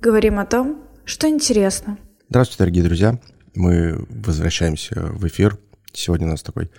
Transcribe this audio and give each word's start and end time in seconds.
Говорим 0.00 0.38
о 0.38 0.46
том, 0.46 0.82
что 1.04 1.28
интересно. 1.28 1.98
Здравствуйте, 2.30 2.58
дорогие 2.58 2.84
друзья. 2.84 3.20
Мы 3.54 4.06
возвращаемся 4.08 4.94
в 4.98 5.26
эфир. 5.26 5.58
Сегодня 5.92 6.26
у 6.26 6.30
нас 6.30 6.42
такой... 6.42 6.70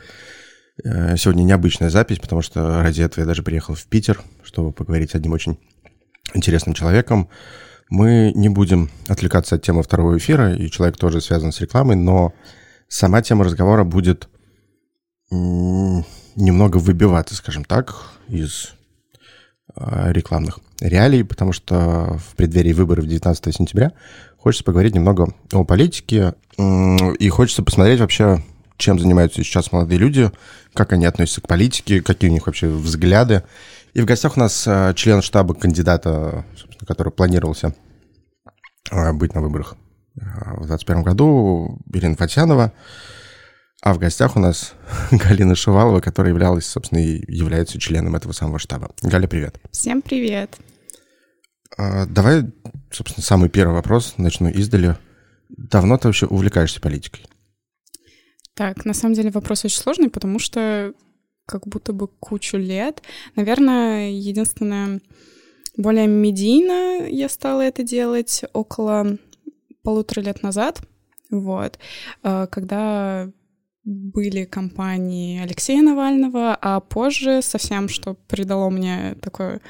э, 0.83 1.15
Сегодня 1.17 1.43
необычная 1.43 1.91
запись, 1.91 2.17
потому 2.19 2.41
что 2.41 2.81
ради 2.81 3.03
этого 3.03 3.21
я 3.23 3.27
даже 3.27 3.43
приехал 3.43 3.75
в 3.75 3.85
Питер, 3.85 4.21
чтобы 4.43 4.71
поговорить 4.71 5.11
с 5.11 5.15
одним 5.15 5.33
очень 5.33 5.59
интересным 6.33 6.73
человеком. 6.73 7.29
Мы 7.89 8.31
не 8.33 8.49
будем 8.49 8.89
отвлекаться 9.07 9.55
от 9.55 9.61
темы 9.61 9.83
второго 9.83 10.17
эфира, 10.17 10.55
и 10.55 10.71
человек 10.71 10.97
тоже 10.97 11.21
связан 11.21 11.51
с 11.51 11.61
рекламой, 11.61 11.97
но 11.97 12.33
сама 12.87 13.21
тема 13.21 13.43
разговора 13.43 13.83
будет 13.83 14.29
немного 15.29 16.77
выбиваться, 16.77 17.35
скажем 17.35 17.65
так, 17.65 17.95
из 18.27 18.73
э, 19.75 20.11
рекламных 20.11 20.59
реалий, 20.81 21.23
потому 21.23 21.53
что 21.53 22.19
в 22.27 22.35
преддверии 22.35 22.73
выборов 22.73 23.05
19 23.05 23.55
сентября 23.55 23.93
хочется 24.37 24.63
поговорить 24.63 24.95
немного 24.95 25.33
о 25.53 25.63
политике, 25.63 26.33
и 26.57 27.29
хочется 27.29 27.63
посмотреть 27.63 27.99
вообще, 27.99 28.43
чем 28.77 28.99
занимаются 28.99 29.43
сейчас 29.43 29.71
молодые 29.71 29.99
люди, 29.99 30.31
как 30.73 30.91
они 30.93 31.05
относятся 31.05 31.41
к 31.41 31.47
политике, 31.47 32.01
какие 32.01 32.29
у 32.29 32.33
них 32.33 32.47
вообще 32.47 32.67
взгляды. 32.67 33.43
И 33.93 34.01
в 34.01 34.05
гостях 34.05 34.37
у 34.37 34.39
нас 34.39 34.65
э, 34.67 34.93
член 34.95 35.21
штаба 35.21 35.53
кандидата, 35.53 36.45
собственно, 36.55 36.87
который 36.87 37.11
планировался 37.11 37.75
э, 38.89 39.11
быть 39.11 39.35
на 39.35 39.41
выборах 39.41 39.75
э, 40.15 40.21
в 40.55 40.67
2021 40.67 41.03
году, 41.03 41.79
Ирина 41.93 42.15
Фатьянова. 42.15 42.71
А 43.81 43.93
в 43.93 43.97
гостях 43.97 44.37
у 44.37 44.39
нас 44.39 44.73
Галина 45.11 45.55
Шувалова, 45.55 45.99
которая 45.99 46.31
являлась, 46.31 46.65
собственно, 46.65 46.99
и 46.99 47.23
является 47.27 47.79
членом 47.79 48.15
этого 48.15 48.31
самого 48.31 48.59
штаба. 48.59 48.91
Галя, 49.01 49.27
привет. 49.27 49.59
Всем 49.71 50.01
привет. 50.01 50.57
А, 51.77 52.05
Давай, 52.05 52.43
собственно, 52.91 53.23
самый 53.23 53.49
первый 53.49 53.73
вопрос 53.73 54.15
начну 54.17 54.49
издали. 54.49 54.97
Давно 55.49 55.97
ты 55.97 56.07
вообще 56.07 56.25
увлекаешься 56.25 56.81
политикой? 56.81 57.25
Так, 58.53 58.85
на 58.85 58.93
самом 58.93 59.15
деле 59.15 59.31
вопрос 59.31 59.65
очень 59.65 59.79
сложный, 59.79 60.09
потому 60.09 60.39
что 60.39 60.93
как 61.45 61.67
будто 61.67 61.93
бы 61.93 62.07
кучу 62.07 62.57
лет. 62.57 63.01
Наверное, 63.35 64.11
единственное, 64.11 65.01
более 65.77 66.07
медийно 66.07 67.07
я 67.07 67.29
стала 67.29 67.61
это 67.61 67.83
делать 67.83 68.43
около 68.53 69.17
полутора 69.83 70.21
лет 70.21 70.43
назад. 70.43 70.81
Вот. 71.29 71.79
Э, 72.23 72.47
Когда 72.51 73.31
были 73.83 74.45
кампании 74.45 75.41
Алексея 75.41 75.81
Навального, 75.81 76.55
а 76.61 76.79
позже 76.79 77.41
совсем, 77.41 77.89
что 77.89 78.13
придало 78.13 78.69
мне 78.69 79.15
такое 79.21 79.61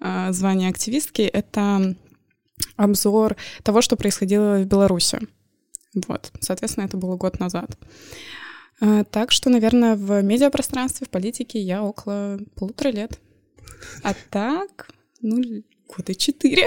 звание 0.00 0.70
активистки, 0.70 1.22
это 1.22 1.96
обзор 2.76 3.36
того, 3.62 3.82
что 3.82 3.96
происходило 3.96 4.58
в 4.58 4.66
Беларуси. 4.66 5.18
Вот, 6.06 6.32
соответственно, 6.40 6.84
это 6.84 6.96
было 6.96 7.16
год 7.16 7.40
назад. 7.40 7.76
А, 8.80 9.04
Так 9.04 9.32
что, 9.32 9.50
наверное, 9.50 9.96
в 9.96 10.22
медиапространстве, 10.22 11.06
в 11.06 11.10
политике 11.10 11.60
я 11.60 11.82
около 11.82 12.38
полутора 12.54 12.90
лет. 12.90 13.18
А 14.02 14.14
так, 14.30 14.88
ну, 15.20 15.42
года 15.88 16.14
четыре. 16.14 16.66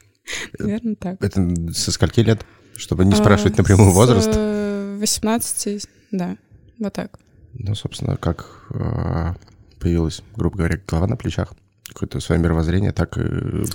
Наверное, 0.58 0.96
так. 0.96 1.22
Это 1.22 1.72
со 1.72 1.92
скольки 1.92 2.20
лет? 2.20 2.44
Чтобы 2.76 3.04
не 3.04 3.12
А, 3.12 3.16
спрашивать 3.16 3.56
напрямую 3.56 3.92
возраст. 3.92 4.32
С 4.32 4.96
18, 4.98 5.86
да, 6.10 6.36
вот 6.78 6.92
так. 6.92 7.18
Ну, 7.54 7.74
собственно, 7.74 8.16
как 8.16 8.66
э, 8.74 9.34
появилась, 9.80 10.22
грубо 10.34 10.58
говоря, 10.58 10.80
голова 10.86 11.06
на 11.06 11.16
плечах, 11.16 11.54
какое-то 11.88 12.20
свое 12.20 12.40
мировоззрение, 12.40 12.92
так 12.92 13.16
и 13.16 13.20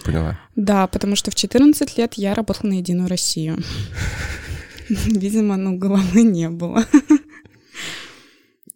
поняла. 0.03 0.39
Да, 0.55 0.87
потому 0.87 1.15
что 1.15 1.31
в 1.31 1.35
14 1.35 1.97
лет 1.97 2.13
я 2.15 2.33
работала 2.33 2.69
на 2.69 2.73
Единую 2.73 3.09
Россию. 3.09 3.57
Видимо, 4.89 5.57
ну, 5.57 5.77
головы 5.77 6.23
не 6.23 6.49
было. 6.49 6.85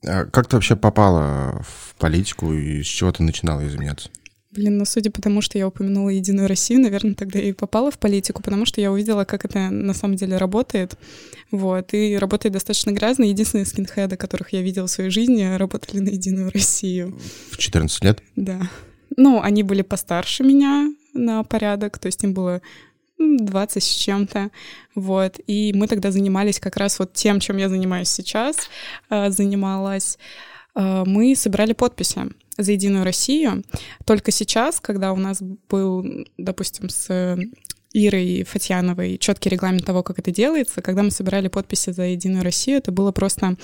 А 0.07 0.25
как 0.25 0.47
ты 0.47 0.55
вообще 0.55 0.75
попала 0.75 1.63
в 1.63 1.95
политику 1.97 2.53
и 2.53 2.83
с 2.83 2.85
чего 2.85 3.11
ты 3.11 3.23
начинала 3.23 3.65
изменяться? 3.67 4.09
Блин, 4.55 4.77
ну 4.77 4.85
судя 4.85 5.11
по 5.11 5.21
тому, 5.21 5.41
что 5.41 5.57
я 5.57 5.67
упомянула 5.67 6.09
Единую 6.09 6.47
Россию, 6.47 6.79
наверное, 6.79 7.13
тогда 7.13 7.39
и 7.39 7.51
попала 7.51 7.91
в 7.91 7.99
политику, 7.99 8.41
потому 8.41 8.65
что 8.65 8.79
я 8.79 8.89
увидела, 8.89 9.25
как 9.25 9.43
это 9.43 9.69
на 9.69 9.93
самом 9.93 10.15
деле 10.15 10.37
работает. 10.37 10.97
Вот, 11.51 11.93
и 11.93 12.17
работает 12.17 12.53
достаточно 12.53 12.91
грязно. 12.91 13.25
Единственные 13.25 13.65
скинхеды, 13.65 14.15
которых 14.15 14.53
я 14.53 14.61
видела 14.61 14.87
в 14.87 14.91
своей 14.91 15.09
жизни, 15.09 15.43
работали 15.57 15.99
на 15.99 16.09
Единую 16.09 16.51
Россию. 16.51 17.19
В 17.51 17.57
14 17.57 18.03
лет? 18.05 18.21
Да. 18.37 18.69
Ну, 19.17 19.41
они 19.41 19.63
были 19.63 19.81
постарше 19.81 20.43
меня 20.43 20.93
на 21.13 21.43
порядок, 21.43 21.97
то 21.99 22.07
есть 22.07 22.23
им 22.23 22.33
было 22.33 22.61
м, 23.19 23.37
20 23.37 23.83
с 23.83 23.87
чем-то, 23.87 24.51
вот, 24.95 25.39
и 25.47 25.71
мы 25.73 25.87
тогда 25.87 26.11
занимались 26.11 26.59
как 26.59 26.77
раз 26.77 26.99
вот 26.99 27.13
тем, 27.13 27.39
чем 27.39 27.57
я 27.57 27.69
занимаюсь 27.69 28.09
сейчас, 28.09 28.69
э, 29.09 29.29
занималась, 29.29 30.17
Э, 30.75 31.03
мы 31.05 31.35
собирали 31.35 31.73
подписи 31.73 32.21
за 32.57 32.71
Единую 32.71 33.03
Россию. 33.03 33.63
Только 34.05 34.31
сейчас, 34.31 34.79
когда 34.79 35.13
у 35.13 35.17
нас 35.17 35.41
был, 35.69 36.05
допустим, 36.37 36.89
с 36.89 37.37
Ирой 37.93 38.43
Фатьяновой 38.43 39.17
четкий 39.17 39.49
регламент 39.49 39.85
того, 39.85 40.03
как 40.03 40.19
это 40.19 40.31
делается, 40.31 40.81
когда 40.81 41.03
мы 41.03 41.11
собирали 41.11 41.47
подписи 41.47 41.91
за 41.91 42.03
Единую 42.03 42.43
Россию, 42.43 42.77
это 42.77 42.91
было 42.91 43.11
просто 43.11 43.55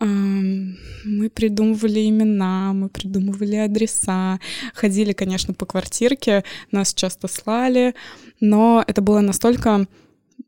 Мы 0.00 1.28
придумывали 1.28 2.08
имена, 2.08 2.72
мы 2.72 2.88
придумывали 2.88 3.56
адреса, 3.56 4.40
ходили, 4.74 5.12
конечно, 5.12 5.52
по 5.52 5.66
квартирке, 5.66 6.42
нас 6.70 6.94
часто 6.94 7.28
слали, 7.28 7.94
но 8.40 8.82
это 8.86 9.02
было 9.02 9.20
настолько 9.20 9.86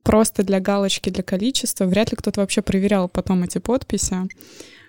просто 0.02 0.42
для 0.42 0.58
галочки, 0.60 1.10
для 1.10 1.22
количества, 1.22 1.84
вряд 1.84 2.10
ли 2.10 2.16
кто-то 2.16 2.40
вообще 2.40 2.62
проверял 2.62 3.08
потом 3.08 3.44
эти 3.44 3.58
подписи. 3.58 4.16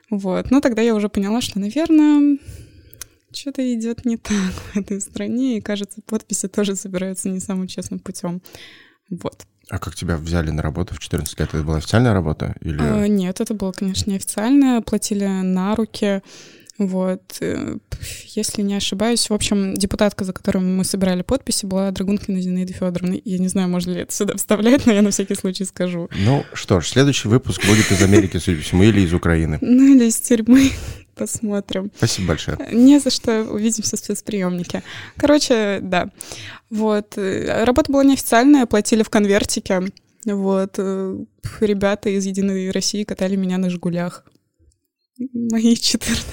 Вот. 0.09 0.50
Но 0.52 0.62
тогда 0.62 0.81
я 0.81 0.96
уже 0.96 1.09
поняла, 1.09 1.41
что, 1.41 1.59
наверное, 1.59 2.38
что-то 3.34 3.73
идет 3.73 4.06
не 4.06 4.18
так 4.18 4.53
в 4.73 4.78
этой 4.78 5.02
стране, 5.02 5.57
и, 5.57 5.62
кажется, 5.62 6.02
подписи 6.06 6.47
тоже 6.47 6.75
собираются 6.75 7.29
не 7.29 7.40
самым 7.40 7.68
честным 7.68 8.00
путем. 8.00 8.41
Вот. 9.09 9.46
А 9.73 9.79
как 9.79 9.95
тебя 9.95 10.17
взяли 10.17 10.51
на 10.51 10.61
работу 10.61 10.94
в 10.94 11.00
14 11.00 11.39
лет? 11.39 11.50
Это 11.51 11.63
была 11.63 11.78
официальная 11.78 12.13
работа? 12.13 12.53
Или... 12.61 12.78
А, 12.79 13.07
Нет, 13.07 13.41
это 13.41 13.56
было, 13.56 13.72
конечно, 13.72 14.11
неофициально. 14.11 14.84
Платили 14.84 15.25
на 15.25 15.75
руки. 15.75 16.22
Вот. 16.78 17.22
э, 17.41 17.78
Если 18.35 18.61
не 18.61 18.75
ошибаюсь, 18.75 19.31
в 19.31 19.34
общем, 19.34 19.73
депутатка, 19.73 20.25
за 20.25 20.34
которой 20.34 20.59
мы 20.59 20.84
собирали 20.84 21.23
подписи, 21.23 21.66
была 21.66 21.89
Драгункина 21.89 22.39
Зинаида 22.39 22.72
Федоровна. 22.72 23.17
Я 23.25 23.39
не 23.39 23.47
знаю, 23.47 23.67
можно 23.67 23.89
ли 23.89 24.01
это 24.01 24.13
сюда 24.13 24.35
вставлять, 24.35 24.85
но 24.85 24.94
я 24.94 25.01
на 25.01 25.09
всякий 25.09 25.34
случай 25.34 25.66
скажу. 25.66 26.07
Ну 26.23 26.45
что 26.53 26.79
ж, 26.79 26.88
следующий 26.88 27.28
выпуск 27.28 27.66
будет 27.66 27.91
из 27.91 28.00
Америки, 28.03 28.38
судя 28.38 28.57
по 28.57 28.63
всему, 28.63 28.84
или 28.84 29.01
из 29.01 29.11
Украины. 29.11 29.57
Ну 29.59 29.95
или 29.95 30.05
из 30.05 30.17
тюрьмы. 30.17 30.69
Посмотрим. 31.16 31.91
Спасибо 31.96 32.29
большое. 32.29 32.57
Не 32.72 33.00
за 33.00 33.09
что, 33.09 33.44
увидимся 33.44 33.96
в 33.96 34.00
спецприемнике. 34.00 34.84
Короче, 35.18 35.79
да. 35.81 36.09
Вот. 36.69 37.18
э, 37.18 37.63
Работа 37.66 37.91
была 37.91 38.03
неофициальная, 38.03 38.66
платили 38.66 39.03
в 39.03 39.09
конвертике. 39.09 39.81
Вот. 40.25 40.75
э, 40.78 41.18
Ребята 41.59 42.09
из 42.09 42.25
Единой 42.25 42.72
России 42.72 43.03
катали 43.03 43.35
меня 43.35 43.57
на 43.57 43.69
«Жигулях». 43.69 44.25
Мои 45.34 45.75
14 45.75 46.25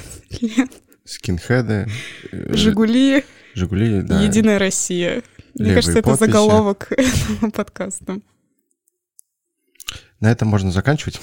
лет. 0.43 0.71
Скинхеды. 1.05 1.87
э, 2.33 2.55
«Жигули», 2.55 3.25
Жигули, 3.55 4.01
да. 4.03 4.23
«Единая 4.23 4.59
Россия». 4.59 5.23
Мне 5.55 5.75
кажется, 5.75 5.99
это 5.99 6.11
подписи. 6.11 6.27
заголовок 6.31 6.93
этого 6.97 7.51
подкаста. 7.51 8.21
На 10.21 10.31
этом 10.31 10.49
можно 10.49 10.71
заканчивать. 10.71 11.21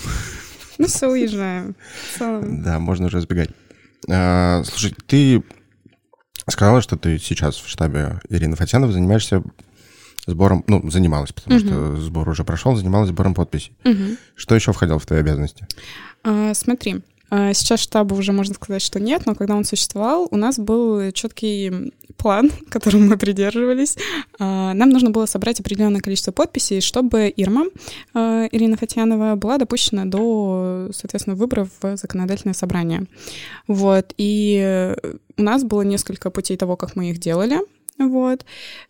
Ну 0.77 0.87
все, 0.87 1.07
уезжаем. 1.09 1.75
Да, 2.19 2.79
можно 2.79 3.07
уже 3.07 3.21
сбегать. 3.21 3.49
А, 4.09 4.63
Слушай, 4.63 4.95
ты 5.05 5.43
сказала, 6.47 6.81
что 6.81 6.97
ты 6.97 7.19
сейчас 7.19 7.57
в 7.57 7.67
штабе 7.67 8.19
Ирины 8.29 8.55
Фатьяновой 8.55 8.93
занимаешься 8.93 9.43
сбором, 10.25 10.63
ну, 10.67 10.89
занималась, 10.89 11.31
потому 11.31 11.59
что 11.59 11.95
сбор 11.97 12.29
уже 12.29 12.43
прошел, 12.43 12.75
занималась 12.75 13.09
сбором 13.09 13.33
подписей. 13.33 13.75
Мгм. 13.83 14.17
Что 14.35 14.55
еще 14.55 14.71
входило 14.73 14.99
в 14.99 15.05
твои 15.05 15.19
обязанности? 15.19 15.67
А, 16.23 16.53
Смотри, 16.53 17.01
сейчас 17.29 17.79
штаба 17.79 18.13
уже 18.13 18.31
можно 18.31 18.53
сказать, 18.53 18.81
что 18.81 18.99
нет, 18.99 19.25
но 19.25 19.35
когда 19.35 19.55
он 19.55 19.63
существовал, 19.63 20.27
у 20.31 20.37
нас 20.37 20.57
был 20.57 21.11
четкий 21.11 21.91
план, 22.17 22.51
которым 22.69 23.07
мы 23.07 23.17
придерживались. 23.17 23.95
А, 24.39 24.73
Нам 24.73 24.89
нужно 24.89 25.11
было 25.11 25.25
собрать 25.25 25.59
определенное 25.59 26.01
количество 26.01 26.31
подписей, 26.31 26.81
чтобы 26.81 27.31
Ирма, 27.35 27.65
а, 28.13 28.47
Ирина 28.51 28.77
Фатьянова, 28.77 29.35
была 29.35 29.57
допущена 29.57 30.05
до, 30.05 30.89
соответственно, 30.93 31.35
выборов 31.35 31.69
в 31.81 31.97
законодательное 31.97 32.53
собрание. 32.53 33.05
Вот. 33.67 34.13
И 34.17 34.95
у 35.37 35.41
нас 35.41 35.63
было 35.63 35.83
несколько 35.83 36.29
путей 36.29 36.57
того, 36.57 36.75
как 36.75 36.95
мы 36.95 37.11
их 37.11 37.19
делали. 37.19 37.59
Вот. 37.97 38.45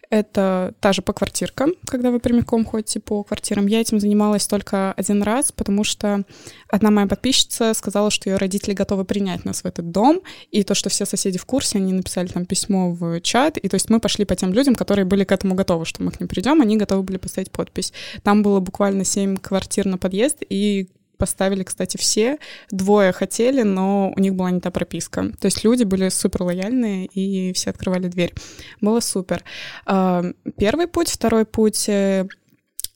Это 0.10 0.74
та 0.80 0.94
же 0.94 1.02
по 1.02 1.12
квартиркам, 1.12 1.74
когда 1.86 2.12
вы 2.12 2.20
прямиком 2.20 2.64
ходите 2.64 3.02
по 3.02 3.24
квартирам. 3.24 3.68
Я 3.68 3.82
этим 3.82 4.00
занималась 4.00 4.48
только 4.48 4.94
один 4.94 5.22
раз, 5.22 5.52
потому 5.52 5.84
что 5.84 6.24
одна 6.70 6.92
моя 6.92 7.08
подписчица 7.08 7.74
сказала, 7.74 8.10
что 8.10 8.30
ее 8.30 8.38
родители 8.38 8.74
готовы 8.74 9.04
принять 9.04 9.44
нас 9.44 9.64
в 9.64 9.66
этот 9.66 9.92
дом, 9.92 10.22
и 10.52 10.64
то, 10.64 10.76
что 10.76 10.90
все 10.90 11.06
соседи 11.06 11.38
в 11.38 11.46
курсе, 11.46 11.78
они 11.78 11.92
написали 11.92 12.28
там 12.28 12.46
письмо 12.46 12.92
в 12.92 13.20
чат, 13.20 13.58
и 13.58 13.68
то 13.68 13.76
есть 13.76 13.90
мы 13.90 14.00
пошли 14.00 14.24
по 14.24 14.36
тем 14.36 14.54
людям, 14.54 14.76
которые 14.76 15.04
были 15.04 15.26
к 15.26 15.32
этому 15.32 15.56
готовы, 15.56 15.86
что 15.86 16.04
мы 16.04 16.12
к 16.12 16.20
ним 16.22 16.30
придем, 16.30 16.62
они 16.62 16.78
готовы 16.78 17.04
были 17.04 17.18
поставить 17.18 17.52
подпись. 17.52 17.92
Там 18.24 18.44
было 18.44 18.62
буквально 18.62 19.04
семь 19.04 19.36
квартир 19.36 19.86
на 19.86 19.98
подъезд, 19.98 20.38
и 20.50 20.88
поставили, 21.18 21.64
кстати, 21.64 21.98
все. 21.98 22.38
Двое 22.72 23.12
хотели, 23.12 23.64
но 23.64 24.14
у 24.16 24.20
них 24.20 24.36
была 24.36 24.52
не 24.52 24.60
та 24.60 24.72
прописка. 24.72 25.32
То 25.40 25.46
есть 25.48 25.64
люди 25.64 25.84
были 25.84 26.10
супер 26.10 26.44
лояльные, 26.44 27.06
и 27.06 27.54
все 27.54 27.70
открывали 27.70 28.08
дверь. 28.08 28.34
Было 28.82 29.00
супер. 29.00 29.44
А, 29.86 30.24
первый 30.58 30.88
путь, 30.88 31.10
второй 31.10 31.46
путь. 31.46 31.90
Э, 31.90 32.28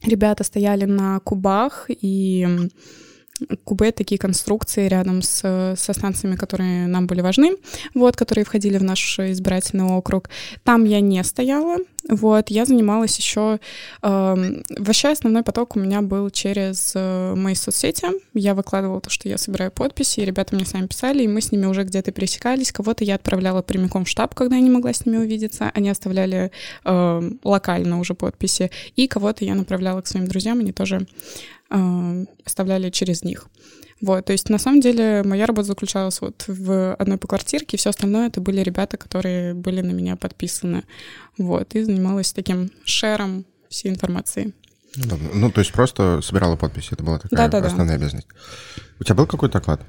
ребята 0.04 0.44
стояли 0.44 0.86
на 0.86 1.20
кубах, 1.20 1.86
и 1.90 2.48
кубы— 3.64 3.92
такие 3.92 4.18
конструкции 4.18 4.88
рядом 4.88 5.22
с, 5.22 5.76
со 5.78 5.94
станциями, 5.94 6.36
которые 6.36 6.88
нам 6.88 7.08
были 7.08 7.22
важны, 7.22 7.52
вот, 7.94 8.16
которые 8.16 8.46
входили 8.46 8.78
в 8.78 8.84
наш 8.84 9.20
избирательный 9.20 9.86
округ. 9.86 10.30
Там 10.64 10.86
я 10.86 11.02
не 11.02 11.24
стояла, 11.24 11.78
вот, 12.10 12.50
я 12.50 12.66
занималась 12.66 13.18
еще... 13.18 13.60
Э, 14.02 14.36
вообще 14.78 15.10
основной 15.10 15.44
поток 15.44 15.76
у 15.76 15.80
меня 15.80 16.02
был 16.02 16.30
через 16.30 16.94
э, 16.96 17.36
мои 17.36 17.56
соцсети. 17.56 18.08
Я 18.34 18.56
выкладывала 18.56 19.02
то, 19.02 19.10
что 19.10 19.30
я 19.30 19.38
собираю 19.38 19.72
подписи, 19.72 20.20
и 20.20 20.26
ребята 20.26 20.56
мне 20.56 20.66
сами 20.66 20.88
писали, 20.88 21.24
и 21.24 21.28
мы 21.28 21.42
с 21.42 21.52
ними 21.52 21.66
уже 21.66 21.84
где-то 21.84 22.12
пересекались. 22.12 22.72
Кого-то 22.72 23.04
я 23.04 23.16
отправляла 23.16 23.62
прямиком 23.62 24.06
в 24.06 24.10
штаб, 24.10 24.34
когда 24.34 24.56
я 24.56 24.62
не 24.62 24.72
могла 24.72 24.94
с 24.94 25.06
ними 25.06 25.18
увидеться. 25.18 25.72
Они 25.74 25.90
оставляли 25.90 26.52
э, 26.84 27.32
локально 27.44 28.00
уже 28.00 28.16
подписи. 28.16 28.72
И 28.96 29.08
кого-то 29.08 29.46
я 29.46 29.56
направляла 29.56 30.02
к 30.02 30.08
своим 30.08 30.28
друзьям, 30.28 30.60
они 30.60 30.72
тоже 30.72 31.06
оставляли 32.46 32.90
через 32.90 33.24
них. 33.24 33.48
Вот, 34.02 34.26
то 34.26 34.32
есть 34.32 34.50
на 34.50 34.58
самом 34.58 34.82
деле 34.82 35.22
моя 35.24 35.46
работа 35.46 35.68
заключалась 35.68 36.22
вот 36.22 36.46
в 36.48 36.96
одной 36.96 37.18
по 37.18 37.28
квартирке, 37.28 37.78
все 37.78 37.92
остальное 37.92 38.28
это 38.28 38.42
были 38.42 38.62
ребята, 38.62 38.98
которые 38.98 39.54
были 39.54 39.82
на 39.82 39.92
меня 39.92 40.16
подписаны. 40.16 40.84
Вот, 41.38 41.76
и 41.76 41.84
занималась 41.84 42.34
таким 42.34 42.72
шером 42.84 43.46
всей 43.70 43.90
информации. 43.90 44.54
Ну, 44.96 45.18
ну, 45.34 45.52
то 45.52 45.62
есть 45.62 45.72
просто 45.72 46.20
собирала 46.22 46.58
подписи, 46.58 46.90
это 46.94 47.04
была 47.04 47.20
такая 47.20 47.48
да, 47.48 47.62
да, 47.62 47.68
основная 47.68 47.98
да. 47.98 48.04
обязанность. 48.04 48.28
У 49.00 49.04
тебя 49.04 49.16
был 49.16 49.28
какой-то 49.28 49.60
оклад? 49.60 49.82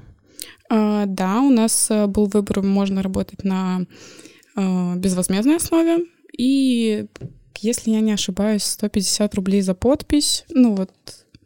А, 0.69 1.05
да, 1.05 1.41
у 1.41 1.49
нас 1.49 1.89
э, 1.89 2.07
был 2.07 2.27
выбор, 2.27 2.61
можно 2.61 3.03
работать 3.03 3.43
на 3.43 3.85
а, 4.55 4.95
безвозмездной 4.95 5.57
основе, 5.57 6.05
и, 6.37 7.07
если 7.59 7.91
я 7.91 7.99
не 7.99 8.13
ошибаюсь, 8.13 8.63
150 8.63 9.35
рублей 9.35 9.61
за 9.61 9.73
подпись, 9.73 10.45
ну 10.49 10.75
вот 10.75 10.91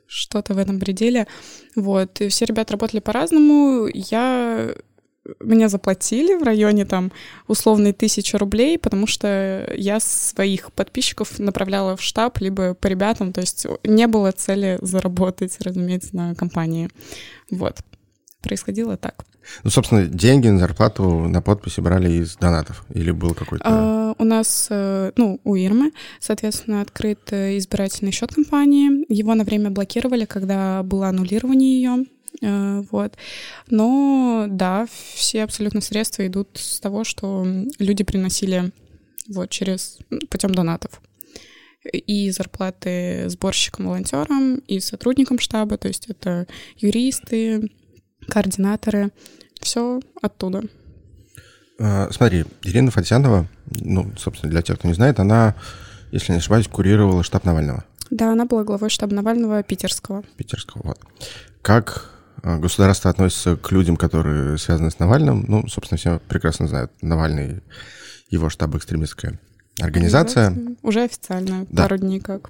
что-то 0.07 0.53
в 0.53 0.57
этом 0.57 0.79
пределе. 0.79 1.27
Вот. 1.75 2.21
И 2.21 2.29
все 2.29 2.45
ребята 2.45 2.73
работали 2.73 2.99
по-разному. 2.99 3.87
Я 3.93 4.73
мне 5.39 5.69
заплатили 5.69 6.35
в 6.35 6.43
районе 6.43 6.85
там 6.85 7.11
условной 7.47 7.93
тысячи 7.93 8.35
рублей, 8.35 8.79
потому 8.79 9.07
что 9.07 9.69
я 9.75 9.99
своих 9.99 10.71
подписчиков 10.71 11.39
направляла 11.39 11.97
в 11.97 12.01
штаб, 12.01 12.39
либо 12.39 12.73
по 12.73 12.87
ребятам, 12.87 13.33
то 13.33 13.41
есть 13.41 13.67
не 13.83 14.07
было 14.07 14.31
цели 14.31 14.77
заработать, 14.81 15.57
разумеется, 15.59 16.15
на 16.15 16.35
компании. 16.35 16.89
Вот. 17.51 17.77
Происходило 18.41 18.97
так. 18.97 19.25
Ну, 19.63 19.69
собственно, 19.69 20.05
деньги 20.05 20.47
на 20.47 20.59
зарплату 20.59 21.27
на 21.27 21.41
подписи 21.41 21.79
брали 21.79 22.11
из 22.11 22.35
донатов? 22.35 22.85
Или 22.93 23.11
был 23.11 23.33
какой-то... 23.33 23.65
А, 23.65 24.15
у 24.17 24.23
нас, 24.23 24.67
э, 24.69 25.11
ну, 25.15 25.39
у 25.43 25.55
Ирмы, 25.55 25.91
соответственно, 26.19 26.81
открыт 26.81 27.19
э, 27.31 27.57
избирательный 27.57 28.11
счет 28.11 28.33
компании. 28.33 29.05
Его 29.11 29.35
на 29.35 29.43
время 29.43 29.69
блокировали, 29.69 30.25
когда 30.25 30.83
было 30.83 31.09
аннулирование 31.09 31.75
ее. 31.77 32.05
Э, 32.41 32.83
вот. 32.91 33.13
Но 33.69 34.45
да, 34.49 34.87
все 35.13 35.43
абсолютно 35.43 35.81
средства 35.81 36.25
идут 36.27 36.49
с 36.55 36.79
того, 36.79 37.03
что 37.03 37.45
люди 37.79 38.03
приносили 38.03 38.71
вот 39.27 39.49
через 39.49 39.99
путем 40.29 40.53
донатов 40.53 41.01
и 41.91 42.29
зарплаты 42.31 43.29
сборщикам, 43.29 43.87
волонтерам, 43.87 44.57
и 44.67 44.79
сотрудникам 44.79 45.39
штаба, 45.39 45.77
то 45.77 45.87
есть 45.87 46.07
это 46.07 46.47
юристы, 46.77 47.69
координаторы, 48.27 49.11
все 49.59 50.01
оттуда. 50.21 50.63
А, 51.79 52.09
смотри, 52.11 52.45
Ирина 52.63 52.91
Фатьянова, 52.91 53.47
ну, 53.67 54.11
собственно, 54.17 54.51
для 54.51 54.61
тех, 54.61 54.77
кто 54.77 54.87
не 54.87 54.93
знает, 54.93 55.19
она, 55.19 55.55
если 56.11 56.31
не 56.31 56.39
ошибаюсь, 56.39 56.67
курировала 56.67 57.23
штаб 57.23 57.43
Навального. 57.43 57.83
Да, 58.09 58.31
она 58.31 58.45
была 58.45 58.63
главой 58.63 58.89
штаба 58.89 59.13
Навального 59.13 59.61
питерского. 59.63 60.23
Питерского, 60.37 60.81
вот. 60.83 60.99
Как 61.61 62.09
а, 62.41 62.57
государство 62.57 63.11
относится 63.11 63.57
к 63.57 63.71
людям, 63.71 63.97
которые 63.97 64.57
связаны 64.57 64.91
с 64.91 64.99
Навальным? 64.99 65.45
Ну, 65.47 65.67
собственно, 65.67 65.97
все 65.97 66.19
прекрасно 66.27 66.67
знают. 66.67 66.91
Навальный, 67.01 67.61
его 68.29 68.49
штаб 68.49 68.75
экстремистская 68.75 69.39
организация. 69.79 70.55
Уже 70.81 71.03
официально, 71.03 71.65
да. 71.69 71.83
пару 71.83 71.97
дней 71.97 72.19
как. 72.19 72.49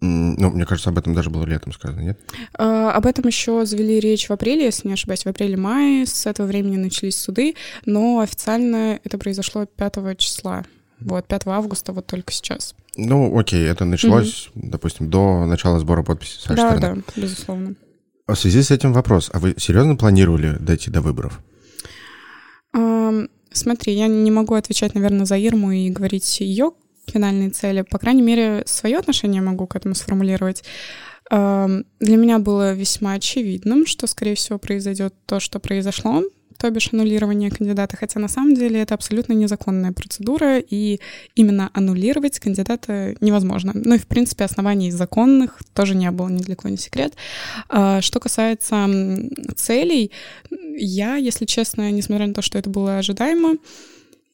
Ну, 0.00 0.50
мне 0.50 0.64
кажется, 0.64 0.90
об 0.90 0.98
этом 0.98 1.14
даже 1.14 1.28
было 1.30 1.44
летом 1.44 1.72
сказано, 1.72 2.00
нет? 2.00 2.20
А, 2.54 2.92
об 2.92 3.06
этом 3.06 3.26
еще 3.26 3.66
завели 3.66 4.00
речь 4.00 4.28
в 4.28 4.32
апреле, 4.32 4.64
если 4.64 4.88
не 4.88 4.94
ошибаюсь, 4.94 5.24
в 5.24 5.26
апреле-мае. 5.26 6.06
С 6.06 6.26
этого 6.26 6.46
времени 6.46 6.76
начались 6.76 7.18
суды, 7.18 7.54
но 7.84 8.20
официально 8.20 8.98
это 9.04 9.18
произошло 9.18 9.66
5 9.66 10.16
числа. 10.18 10.64
Вот, 11.00 11.26
5 11.26 11.46
августа, 11.46 11.92
вот 11.92 12.06
только 12.06 12.32
сейчас. 12.32 12.74
Ну, 12.96 13.38
окей, 13.38 13.66
это 13.66 13.84
началось, 13.84 14.50
угу. 14.54 14.68
допустим, 14.68 15.10
до 15.10 15.44
начала 15.46 15.78
сбора 15.78 16.02
подписей 16.02 16.40
да, 16.48 16.54
стороны. 16.54 16.80
Да, 16.80 17.20
безусловно. 17.20 17.74
А 18.26 18.34
в 18.34 18.38
связи 18.38 18.62
с 18.62 18.70
этим 18.70 18.92
вопрос. 18.92 19.30
А 19.32 19.38
вы 19.38 19.54
серьезно 19.58 19.96
планировали 19.96 20.56
дойти 20.58 20.90
до 20.90 21.00
выборов? 21.00 21.40
Смотри, 23.52 23.94
я 23.94 24.06
не 24.06 24.30
могу 24.30 24.54
отвечать, 24.54 24.94
наверное, 24.94 25.26
за 25.26 25.36
Ирму 25.36 25.72
и 25.72 25.90
говорить 25.90 26.40
ее 26.40 26.72
финальные 27.10 27.50
цели. 27.50 27.82
По 27.82 27.98
крайней 27.98 28.22
мере, 28.22 28.62
свое 28.66 28.98
отношение 28.98 29.42
могу 29.42 29.66
к 29.66 29.76
этому 29.76 29.94
сформулировать. 29.94 30.64
Для 31.30 31.84
меня 32.00 32.38
было 32.40 32.72
весьма 32.72 33.12
очевидным, 33.12 33.86
что, 33.86 34.06
скорее 34.06 34.34
всего, 34.34 34.58
произойдет 34.58 35.14
то, 35.26 35.38
что 35.38 35.60
произошло, 35.60 36.24
то 36.58 36.68
бишь 36.70 36.92
аннулирование 36.92 37.50
кандидата, 37.50 37.96
хотя 37.96 38.20
на 38.20 38.28
самом 38.28 38.54
деле 38.54 38.82
это 38.82 38.94
абсолютно 38.94 39.32
незаконная 39.32 39.92
процедура, 39.92 40.58
и 40.58 41.00
именно 41.34 41.70
аннулировать 41.72 42.38
кандидата 42.38 43.14
невозможно. 43.20 43.72
Ну 43.74 43.94
и, 43.94 43.98
в 43.98 44.06
принципе, 44.06 44.44
оснований 44.44 44.90
законных 44.90 45.62
тоже 45.72 45.94
не 45.94 46.10
было, 46.10 46.28
ни 46.28 46.42
для 46.42 46.56
кого 46.56 46.68
не 46.70 46.76
секрет. 46.76 47.14
А, 47.68 48.02
что 48.02 48.20
касается 48.20 48.86
целей, 49.56 50.10
я, 50.76 51.16
если 51.16 51.46
честно, 51.46 51.90
несмотря 51.90 52.26
на 52.26 52.34
то, 52.34 52.42
что 52.42 52.58
это 52.58 52.68
было 52.68 52.98
ожидаемо, 52.98 53.56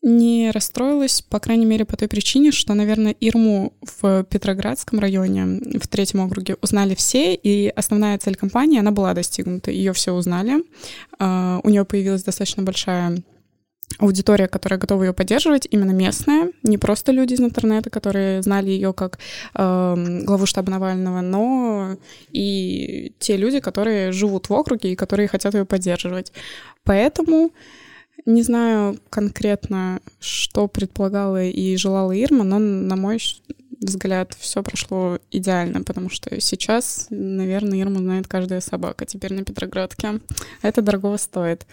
не 0.06 0.52
расстроилась, 0.52 1.20
по 1.20 1.40
крайней 1.40 1.66
мере, 1.66 1.84
по 1.84 1.96
той 1.96 2.06
причине, 2.06 2.52
что, 2.52 2.74
наверное, 2.74 3.14
Ирму 3.18 3.72
в 4.00 4.24
Петроградском 4.24 5.00
районе, 5.00 5.60
в 5.80 5.88
третьем 5.88 6.20
округе, 6.20 6.56
узнали 6.62 6.94
все, 6.94 7.34
и 7.34 7.68
основная 7.68 8.16
цель 8.18 8.36
компании, 8.36 8.78
она 8.78 8.92
была 8.92 9.14
достигнута. 9.14 9.72
Ее 9.72 9.92
все 9.92 10.12
узнали. 10.12 10.62
А, 11.18 11.60
у 11.64 11.70
нее 11.70 11.84
появилась 11.84 12.22
достаточно 12.22 12.62
большая 12.62 13.18
аудитория, 13.98 14.46
которая 14.46 14.78
готова 14.78 15.02
ее 15.02 15.12
поддерживать, 15.12 15.66
именно 15.70 15.92
местная, 15.92 16.52
не 16.62 16.78
просто 16.78 17.12
люди 17.12 17.34
из 17.34 17.40
интернета, 17.40 17.90
которые 17.90 18.42
знали 18.42 18.70
ее 18.70 18.92
как 18.92 19.18
э, 19.54 20.22
главу 20.24 20.46
штаба 20.46 20.70
Навального, 20.70 21.20
но 21.20 21.96
и 22.30 23.12
те 23.18 23.36
люди, 23.36 23.60
которые 23.60 24.12
живут 24.12 24.48
в 24.48 24.52
округе 24.52 24.92
и 24.92 24.96
которые 24.96 25.28
хотят 25.28 25.54
ее 25.54 25.64
поддерживать. 25.64 26.32
Поэтому 26.84 27.52
не 28.26 28.42
знаю 28.42 28.98
конкретно, 29.08 30.00
что 30.20 30.68
предполагала 30.68 31.44
и 31.44 31.76
желала 31.76 32.12
Ирма, 32.12 32.44
но, 32.44 32.58
на 32.58 32.96
мой 32.96 33.18
взгляд, 33.80 34.36
все 34.38 34.62
прошло 34.62 35.18
идеально, 35.30 35.82
потому 35.82 36.10
что 36.10 36.40
сейчас, 36.40 37.06
наверное, 37.10 37.80
Ирма 37.80 37.98
знает 37.98 38.26
каждая 38.26 38.60
собака 38.60 39.06
теперь 39.06 39.34
на 39.34 39.44
Петроградке. 39.44 40.20
Это 40.62 40.82
дорого 40.82 41.16
стоит. 41.18 41.66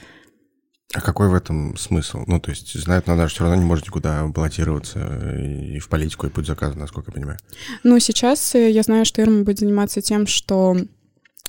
А 0.94 1.02
какой 1.02 1.28
в 1.28 1.34
этом 1.34 1.76
смысл? 1.76 2.24
Ну, 2.28 2.40
то 2.40 2.52
есть 2.52 2.80
знает, 2.80 3.08
же 3.28 3.34
все 3.34 3.44
равно 3.44 3.60
не 3.60 3.66
может 3.66 3.88
никуда 3.88 4.28
баллотироваться 4.28 5.00
и 5.40 5.80
в 5.80 5.90
политику, 5.90 6.28
и 6.28 6.30
путь 6.30 6.46
заказа, 6.46 6.78
насколько 6.78 7.10
я 7.10 7.16
понимаю. 7.16 7.40
Ну, 7.84 7.98
сейчас 8.00 8.54
я 8.54 8.84
знаю, 8.84 9.04
что 9.06 9.22
Ирма 9.22 9.44
будет 9.44 9.60
заниматься 9.60 10.02
тем, 10.02 10.28
что 10.28 10.78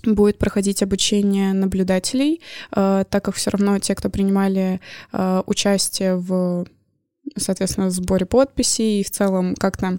будет 0.06 0.38
проходить 0.38 0.82
обучение 0.82 1.52
наблюдателей, 1.52 2.40
э, 2.72 3.04
так 3.08 3.24
как 3.24 3.34
все 3.34 3.50
равно 3.50 3.78
те, 3.78 3.94
кто 3.94 4.10
принимали 4.10 4.80
э, 5.12 5.42
участие 5.46 6.16
в 6.16 6.66
соответственно, 7.36 7.90
сборе 7.90 8.26
подписей 8.26 9.00
и 9.00 9.04
в 9.04 9.10
целом 9.10 9.54
как-то 9.54 9.98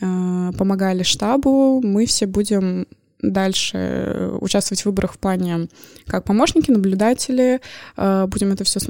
э, 0.00 0.50
помогали 0.56 1.02
штабу, 1.02 1.80
мы 1.82 2.06
все 2.06 2.26
будем 2.26 2.86
дальше 3.20 4.30
участвовать 4.40 4.82
в 4.82 4.86
выборах 4.86 5.14
в 5.14 5.18
плане 5.18 5.68
как 6.06 6.24
помощники, 6.24 6.70
наблюдатели, 6.70 7.60
будем 7.96 8.52
это 8.52 8.64
все 8.64 8.80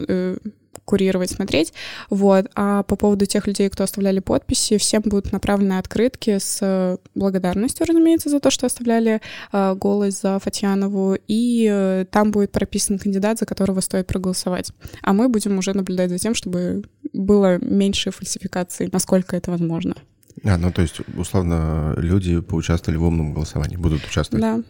курировать, 0.90 1.30
смотреть. 1.30 1.72
Вот. 2.10 2.46
А 2.56 2.82
по 2.82 2.96
поводу 2.96 3.24
тех 3.24 3.46
людей, 3.46 3.68
кто 3.70 3.84
оставляли 3.84 4.18
подписи, 4.18 4.76
всем 4.76 5.02
будут 5.02 5.30
направлены 5.30 5.78
открытки 5.78 6.38
с 6.38 6.98
благодарностью, 7.14 7.86
разумеется, 7.86 8.28
за 8.28 8.40
то, 8.40 8.50
что 8.50 8.66
оставляли 8.66 9.20
э, 9.52 9.74
голос 9.76 10.20
за 10.20 10.40
Фатьянову, 10.40 11.16
и 11.28 11.68
э, 11.70 12.06
там 12.10 12.32
будет 12.32 12.50
прописан 12.50 12.98
кандидат, 12.98 13.38
за 13.38 13.46
которого 13.46 13.80
стоит 13.80 14.08
проголосовать. 14.08 14.72
А 15.02 15.12
мы 15.12 15.28
будем 15.28 15.58
уже 15.58 15.74
наблюдать 15.74 16.10
за 16.10 16.18
тем, 16.18 16.34
чтобы 16.34 16.82
было 17.12 17.58
меньше 17.58 18.10
фальсификаций, 18.10 18.88
насколько 18.90 19.36
это 19.36 19.52
возможно. 19.52 19.94
А, 20.42 20.58
ну 20.58 20.72
то 20.72 20.82
есть, 20.82 21.00
условно, 21.16 21.94
люди 21.98 22.40
поучаствовали 22.40 22.98
в 22.98 23.04
умном 23.04 23.32
голосовании, 23.32 23.76
будут 23.76 24.04
участвовать? 24.04 24.42
Да, 24.42 24.62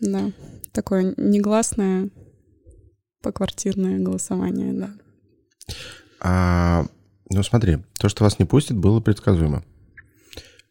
да. 0.00 0.30
Такое 0.72 1.14
негласное 1.16 2.10
поквартирное 3.22 3.98
голосование, 3.98 4.74
да. 4.74 4.90
А, 6.20 6.86
ну 7.30 7.42
смотри, 7.42 7.78
то, 7.98 8.08
что 8.08 8.24
вас 8.24 8.38
не 8.38 8.44
пустят, 8.44 8.76
было 8.76 9.00
предсказуемо. 9.00 9.64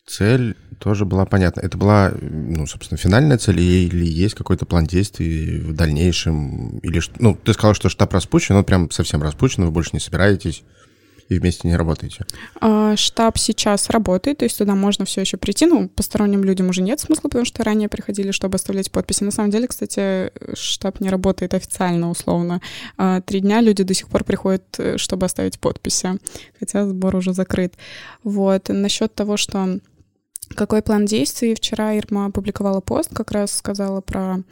Цель 0.05 0.57
тоже 0.79 1.05
была 1.05 1.25
понятна. 1.25 1.61
Это 1.61 1.77
была, 1.77 2.11
ну, 2.19 2.67
собственно, 2.67 2.97
финальная 2.97 3.37
цель 3.37 3.61
или 3.61 4.05
есть 4.05 4.35
какой-то 4.35 4.65
план 4.65 4.85
действий 4.85 5.59
в 5.59 5.73
дальнейшем? 5.73 6.79
Или, 6.79 7.01
ну, 7.19 7.37
ты 7.41 7.53
сказал, 7.53 7.73
что 7.73 7.87
штаб 7.87 8.11
распущен, 8.13 8.55
он 8.55 8.65
прям 8.65 8.91
совсем 8.91 9.23
распущен, 9.23 9.63
вы 9.63 9.71
больше 9.71 9.91
не 9.93 9.99
собираетесь 9.99 10.63
и 11.29 11.39
вместе 11.39 11.67
не 11.67 11.75
работаете? 11.75 12.25
А, 12.59 12.95
штаб 12.95 13.37
сейчас 13.37 13.89
работает, 13.89 14.39
то 14.39 14.45
есть 14.45 14.57
туда 14.57 14.75
можно 14.75 15.05
все 15.05 15.21
еще 15.21 15.37
прийти. 15.37 15.65
Ну, 15.65 15.89
посторонним 15.89 16.43
людям 16.43 16.69
уже 16.69 16.81
нет 16.81 16.99
смысла, 16.99 17.29
потому 17.29 17.45
что 17.45 17.63
ранее 17.63 17.89
приходили, 17.89 18.31
чтобы 18.31 18.55
оставлять 18.55 18.91
подписи. 18.91 19.23
На 19.23 19.31
самом 19.31 19.51
деле, 19.51 19.67
кстати, 19.67 20.31
штаб 20.55 20.99
не 20.99 21.09
работает 21.09 21.53
официально, 21.53 22.09
условно. 22.09 22.61
А, 22.97 23.21
три 23.21 23.39
дня 23.39 23.61
люди 23.61 23.83
до 23.83 23.93
сих 23.93 24.09
пор 24.09 24.23
приходят, 24.23 24.63
э, 24.77 24.97
чтобы 24.97 25.25
оставить 25.25 25.59
подписи, 25.59 26.19
хотя 26.59 26.87
сбор 26.87 27.15
уже 27.15 27.33
закрыт. 27.33 27.75
Вот. 28.23 28.69
Насчет 28.69 29.13
того, 29.15 29.37
что 29.37 29.79
какой 30.55 30.81
план 30.81 31.05
действий? 31.05 31.55
Вчера 31.55 31.97
Ирма 31.97 32.27
опубликовала 32.27 32.79
пост, 32.79 33.09
как 33.13 33.31
раз 33.31 33.51
сказала 33.51 34.01
про 34.01 34.43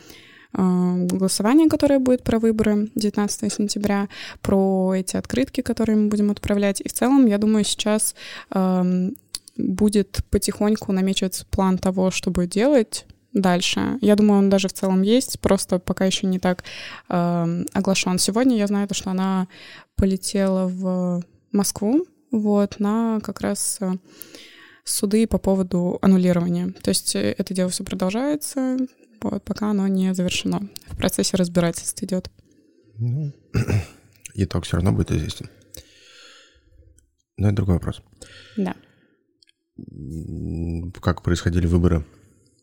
голосование, 0.54 1.70
которое 1.70 2.00
будет 2.00 2.24
про 2.24 2.40
выборы 2.40 2.90
19 2.96 3.54
сентября, 3.54 4.10
про 4.42 4.94
эти 4.96 5.16
открытки, 5.16 5.62
которые 5.62 5.98
мы 5.98 6.10
будем 6.10 6.32
отправлять. 6.32 6.82
И 6.82 6.90
в 6.90 6.94
целом, 6.94 7.26
я 7.26 7.38
думаю, 7.38 7.64
сейчас 7.64 8.16
эм, 8.54 9.16
будет 9.58 10.20
потихоньку 10.30 10.92
намечиваться 10.92 11.46
план 11.46 11.78
того, 11.78 12.12
что 12.12 12.32
будет 12.32 12.50
делать 12.50 13.06
дальше. 13.34 13.98
Я 14.02 14.16
думаю, 14.16 14.40
он 14.40 14.50
даже 14.50 14.68
в 14.68 14.74
целом 14.74 15.02
есть, 15.02 15.40
просто 15.40 15.80
пока 15.80 16.06
еще 16.06 16.28
не 16.28 16.40
так 16.40 16.64
э, 17.10 17.64
оглашен. 17.74 18.20
Сегодня 18.20 18.58
я 18.58 18.68
знаю, 18.68 18.88
что 18.92 19.12
она 19.12 19.48
полетела 19.96 20.68
в 20.68 21.24
Москву, 21.52 22.06
вот, 22.32 22.80
на 22.80 23.20
как 23.22 23.42
раз 23.42 23.78
э, 23.82 23.94
суды 24.84 25.28
по 25.28 25.38
поводу 25.38 25.98
аннулирования. 26.02 26.74
То 26.82 26.90
есть 26.90 27.16
э, 27.16 27.36
это 27.38 27.54
дело 27.54 27.70
все 27.70 27.84
продолжается, 27.84 28.78
пока 29.22 29.72
оно 29.72 29.88
не 29.88 30.14
завершено. 30.14 30.70
В 30.88 30.98
процессе 30.98 31.38
разбирательств 31.38 32.02
идет. 32.04 32.30
Ну, 32.98 33.34
итог 34.34 34.66
все 34.66 34.78
равно 34.78 34.92
будет 34.92 35.12
известен. 35.12 35.50
Но 37.38 37.48
это 37.48 37.56
другой 37.56 37.76
вопрос. 37.76 38.02
Да. 38.58 38.76
Как 41.02 41.24
происходили 41.24 41.66
выборы 41.66 42.06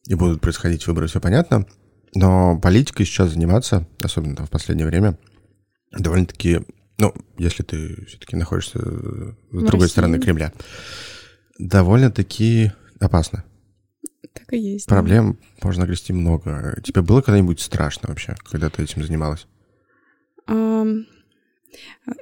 и 0.07 0.15
будут 0.15 0.41
происходить 0.41 0.87
выборы, 0.87 1.09
все 1.09 1.21
понятно. 1.21 1.67
Но 2.15 2.59
политикой 2.61 3.05
сейчас 3.05 3.33
заниматься, 3.33 3.87
особенно 4.03 4.37
там 4.37 4.47
в 4.47 4.51
последнее 4.51 4.87
время, 4.87 5.19
довольно-таки, 5.91 6.61
ну, 6.99 7.15
если 7.37 7.63
ты 7.63 8.07
все-таки 8.07 8.37
находишься 8.37 8.79
с 8.79 8.83
в 8.83 9.37
другой 9.51 9.81
России. 9.81 9.93
стороны 9.93 10.19
Кремля, 10.19 10.53
довольно-таки 11.59 12.73
опасно. 13.01 13.45
Так 14.39 14.53
и 14.53 14.59
есть. 14.59 14.87
Проблем 14.87 15.39
да. 15.41 15.67
можно 15.67 15.85
грести 15.85 16.13
много. 16.13 16.81
Тебе 16.83 17.03
было 17.03 17.21
когда-нибудь 17.21 17.61
страшно 17.61 18.09
вообще, 18.09 18.37
когда 18.51 18.71
ты 18.71 18.83
этим 18.83 19.05
занималась? 19.05 19.47
Um, 20.47 21.05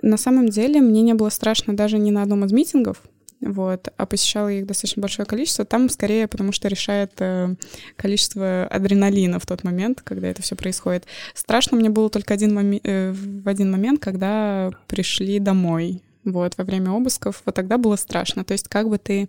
на 0.03 0.17
самом 0.17 0.49
деле 0.49 0.81
мне 0.81 1.03
не 1.03 1.15
было 1.15 1.29
страшно 1.29 1.77
даже 1.77 1.99
ни 1.99 2.11
на 2.11 2.23
одном 2.23 2.45
из 2.45 2.53
митингов, 2.53 3.03
вот, 3.41 3.89
а 3.97 4.07
посещала 4.07 4.49
их 4.51 4.67
достаточно 4.67 5.03
большое 5.03 5.27
количество. 5.27 5.65
Там 5.65 5.89
скорее 5.89 6.27
потому, 6.27 6.53
что 6.53 6.69
решает 6.69 7.13
э, 7.19 7.55
количество 7.97 8.65
адреналина 8.65 9.39
в 9.39 9.47
тот 9.47 9.63
момент, 9.63 10.01
когда 10.03 10.29
это 10.29 10.43
все 10.43 10.57
происходит. 10.57 11.07
Страшно 11.35 11.77
мне 11.77 11.91
было 11.91 12.11
только 12.11 12.35
один 12.35 12.59
моми- 12.59 12.81
э, 12.83 13.13
в 13.13 13.49
один 13.49 13.71
момент, 13.71 14.01
когда 14.01 14.71
пришли 14.89 15.39
домой 15.39 16.03
вот, 16.27 16.59
во 16.59 16.65
время 16.65 16.91
обысков, 16.91 17.43
вот 17.47 17.55
тогда 17.55 17.79
было 17.79 17.97
страшно. 17.97 18.45
То 18.45 18.53
есть 18.53 18.69
как 18.69 18.89
бы 18.89 18.99
ты 18.99 19.29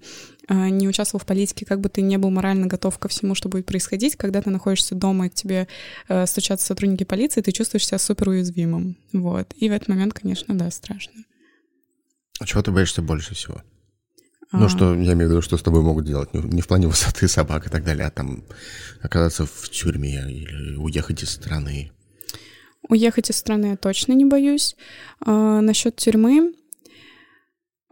э, 0.50 0.70
не 0.70 0.88
участвовал 0.88 1.22
в 1.22 1.26
политике, 1.26 1.66
как 1.66 1.80
бы 1.80 1.90
ты 1.90 2.02
не 2.02 2.18
был 2.18 2.30
морально 2.30 2.68
готов 2.68 2.98
ко 3.00 3.08
всему, 3.08 3.36
что 3.36 3.48
будет 3.48 3.66
происходить, 3.66 4.16
когда 4.16 4.42
ты 4.42 4.50
находишься 4.50 4.96
дома, 4.96 5.28
и 5.28 5.30
к 5.30 5.34
тебе 5.34 5.68
э, 6.10 6.26
стучатся 6.26 6.66
сотрудники 6.66 7.04
полиции, 7.04 7.42
ты 7.42 7.52
чувствуешь 7.52 7.88
себя 7.88 8.00
супер 8.00 8.30
уязвимым. 8.30 8.98
Вот. 9.14 9.54
И 9.56 9.70
в 9.70 9.72
этот 9.72 9.88
момент, 9.88 10.14
конечно, 10.14 10.58
да, 10.58 10.70
страшно. 10.72 11.24
А 12.40 12.46
чего 12.46 12.62
ты 12.62 12.72
боишься 12.72 13.02
больше 13.02 13.36
всего? 13.36 13.62
Ну, 14.52 14.66
а... 14.66 14.70
что, 14.70 14.96
я 14.96 15.14
имею 15.14 15.30
в 15.30 15.32
виду, 15.32 15.42
что 15.42 15.58
с 15.58 15.62
тобой 15.62 15.82
могут 15.82 16.06
делать, 16.06 16.34
не 16.34 16.62
в 16.62 16.68
плане 16.68 16.88
высоты 16.88 17.28
собак 17.28 17.68
и 17.68 17.70
так 17.70 17.84
далее, 17.84 18.08
а 18.08 18.12
там 18.12 18.44
оказаться 19.02 19.46
в 19.46 19.70
тюрьме 19.70 20.24
или 20.30 20.76
уехать 20.76 21.24
из 21.24 21.30
страны. 21.30 21.92
Уехать 22.90 23.30
из 23.30 23.38
страны 23.38 23.68
я 23.68 23.78
точно 23.78 24.14
не 24.14 24.26
боюсь. 24.26 24.76
А, 25.20 25.60
насчет 25.62 25.98
тюрьмы, 25.98 26.54
а, 26.54 26.58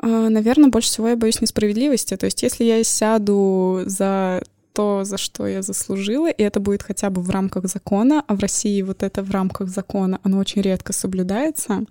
Наверное, 0.06 0.70
больше 0.70 0.90
всего 0.90 1.10
я 1.10 1.16
боюсь 1.16 1.42
несправедливости. 1.42 2.16
То 2.16 2.26
есть, 2.26 2.44
если 2.44 2.64
я 2.64 2.84
сяду 2.84 3.82
за 3.86 4.42
то, 4.74 5.04
за 5.06 5.18
что 5.18 5.48
я 5.48 5.62
заслужила, 5.62 6.30
и 6.30 6.44
это 6.44 6.60
будет 6.60 6.84
хотя 6.84 7.10
бы 7.10 7.22
в 7.22 7.30
рамках 7.30 7.66
закона, 7.66 8.24
а 8.28 8.36
в 8.36 8.40
России 8.40 8.82
вот 8.82 9.04
это 9.04 9.24
в 9.24 9.32
рамках 9.32 9.70
закона, 9.70 10.20
оно 10.24 10.38
очень 10.38 10.62
редко 10.62 10.92
соблюдается, 10.92 11.86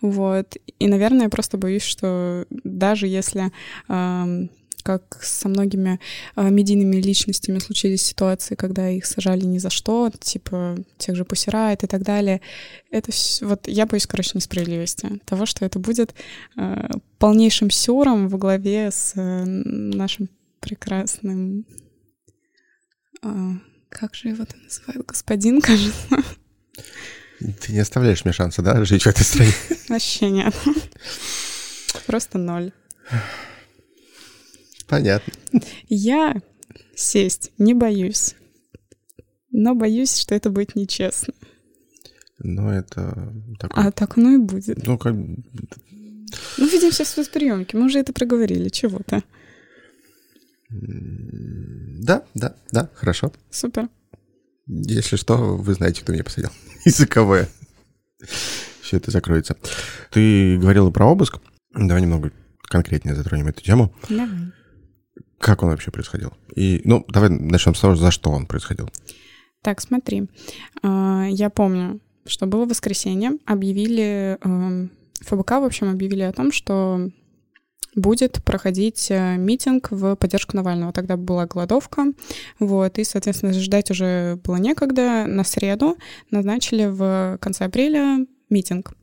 вот. 0.00 0.56
И, 0.78 0.88
наверное, 0.88 1.24
я 1.24 1.28
просто 1.28 1.58
боюсь, 1.58 1.82
что 1.82 2.46
даже 2.50 3.06
если 3.06 3.52
э, 3.88 4.48
как 4.84 5.18
со 5.22 5.48
многими 5.48 5.98
э, 6.36 6.50
медийными 6.50 6.96
личностями 6.96 7.58
случились 7.58 8.02
ситуации, 8.02 8.54
когда 8.54 8.88
их 8.90 9.06
сажали 9.06 9.44
ни 9.44 9.58
за 9.58 9.70
что, 9.70 10.12
типа 10.20 10.76
тех 10.98 11.16
же 11.16 11.24
Пусирает 11.24 11.82
и 11.82 11.86
так 11.86 12.02
далее. 12.02 12.42
Это 12.90 13.10
все, 13.10 13.46
вот 13.46 13.66
я 13.66 13.86
боюсь, 13.86 14.06
короче, 14.06 14.32
несправедливости. 14.34 15.20
Того, 15.24 15.46
что 15.46 15.64
это 15.64 15.78
будет 15.78 16.14
э, 16.56 16.90
полнейшим 17.18 17.70
сюром 17.70 18.28
во 18.28 18.36
главе 18.36 18.90
с 18.90 19.14
э, 19.16 19.44
нашим 19.44 20.28
прекрасным... 20.60 21.66
Э, 23.22 23.52
как 23.88 24.14
же 24.14 24.28
его 24.28 24.44
там 24.44 24.62
называют? 24.62 25.06
Господин, 25.06 25.60
кажется. 25.62 26.22
Ты 27.62 27.72
не 27.72 27.78
оставляешь 27.78 28.24
мне 28.24 28.34
шанса, 28.34 28.60
да, 28.60 28.84
жить 28.84 29.04
в 29.04 29.06
этой 29.06 29.22
стране? 29.22 29.52
Вообще 29.88 30.30
нет. 30.30 30.54
Просто 32.06 32.36
ноль. 32.36 32.72
Понятно. 34.86 35.32
Я 35.88 36.36
сесть 36.94 37.52
не 37.58 37.74
боюсь, 37.74 38.34
но 39.50 39.74
боюсь, 39.74 40.16
что 40.16 40.34
это 40.34 40.50
будет 40.50 40.74
нечестно. 40.74 41.34
Но 42.38 42.72
это 42.72 43.32
такое... 43.58 43.86
А 43.86 43.92
так 43.92 44.18
оно 44.18 44.32
и 44.32 44.38
будет. 44.38 44.86
Ну, 44.86 44.98
как... 44.98 45.14
Ну, 45.14 46.68
видим 46.68 46.90
все 46.90 47.04
в 47.04 47.08
спецприемке. 47.08 47.76
Мы 47.76 47.86
уже 47.86 48.00
это 48.00 48.12
проговорили. 48.12 48.68
Чего-то. 48.68 49.22
Да, 50.68 52.24
да, 52.34 52.56
да, 52.72 52.90
хорошо. 52.94 53.32
Супер. 53.50 53.88
Если 54.66 55.16
что, 55.16 55.56
вы 55.56 55.74
знаете, 55.74 56.02
кто 56.02 56.12
меня 56.12 56.24
посадил. 56.24 56.50
КВ. 57.08 57.48
Все 58.82 58.96
это 58.96 59.10
закроется. 59.10 59.56
Ты 60.10 60.58
говорила 60.58 60.90
про 60.90 61.06
обыск. 61.06 61.38
Давай 61.72 62.02
немного 62.02 62.32
конкретнее 62.62 63.14
затронем 63.14 63.48
эту 63.48 63.62
тему. 63.62 63.94
Давай. 64.08 64.52
Как 65.38 65.62
он 65.62 65.70
вообще 65.70 65.90
происходил? 65.90 66.32
И, 66.54 66.80
ну, 66.84 67.04
давай 67.08 67.30
начнем 67.30 67.74
с 67.74 67.80
того, 67.80 67.96
за 67.96 68.10
что 68.10 68.30
он 68.30 68.46
происходил. 68.46 68.88
Так, 69.62 69.80
смотри. 69.80 70.28
А, 70.82 71.26
я 71.28 71.50
помню, 71.50 72.00
что 72.26 72.46
было 72.46 72.66
воскресенье, 72.66 73.32
объявили, 73.46 74.38
эм, 74.42 74.90
ФБК, 75.20 75.52
в 75.52 75.64
общем, 75.64 75.90
объявили 75.90 76.22
о 76.22 76.32
том, 76.32 76.52
что 76.52 77.08
будет 77.94 78.42
проходить 78.44 79.10
э, 79.10 79.36
митинг 79.36 79.90
в 79.90 80.16
поддержку 80.16 80.56
Навального. 80.56 80.92
Тогда 80.92 81.16
была 81.16 81.46
голодовка, 81.46 82.06
вот, 82.58 82.98
и, 82.98 83.04
соответственно, 83.04 83.52
ждать 83.52 83.90
уже 83.90 84.36
было 84.44 84.56
некогда. 84.56 85.26
На 85.26 85.44
среду 85.44 85.96
назначили 86.30 86.86
в 86.86 87.38
конце 87.40 87.64
апреля 87.64 88.26
митинг. 88.50 88.94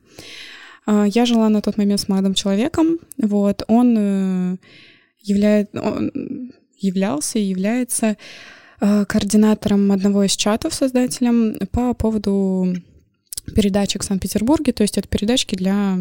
А, 0.86 1.06
я 1.06 1.26
жила 1.26 1.48
на 1.48 1.62
тот 1.62 1.78
момент 1.78 2.00
с 2.00 2.08
молодым 2.08 2.34
человеком, 2.34 2.98
вот, 3.18 3.62
он 3.68 3.96
э, 3.98 4.56
являет, 5.22 5.74
он 5.74 6.52
являлся 6.76 7.38
и 7.38 7.42
является 7.42 8.16
э, 8.80 9.04
координатором 9.04 9.90
одного 9.92 10.24
из 10.24 10.36
чатов, 10.36 10.74
создателем, 10.74 11.56
по 11.70 11.94
поводу 11.94 12.74
передачек 13.54 14.02
в 14.02 14.06
Санкт-Петербурге, 14.06 14.72
то 14.72 14.82
есть 14.82 14.98
это 14.98 15.08
передачки 15.08 15.54
для 15.54 15.98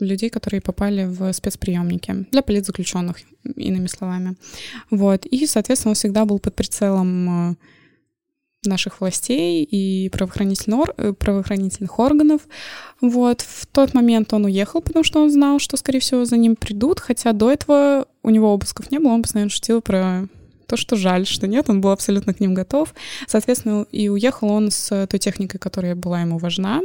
людей, 0.00 0.30
которые 0.30 0.60
попали 0.60 1.04
в 1.04 1.32
спецприемники 1.32 2.26
для 2.30 2.42
политзаключенных, 2.42 3.18
иными 3.56 3.86
словами. 3.86 4.36
Вот. 4.90 5.24
И, 5.26 5.46
соответственно, 5.46 5.90
он 5.90 5.94
всегда 5.94 6.24
был 6.24 6.38
под 6.38 6.54
прицелом 6.54 7.50
э, 7.52 7.54
наших 8.66 9.00
властей 9.00 9.64
и 9.64 10.08
правоохранительных, 10.10 10.90
э, 10.96 11.12
правоохранительных 11.12 11.98
органов. 11.98 12.42
Вот. 13.00 13.40
В 13.42 13.66
тот 13.66 13.94
момент 13.94 14.32
он 14.32 14.44
уехал, 14.44 14.80
потому 14.80 15.04
что 15.04 15.22
он 15.22 15.30
знал, 15.30 15.58
что, 15.58 15.76
скорее 15.76 16.00
всего, 16.00 16.24
за 16.24 16.36
ним 16.36 16.56
придут, 16.56 17.00
хотя 17.00 17.32
до 17.32 17.50
этого 17.50 18.06
у 18.22 18.30
него 18.30 18.52
обысков 18.52 18.90
не 18.90 18.98
было, 18.98 19.12
он 19.12 19.22
постоянно 19.22 19.50
шутил 19.50 19.80
про 19.80 20.28
то, 20.66 20.76
что 20.76 20.96
жаль, 20.96 21.26
что 21.26 21.46
нет, 21.46 21.68
он 21.68 21.80
был 21.80 21.90
абсолютно 21.90 22.34
к 22.34 22.40
ним 22.40 22.54
готов. 22.54 22.94
Соответственно, 23.26 23.86
и 23.92 24.08
уехал 24.08 24.50
он 24.50 24.70
с 24.70 25.06
той 25.06 25.18
техникой, 25.18 25.60
которая 25.60 25.94
была 25.94 26.20
ему 26.20 26.38
важна. 26.38 26.80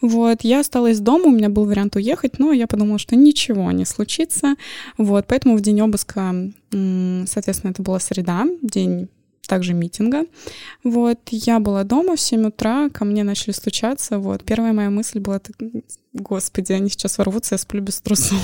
Вот, 0.00 0.42
я 0.42 0.60
осталась 0.60 1.00
дома, 1.00 1.26
у 1.26 1.30
меня 1.30 1.48
был 1.48 1.64
вариант 1.64 1.96
уехать, 1.96 2.38
но 2.38 2.52
я 2.52 2.66
подумала, 2.66 2.98
что 2.98 3.16
ничего 3.16 3.70
не 3.72 3.84
случится. 3.84 4.54
Вот, 4.98 5.26
поэтому 5.26 5.56
в 5.56 5.60
день 5.60 5.80
обыска, 5.80 6.34
соответственно, 6.70 7.70
это 7.70 7.82
была 7.82 7.98
среда, 7.98 8.46
день 8.62 9.08
также 9.46 9.74
митинга. 9.74 10.26
Вот, 10.84 11.18
я 11.30 11.60
была 11.60 11.84
дома 11.84 12.16
в 12.16 12.20
7 12.20 12.46
утра, 12.46 12.88
ко 12.88 13.04
мне 13.04 13.24
начали 13.24 13.52
стучаться, 13.52 14.18
вот. 14.18 14.44
Первая 14.44 14.72
моя 14.72 14.90
мысль 14.90 15.20
была, 15.20 15.40
господи, 16.12 16.72
они 16.72 16.88
сейчас 16.90 17.18
ворвутся, 17.18 17.54
я 17.54 17.58
сплю 17.58 17.82
без 17.82 18.00
трусов. 18.00 18.38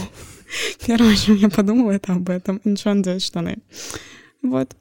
Первое, 0.87 1.17
чем 1.17 1.37
я 1.37 1.49
подумала, 1.49 1.93
это 1.93 2.13
об 2.13 2.29
этом. 2.29 2.61
Ничего, 2.65 2.95
надеть 2.95 3.23
штаны. 3.23 3.59
Вот. 4.43 4.77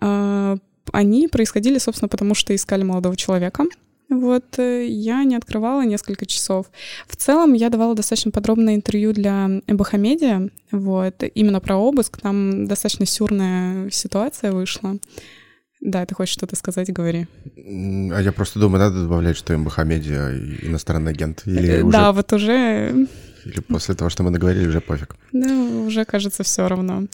А, 0.00 0.56
они 0.92 1.28
происходили, 1.28 1.78
собственно, 1.78 2.08
потому 2.08 2.34
что 2.34 2.54
искали 2.54 2.82
молодого 2.82 3.16
человека. 3.16 3.64
Вот 4.08 4.58
э, 4.58 4.86
я 4.86 5.24
не 5.24 5.36
открывала 5.36 5.84
несколько 5.84 6.26
часов. 6.26 6.66
В 7.06 7.16
целом 7.16 7.54
я 7.54 7.70
давала 7.70 7.94
достаточно 7.94 8.30
подробное 8.30 8.74
интервью 8.74 9.12
для 9.12 9.60
Эбохамедиа, 9.66 10.50
вот, 10.70 11.22
именно 11.34 11.60
про 11.60 11.76
обыск. 11.76 12.20
Там 12.20 12.66
достаточно 12.66 13.06
сюрная 13.06 13.90
ситуация 13.90 14.52
вышла. 14.52 14.96
Да, 15.80 16.06
ты 16.06 16.14
хочешь 16.14 16.34
что-то 16.34 16.56
сказать, 16.56 16.92
говори. 16.92 17.26
А 17.56 18.20
я 18.20 18.32
просто 18.32 18.58
думаю, 18.58 18.80
надо 18.80 19.02
добавлять, 19.02 19.36
что 19.36 19.56
МБХ-медиа 19.56 20.32
иностранный 20.62 21.12
агент? 21.12 21.42
Или 21.46 21.78
э, 21.78 21.82
уже... 21.82 21.92
Да, 21.92 22.12
вот 22.12 22.32
уже 22.32 23.06
или 23.44 23.60
после 23.60 23.94
того, 23.94 24.10
что 24.10 24.22
мы 24.22 24.30
наговорили, 24.30 24.66
уже 24.66 24.80
пофиг? 24.80 25.16
Да, 25.32 25.48
уже 25.86 26.04
кажется 26.04 26.42
все 26.42 26.66
равно. 26.66 27.04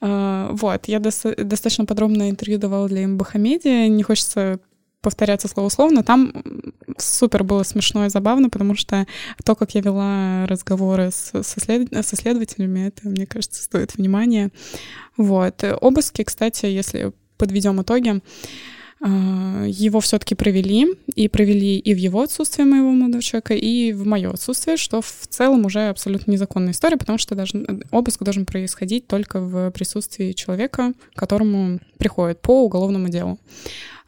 А, 0.00 0.50
вот, 0.52 0.86
я 0.86 1.00
достаточно 1.00 1.84
подробное 1.84 2.30
интервью 2.30 2.58
давала 2.58 2.88
для 2.88 3.06
МБХ-медиа. 3.08 3.88
Не 3.88 4.02
хочется 4.02 4.60
повторяться 5.04 5.46
слово 5.46 5.68
словно. 5.68 6.02
Там 6.02 6.32
супер 6.98 7.44
было 7.44 7.62
смешно 7.62 8.06
и 8.06 8.08
забавно, 8.08 8.50
потому 8.50 8.74
что 8.74 9.06
то, 9.44 9.54
как 9.54 9.74
я 9.74 9.80
вела 9.80 10.46
разговоры 10.46 11.10
с, 11.12 11.30
со, 11.42 11.60
след... 11.60 11.88
со 12.04 12.16
следователями, 12.16 12.88
это, 12.88 13.08
мне 13.08 13.26
кажется, 13.26 13.62
стоит 13.62 13.94
внимания. 13.94 14.50
Вот. 15.16 15.62
Обыски, 15.80 16.24
кстати, 16.24 16.66
если 16.66 17.12
подведем 17.36 17.80
итоги, 17.82 18.20
а, 19.06 19.64
его 19.66 20.00
все-таки 20.00 20.34
провели, 20.34 20.86
и 21.14 21.28
провели 21.28 21.78
и 21.78 21.94
в 21.94 21.98
его 21.98 22.22
отсутствие 22.22 22.64
моего 22.64 22.90
молодого 22.90 23.22
человека, 23.22 23.54
и 23.54 23.92
в 23.92 24.06
мое 24.06 24.30
отсутствие, 24.30 24.78
что 24.78 25.02
в 25.02 25.26
целом 25.28 25.66
уже 25.66 25.88
абсолютно 25.88 26.30
незаконная 26.30 26.72
история, 26.72 26.96
потому 26.96 27.18
что 27.18 27.34
даже 27.34 27.66
обыск 27.90 28.22
должен 28.22 28.46
происходить 28.46 29.06
только 29.06 29.40
в 29.40 29.70
присутствии 29.72 30.32
человека, 30.32 30.94
которому 31.14 31.80
приходит 31.98 32.40
по 32.40 32.64
уголовному 32.64 33.10
делу. 33.10 33.38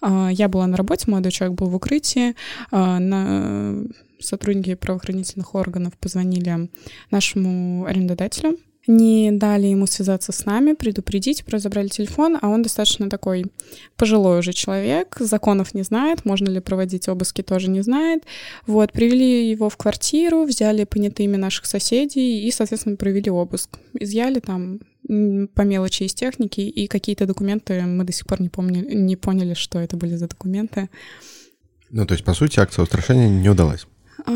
А, 0.01 0.31
я 0.31 0.49
была 0.49 0.67
на 0.67 0.77
работе, 0.77 1.11
молодой 1.11 1.33
человек 1.33 1.59
был 1.59 1.69
в 1.69 1.75
укрытии, 1.75 2.35
а, 2.71 2.99
на 2.99 3.85
сотрудники 4.21 4.75
правоохранительных 4.75 5.55
органов 5.55 5.95
позвонили 5.99 6.69
нашему 7.11 7.85
арендодателю, 7.87 8.59
не 8.87 9.33
дали 9.33 9.67
ему 9.67 9.87
связаться 9.87 10.33
с 10.33 10.45
нами, 10.45 10.73
предупредить, 10.73 11.45
просто 11.45 11.65
забрали 11.65 11.89
телефон, 11.89 12.39
а 12.41 12.49
он 12.49 12.63
достаточно 12.63 13.11
такой 13.11 13.47
пожилой 13.97 14.39
уже 14.39 14.53
человек, 14.53 15.17
законов 15.19 15.75
не 15.75 15.83
знает, 15.83 16.25
можно 16.25 16.49
ли 16.49 16.61
проводить 16.61 17.09
обыски 17.09 17.43
тоже 17.43 17.69
не 17.69 17.81
знает. 17.81 18.25
Вот, 18.67 18.93
привели 18.93 19.51
его 19.51 19.69
в 19.69 19.77
квартиру, 19.77 20.45
взяли 20.45 20.85
понятыми 20.85 21.37
наших 21.37 21.67
соседей 21.67 22.47
и, 22.47 22.51
соответственно, 22.51 22.97
провели 22.97 23.31
обыск. 23.31 23.79
Изъяли 23.99 24.41
там 24.41 24.81
по 25.07 25.63
мелочи 25.63 26.05
из 26.05 26.15
техники, 26.15 26.61
и 26.61 26.87
какие-то 26.87 27.27
документы 27.27 27.83
мы 27.83 28.05
до 28.05 28.13
сих 28.13 28.27
пор 28.27 28.41
не, 28.41 28.49
помнили, 28.49 28.95
не 28.95 29.17
поняли, 29.17 29.55
что 29.55 29.79
это 29.79 29.97
были 29.97 30.17
за 30.17 30.29
документы. 30.29 30.89
Ну, 31.91 32.07
то 32.07 32.15
есть, 32.15 32.25
по 32.25 32.35
сути, 32.35 32.59
акция 32.59 32.83
устрашения 32.83 33.29
не 33.29 33.49
удалась? 33.49 33.87
А, 34.25 34.31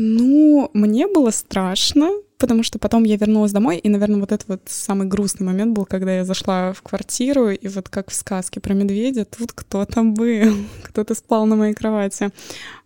ну, 0.00 0.70
мне 0.72 1.06
было 1.06 1.30
страшно, 1.30 2.10
потому 2.44 2.62
что 2.62 2.78
потом 2.78 3.04
я 3.04 3.16
вернулась 3.16 3.52
домой, 3.52 3.78
и, 3.78 3.88
наверное, 3.88 4.20
вот 4.20 4.30
это 4.30 4.44
вот 4.48 4.60
самый 4.66 5.06
грустный 5.06 5.46
момент 5.46 5.74
был, 5.74 5.86
когда 5.86 6.14
я 6.14 6.26
зашла 6.26 6.74
в 6.74 6.82
квартиру, 6.82 7.48
и 7.48 7.68
вот 7.68 7.88
как 7.88 8.10
в 8.10 8.14
сказке 8.14 8.60
про 8.60 8.74
медведя, 8.74 9.24
тут 9.24 9.52
кто-то 9.54 10.02
был, 10.02 10.54
кто-то 10.82 11.14
спал 11.14 11.46
на 11.46 11.56
моей 11.56 11.72
кровати. 11.72 12.28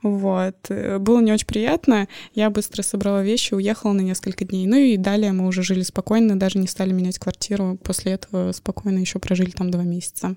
Вот. 0.01 0.55
Было 0.69 1.21
не 1.21 1.33
очень 1.33 1.49
приятно. 1.49 2.07
Я 2.35 2.51
быстро 2.51 2.83
собрала 2.83 3.25
вещи, 3.25 3.55
уехала 3.55 3.93
на 3.95 4.03
несколько 4.03 4.45
дней. 4.45 4.69
Ну 4.69 4.77
и 4.77 4.97
далее 4.97 5.33
мы 5.33 5.49
уже 5.49 5.65
жили 5.65 5.83
спокойно, 5.83 6.39
даже 6.39 6.61
не 6.61 6.69
стали 6.69 6.93
менять 6.93 7.19
квартиру. 7.19 7.81
После 7.83 8.13
этого 8.13 8.53
спокойно 8.53 9.01
еще 9.01 9.19
прожили 9.19 9.51
там 9.51 9.73
два 9.73 9.83
месяца. 9.83 10.37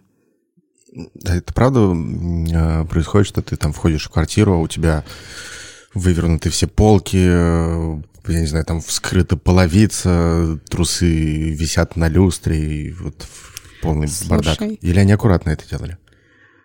Это 1.24 1.54
правда 1.54 1.92
а, 1.94 2.86
происходит, 2.86 3.28
что 3.28 3.44
ты 3.44 3.56
там 3.56 3.72
входишь 3.72 4.08
в 4.08 4.10
квартиру, 4.10 4.54
а 4.54 4.58
у 4.58 4.68
тебя 4.68 5.06
вывернуты 5.94 6.50
все 6.50 6.66
полки, 6.66 7.24
э, 7.24 8.02
я 8.28 8.40
не 8.40 8.48
знаю, 8.48 8.66
там 8.66 8.82
вскрыта 8.82 9.38
половица, 9.38 10.60
трусы 10.70 11.52
висят 11.52 11.96
на 11.96 12.08
люстре, 12.08 12.58
и 12.58 12.92
вот 12.92 13.28
полный 13.82 14.08
Слушай, 14.08 14.30
бардак. 14.30 14.62
Или 14.62 15.00
они 15.00 15.12
аккуратно 15.12 15.52
это 15.52 15.68
делали? 15.70 15.98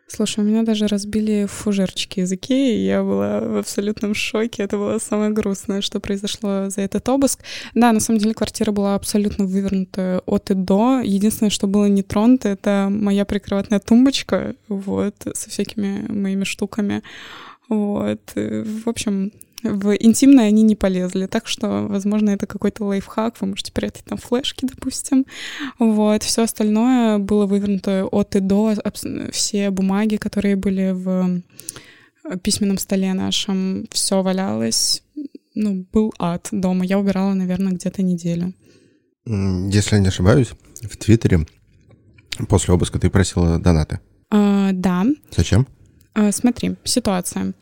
Слушай, 0.09 0.45
у 0.45 0.47
меня 0.47 0.63
даже 0.63 0.87
разбили 0.87 1.47
фужерчики 1.47 2.21
языки, 2.21 2.77
и 2.77 2.87
я 2.87 3.03
была 3.03 3.41
в 3.41 3.57
абсолютном 3.57 4.15
шоке. 4.15 4.63
Это 4.63 4.77
было 4.77 4.99
самое 5.01 5.31
грустное, 5.33 5.81
что 5.81 5.99
произошло 5.99 6.71
за 6.71 6.83
этот 6.83 7.09
обыск. 7.09 7.41
Да, 7.75 7.91
на 7.91 7.99
самом 7.99 8.21
деле 8.21 8.33
квартира 8.33 8.71
была 8.71 8.95
абсолютно 8.95 9.47
вывернута 9.47 10.23
от 10.25 10.53
и 10.53 10.55
до. 10.55 11.01
Единственное, 11.03 11.51
что 11.51 11.67
было 11.67 11.87
не 11.87 12.05
тронуто, 12.05 12.49
это 12.49 12.87
моя 12.89 13.25
прикроватная 13.25 13.81
тумбочка, 13.81 14.55
вот, 14.69 15.17
со 15.35 15.51
всякими 15.51 16.07
моими 16.09 16.45
штуками. 16.45 17.03
Вот. 17.69 18.21
В 18.37 18.89
общем, 18.89 19.33
в 19.63 19.95
интимное 19.95 20.47
они 20.47 20.63
не 20.63 20.77
полезли, 20.77 21.27
так 21.27 21.47
что, 21.47 21.87
возможно, 21.89 22.31
это 22.31 22.47
какой-то 22.47 22.85
лайфхак, 22.85 23.41
вы 23.41 23.49
можете 23.49 23.73
прятать 23.73 24.05
там 24.05 24.19
флешки, 24.19 24.67
допустим. 24.67 25.27
Вот. 25.79 26.23
Все 26.23 26.43
остальное 26.43 27.19
было 27.19 27.47
вывернуто 27.47 28.07
от 28.07 28.37
и 28.37 28.41
до, 28.41 28.75
все 29.33 29.71
бумаги, 29.71 30.17
которые 30.17 30.57
были 30.57 30.93
в 30.93 31.43
письменном 32.43 32.79
столе 32.79 33.15
нашем, 33.15 33.87
все 33.91 34.23
валялось. 34.23 35.03
Ну, 35.55 35.87
был 35.93 36.13
ад 36.19 36.49
дома. 36.53 36.85
Я 36.85 36.99
убирала, 36.99 37.33
наверное, 37.33 37.73
где-то 37.73 38.03
неделю. 38.03 38.53
Если 39.25 39.97
я 39.97 40.01
не 40.01 40.09
ошибаюсь, 40.09 40.51
в 40.83 40.97
Твиттере 40.97 41.47
после 42.49 42.75
обыска 42.75 42.99
ты 42.99 43.09
просила 43.09 43.59
донаты. 43.59 44.01
А, 44.31 44.71
да. 44.73 45.07
Зачем? 45.35 45.67
А, 46.15 46.31
смотри, 46.31 46.77
ситуация. 46.85 47.55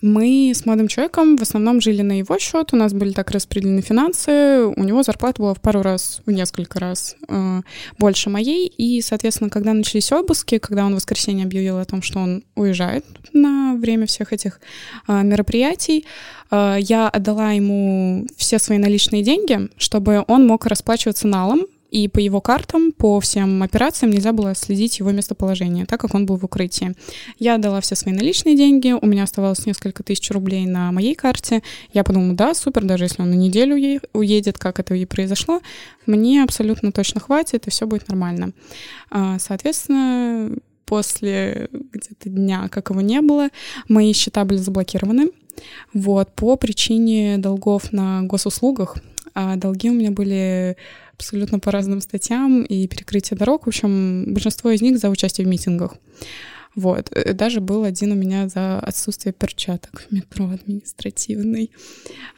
Мы 0.00 0.52
с 0.54 0.66
молодым 0.66 0.88
человеком 0.88 1.36
в 1.36 1.42
основном 1.42 1.80
жили 1.80 2.02
на 2.02 2.18
его 2.18 2.38
счет, 2.38 2.72
у 2.72 2.76
нас 2.76 2.92
были 2.92 3.12
так 3.12 3.30
распределены 3.30 3.82
финансы, 3.82 4.64
у 4.64 4.82
него 4.82 5.02
зарплата 5.02 5.40
была 5.40 5.54
в 5.54 5.60
пару 5.60 5.82
раз, 5.82 6.22
в 6.26 6.30
несколько 6.30 6.80
раз 6.80 7.16
э, 7.28 7.60
больше 7.98 8.30
моей, 8.30 8.66
и, 8.66 9.00
соответственно, 9.00 9.50
когда 9.50 9.72
начались 9.72 10.10
обыски, 10.10 10.58
когда 10.58 10.86
он 10.86 10.92
в 10.92 10.96
воскресенье 10.96 11.44
объявил 11.44 11.78
о 11.78 11.84
том, 11.84 12.02
что 12.02 12.18
он 12.18 12.42
уезжает 12.56 13.04
на 13.32 13.74
время 13.74 14.06
всех 14.06 14.32
этих 14.32 14.60
э, 15.06 15.22
мероприятий, 15.22 16.06
э, 16.50 16.78
я 16.80 17.08
отдала 17.08 17.52
ему 17.52 18.26
все 18.36 18.58
свои 18.58 18.78
наличные 18.78 19.22
деньги, 19.22 19.68
чтобы 19.76 20.24
он 20.26 20.46
мог 20.46 20.66
расплачиваться 20.66 21.28
налом 21.28 21.66
и 21.92 22.08
по 22.08 22.18
его 22.18 22.40
картам, 22.40 22.90
по 22.90 23.20
всем 23.20 23.62
операциям 23.62 24.12
нельзя 24.12 24.32
было 24.32 24.54
следить 24.54 24.98
его 24.98 25.10
местоположение, 25.10 25.84
так 25.84 26.00
как 26.00 26.14
он 26.14 26.24
был 26.24 26.38
в 26.38 26.44
укрытии. 26.44 26.94
Я 27.38 27.58
дала 27.58 27.82
все 27.82 27.94
свои 27.94 28.14
наличные 28.14 28.56
деньги, 28.56 28.92
у 28.92 29.04
меня 29.04 29.24
оставалось 29.24 29.66
несколько 29.66 30.02
тысяч 30.02 30.30
рублей 30.30 30.64
на 30.64 30.90
моей 30.90 31.14
карте. 31.14 31.62
Я 31.92 32.02
подумала, 32.02 32.34
да, 32.34 32.54
супер, 32.54 32.84
даже 32.84 33.04
если 33.04 33.20
он 33.20 33.28
на 33.28 33.34
неделю 33.34 33.76
уедет, 34.14 34.58
как 34.58 34.80
это 34.80 34.94
и 34.94 35.04
произошло, 35.04 35.60
мне 36.06 36.42
абсолютно 36.42 36.92
точно 36.92 37.20
хватит, 37.20 37.66
и 37.66 37.70
все 37.70 37.86
будет 37.86 38.08
нормально. 38.08 38.52
А, 39.10 39.38
соответственно, 39.38 40.56
после 40.86 41.68
где-то 41.72 42.30
дня, 42.30 42.68
как 42.70 42.88
его 42.88 43.02
не 43.02 43.20
было, 43.20 43.50
мои 43.88 44.14
счета 44.14 44.46
были 44.46 44.58
заблокированы. 44.58 45.30
Вот, 45.92 46.32
по 46.34 46.56
причине 46.56 47.36
долгов 47.36 47.92
на 47.92 48.22
госуслугах. 48.22 48.96
А 49.34 49.56
долги 49.56 49.90
у 49.90 49.94
меня 49.94 50.10
были 50.10 50.76
абсолютно 51.14 51.58
по 51.58 51.70
разным 51.70 52.00
статьям 52.00 52.62
и 52.62 52.86
перекрытие 52.86 53.38
дорог. 53.38 53.64
В 53.64 53.68
общем, 53.68 54.24
большинство 54.28 54.70
из 54.70 54.82
них 54.82 54.98
за 54.98 55.08
участие 55.08 55.46
в 55.46 55.50
митингах. 55.50 55.94
Вот. 56.74 57.08
Э, 57.12 57.32
даже 57.32 57.60
был 57.60 57.84
один 57.84 58.12
у 58.12 58.14
меня 58.14 58.48
за 58.48 58.78
отсутствие 58.78 59.32
перчаток 59.32 60.06
в 60.08 60.12
метро 60.12 60.48
административный. 60.48 61.70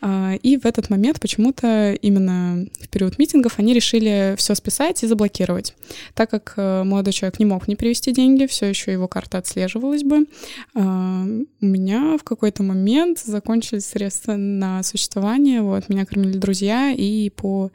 А, 0.00 0.34
и 0.42 0.56
в 0.56 0.66
этот 0.66 0.90
момент 0.90 1.20
почему-то 1.20 1.92
именно 1.92 2.66
в 2.80 2.88
период 2.88 3.18
митингов 3.18 3.58
они 3.58 3.74
решили 3.74 4.34
все 4.36 4.54
списать 4.54 5.02
и 5.02 5.06
заблокировать. 5.06 5.74
Так 6.14 6.30
как 6.30 6.54
э, 6.56 6.82
молодой 6.84 7.12
человек 7.12 7.38
не 7.38 7.46
мог 7.46 7.68
не 7.68 7.76
перевести 7.76 8.12
деньги, 8.12 8.46
все 8.46 8.66
еще 8.66 8.92
его 8.92 9.08
карта 9.08 9.38
отслеживалась 9.38 10.02
бы. 10.02 10.26
А, 10.74 11.24
у 11.24 11.66
меня 11.66 12.18
в 12.18 12.24
какой-то 12.24 12.62
момент 12.62 13.20
закончились 13.20 13.86
средства 13.86 14.36
на 14.36 14.82
существование. 14.82 15.62
Вот, 15.62 15.88
меня 15.88 16.04
кормили 16.04 16.36
друзья, 16.38 16.90
и 16.90 17.30
по 17.30 17.70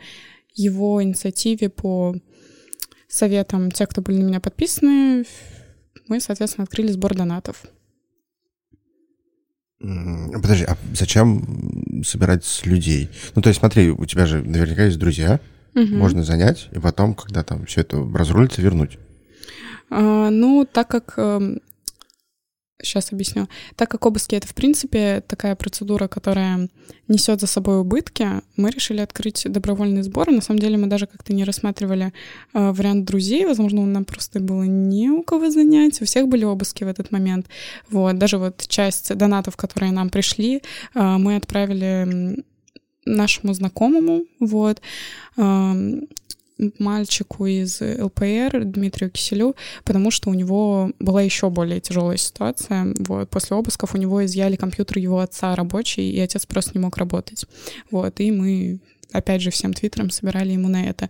его 0.55 1.01
инициативе, 1.01 1.69
по 1.69 2.15
советам 3.07 3.71
тех, 3.71 3.89
кто 3.89 4.01
были 4.01 4.17
на 4.17 4.27
меня 4.27 4.39
подписаны, 4.39 5.25
мы, 6.09 6.19
соответственно, 6.19 6.63
открыли 6.63 6.91
сбор 6.91 7.15
донатов. 7.15 7.63
Подожди, 9.79 10.65
а 10.65 10.77
зачем 10.93 12.03
собирать 12.03 12.43
с 12.43 12.65
людей? 12.65 13.09
Ну, 13.35 13.41
то 13.41 13.47
есть, 13.49 13.59
смотри, 13.59 13.91
у 13.91 14.05
тебя 14.05 14.25
же 14.25 14.41
наверняка 14.41 14.83
есть 14.83 14.99
друзья, 14.99 15.39
угу. 15.73 15.85
можно 15.85 16.23
занять, 16.23 16.67
и 16.73 16.79
потом, 16.79 17.15
когда 17.15 17.43
там 17.43 17.65
все 17.65 17.81
это 17.81 18.05
разрулится, 18.13 18.61
вернуть. 18.61 18.97
А, 19.89 20.29
ну, 20.29 20.67
так 20.69 20.89
как 20.89 21.13
эм, 21.17 21.61
Сейчас 22.81 23.11
объясню. 23.11 23.47
Так 23.75 23.91
как 23.91 24.05
обыски 24.05 24.35
это, 24.35 24.47
в 24.47 24.53
принципе, 24.53 25.21
такая 25.27 25.55
процедура, 25.55 26.07
которая 26.07 26.69
несет 27.09 27.41
за 27.41 27.47
собой 27.47 27.81
убытки, 27.81 28.27
мы 28.55 28.69
решили 28.69 29.01
открыть 29.01 29.43
добровольный 29.45 30.01
сбор. 30.01 30.31
На 30.31 30.41
самом 30.41 30.59
деле 30.59 30.77
мы 30.77 30.87
даже 30.87 31.05
как-то 31.05 31.33
не 31.33 31.43
рассматривали 31.43 32.13
э, 32.53 32.71
вариант 32.71 33.05
друзей. 33.05 33.45
Возможно, 33.45 33.85
нам 33.85 34.05
просто 34.05 34.39
было 34.39 34.63
не 34.63 35.09
у 35.09 35.23
кого 35.23 35.49
занять. 35.49 36.01
У 36.01 36.05
всех 36.05 36.29
были 36.29 36.45
обыски 36.45 36.85
в 36.85 36.87
этот 36.87 37.11
момент. 37.11 37.47
Вот. 37.89 38.17
Даже 38.17 38.37
вот 38.37 38.65
часть 38.67 39.13
донатов, 39.13 39.57
которые 39.57 39.91
нам 39.91 40.09
пришли, 40.09 40.61
э, 40.95 41.17
мы 41.17 41.35
отправили 41.35 42.43
нашему 43.05 43.53
знакомому, 43.53 44.25
вот, 44.39 44.81
мальчику 46.77 47.45
из 47.45 47.81
ЛПР 47.81 48.63
Дмитрию 48.65 49.09
Киселю, 49.09 49.55
потому 49.83 50.11
что 50.11 50.29
у 50.29 50.33
него 50.33 50.91
была 50.99 51.21
еще 51.21 51.49
более 51.49 51.79
тяжелая 51.79 52.17
ситуация. 52.17 52.93
Вот. 52.99 53.29
После 53.29 53.55
обысков 53.55 53.95
у 53.95 53.97
него 53.97 54.23
изъяли 54.25 54.55
компьютер 54.55 54.99
его 54.99 55.19
отца 55.19 55.55
рабочий, 55.55 56.11
и 56.11 56.19
отец 56.19 56.45
просто 56.45 56.71
не 56.73 56.81
мог 56.81 56.97
работать. 56.97 57.45
Вот. 57.91 58.19
И 58.19 58.31
мы, 58.31 58.79
опять 59.11 59.41
же, 59.41 59.51
всем 59.51 59.73
твиттером 59.73 60.09
собирали 60.09 60.51
ему 60.51 60.67
на 60.67 60.85
это. 60.85 61.09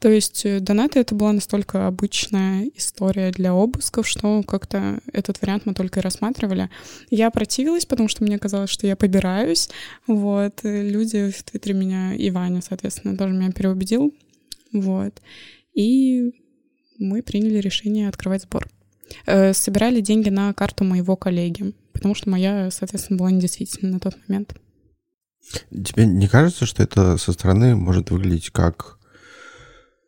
То 0.00 0.08
есть 0.10 0.46
э, 0.46 0.60
донаты— 0.60 0.98
это 1.00 1.14
была 1.14 1.32
настолько 1.32 1.86
обычная 1.86 2.70
история 2.76 3.32
для 3.32 3.52
обысков, 3.52 4.06
что 4.06 4.42
как-то 4.42 5.00
этот 5.12 5.40
вариант 5.42 5.66
мы 5.66 5.74
только 5.74 6.00
и 6.00 6.02
рассматривали. 6.02 6.70
Я 7.10 7.30
противилась, 7.30 7.84
потому 7.84 8.08
что 8.08 8.22
мне 8.22 8.38
казалось, 8.38 8.70
что 8.70 8.86
я 8.86 8.94
побираюсь. 8.94 9.68
Вот. 10.06 10.60
Люди 10.62 11.30
в 11.30 11.42
Твиттере 11.42 11.74
меня, 11.74 12.14
и 12.14 12.30
Ваня, 12.30 12.62
соответственно, 12.62 13.16
тоже 13.16 13.34
меня 13.34 13.50
переубедил. 13.50 14.14
Вот. 14.72 15.20
И 15.74 16.32
мы 16.98 17.22
приняли 17.22 17.58
решение 17.58 18.08
открывать 18.08 18.42
сбор. 18.42 18.68
Э, 19.26 19.52
собирали 19.52 20.00
деньги 20.00 20.28
на 20.28 20.52
карту 20.52 20.84
моего 20.84 21.16
коллеги, 21.16 21.74
потому 21.92 22.14
что 22.14 22.30
моя, 22.30 22.70
соответственно, 22.70 23.18
была 23.18 23.30
недействительна 23.30 23.92
на 23.92 24.00
тот 24.00 24.16
момент. 24.26 24.54
Тебе 25.70 26.06
не 26.06 26.28
кажется, 26.28 26.66
что 26.66 26.82
это 26.82 27.16
со 27.16 27.32
стороны 27.32 27.74
может 27.74 28.10
выглядеть 28.10 28.50
как, 28.50 28.98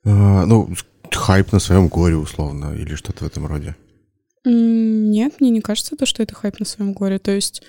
э, 0.05 0.11
ну, 0.11 0.75
хайп 1.11 1.53
на 1.53 1.61
своем 1.61 1.89
горе, 1.89 2.17
условно, 2.17 2.75
или 2.75 2.95
что-то 2.95 3.25
в 3.25 3.27
этом 3.27 3.47
роде? 3.47 3.77
Нет, 4.45 5.41
мне 5.41 5.51
не 5.51 5.61
кажется 5.61 5.97
то, 5.97 6.07
что 6.07 6.23
это 6.23 6.35
хайп 6.35 6.61
на 6.61 6.67
своем 6.67 6.93
горе. 6.93 7.19
То 7.19 7.31
есть 7.31 7.63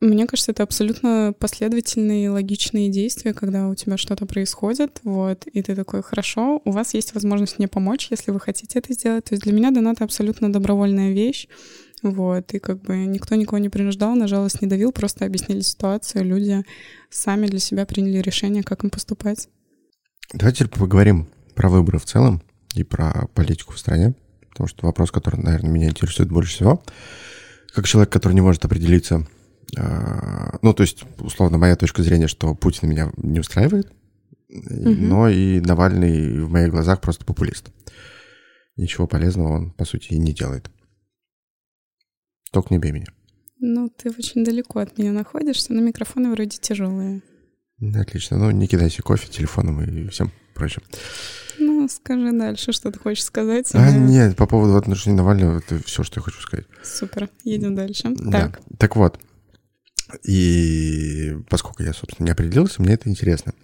мне 0.00 0.26
кажется, 0.26 0.52
это 0.52 0.62
абсолютно 0.62 1.34
последовательные 1.38 2.30
логичные 2.30 2.90
действия, 2.90 3.32
когда 3.32 3.68
у 3.68 3.74
тебя 3.74 3.96
что-то 3.96 4.26
происходит, 4.26 5.00
вот, 5.04 5.46
и 5.46 5.62
ты 5.62 5.74
такой, 5.74 6.02
хорошо, 6.02 6.60
у 6.64 6.70
вас 6.70 6.94
есть 6.94 7.14
возможность 7.14 7.58
мне 7.58 7.68
помочь, 7.68 8.08
если 8.10 8.30
вы 8.30 8.40
хотите 8.40 8.78
это 8.78 8.92
сделать. 8.92 9.24
То 9.24 9.34
есть 9.34 9.44
для 9.44 9.52
меня 9.52 9.70
донат— 9.70 10.00
абсолютно 10.02 10.52
добровольная 10.52 11.12
вещь, 11.12 11.48
вот, 12.02 12.52
и 12.52 12.58
как 12.58 12.82
бы 12.82 12.96
никто 12.96 13.34
никого 13.34 13.58
не 13.58 13.68
принуждал, 13.68 14.14
на 14.14 14.28
жалость 14.28 14.60
не 14.60 14.68
давил, 14.68 14.92
просто 14.92 15.24
объяснили 15.24 15.60
ситуацию, 15.60 16.24
люди 16.24 16.62
сами 17.10 17.46
для 17.46 17.58
себя 17.60 17.86
приняли 17.86 18.18
решение, 18.18 18.62
как 18.62 18.84
им 18.84 18.90
поступать. 18.90 19.48
Давайте 20.32 20.66
поговорим 20.66 21.28
про 21.54 21.68
выборы 21.68 21.98
в 21.98 22.04
целом 22.04 22.42
и 22.74 22.82
про 22.82 23.28
политику 23.34 23.74
в 23.74 23.78
стране, 23.78 24.14
потому 24.50 24.68
что 24.68 24.86
вопрос, 24.86 25.10
который, 25.10 25.40
наверное, 25.40 25.70
меня 25.70 25.88
интересует 25.88 26.30
больше 26.30 26.54
всего. 26.54 26.82
Как 27.72 27.86
человек, 27.86 28.12
который 28.12 28.34
не 28.34 28.40
может 28.40 28.64
определиться, 28.64 29.26
ну, 29.72 30.74
то 30.74 30.82
есть, 30.82 31.04
условно, 31.18 31.58
моя 31.58 31.76
точка 31.76 32.02
зрения, 32.02 32.28
что 32.28 32.54
Путин 32.54 32.88
меня 32.88 33.12
не 33.16 33.40
устраивает, 33.40 33.92
угу. 34.48 34.90
но 34.90 35.28
и 35.28 35.60
Навальный 35.60 36.40
в 36.40 36.50
моих 36.50 36.70
глазах 36.70 37.00
просто 37.00 37.24
популист. 37.24 37.70
Ничего 38.76 39.06
полезного 39.06 39.52
он, 39.52 39.70
по 39.70 39.84
сути, 39.84 40.14
и 40.14 40.18
не 40.18 40.32
делает. 40.32 40.70
Только 42.50 42.74
не 42.74 42.78
бей 42.78 42.92
меня. 42.92 43.06
Ну, 43.60 43.88
ты 43.88 44.10
очень 44.10 44.44
далеко 44.44 44.80
от 44.80 44.98
меня 44.98 45.12
находишься, 45.12 45.72
но 45.72 45.80
микрофоны 45.80 46.30
вроде 46.30 46.58
тяжелые. 46.58 47.22
Отлично. 47.94 48.38
Ну, 48.38 48.50
не 48.50 48.66
кидайся 48.66 49.02
кофе, 49.02 49.28
телефоном 49.28 49.82
и 49.82 50.08
всем 50.08 50.30
прочим. 50.54 50.82
Ну, 51.58 51.88
скажи 51.88 52.32
дальше, 52.32 52.72
что 52.72 52.90
ты 52.90 52.98
хочешь 52.98 53.24
сказать. 53.24 53.70
А, 53.74 53.90
или... 53.90 53.98
нет, 53.98 54.36
по 54.36 54.46
поводу 54.46 54.76
отношений 54.76 55.16
Навального, 55.16 55.58
это 55.58 55.78
все, 55.84 56.02
что 56.02 56.20
я 56.20 56.22
хочу 56.22 56.40
сказать. 56.40 56.66
Супер, 56.82 57.28
едем 57.44 57.74
дальше. 57.74 58.10
Да. 58.16 58.30
Так. 58.30 58.60
Так 58.78 58.96
вот, 58.96 59.20
и 60.22 61.36
поскольку 61.48 61.82
я, 61.82 61.92
собственно, 61.92 62.26
не 62.26 62.32
определился, 62.32 62.82
мне 62.82 62.94
это 62.94 63.08
интересно. 63.08 63.54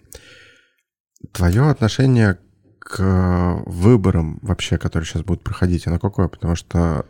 Твое 1.32 1.68
отношение 1.68 2.38
к 2.80 3.62
выборам 3.66 4.38
вообще, 4.42 4.78
которые 4.78 5.06
сейчас 5.06 5.22
будут 5.22 5.44
проходить, 5.44 5.86
оно 5.86 5.98
какое? 5.98 6.28
Потому 6.28 6.56
что 6.56 7.06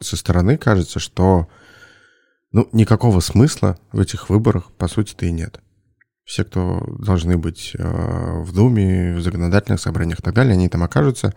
со 0.00 0.16
стороны 0.16 0.56
кажется, 0.58 1.00
что 1.00 1.48
ну, 2.52 2.68
никакого 2.72 3.20
смысла 3.20 3.78
в 3.92 4.00
этих 4.00 4.30
выборах, 4.30 4.72
по 4.72 4.88
сути-то, 4.88 5.26
и 5.26 5.32
нет. 5.32 5.60
Все, 6.24 6.44
кто 6.44 6.84
должны 6.98 7.38
быть 7.38 7.72
э, 7.78 7.82
в 8.42 8.52
Думе, 8.52 9.14
в 9.14 9.22
законодательных 9.22 9.80
собраниях 9.80 10.20
и 10.20 10.22
так 10.22 10.34
далее, 10.34 10.54
они 10.54 10.68
там 10.68 10.82
окажутся. 10.82 11.34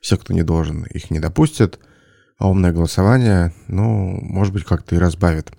Все, 0.00 0.16
кто 0.16 0.32
не 0.32 0.42
должен, 0.42 0.84
их 0.84 1.10
не 1.10 1.20
допустят. 1.20 1.78
А 2.38 2.48
умное 2.48 2.72
голосование, 2.72 3.54
ну, 3.68 4.18
может 4.20 4.52
быть, 4.52 4.64
как-то 4.64 4.94
и 4.94 4.98
разбавит 4.98 5.52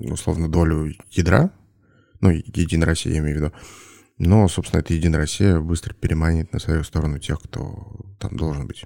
условно, 0.00 0.48
долю 0.48 0.92
ядра, 1.10 1.52
ну, 2.20 2.30
Единая 2.30 2.86
Россия, 2.86 3.14
я 3.14 3.18
имею 3.20 3.36
в 3.36 3.40
виду, 3.40 3.52
но, 4.18 4.48
собственно, 4.48 4.80
эта 4.80 4.94
Единая 4.94 5.20
Россия 5.20 5.58
быстро 5.58 5.94
переманит 5.94 6.52
на 6.52 6.58
свою 6.58 6.84
сторону 6.84 7.18
тех, 7.18 7.40
кто 7.40 7.96
там 8.18 8.36
должен 8.36 8.66
быть. 8.66 8.84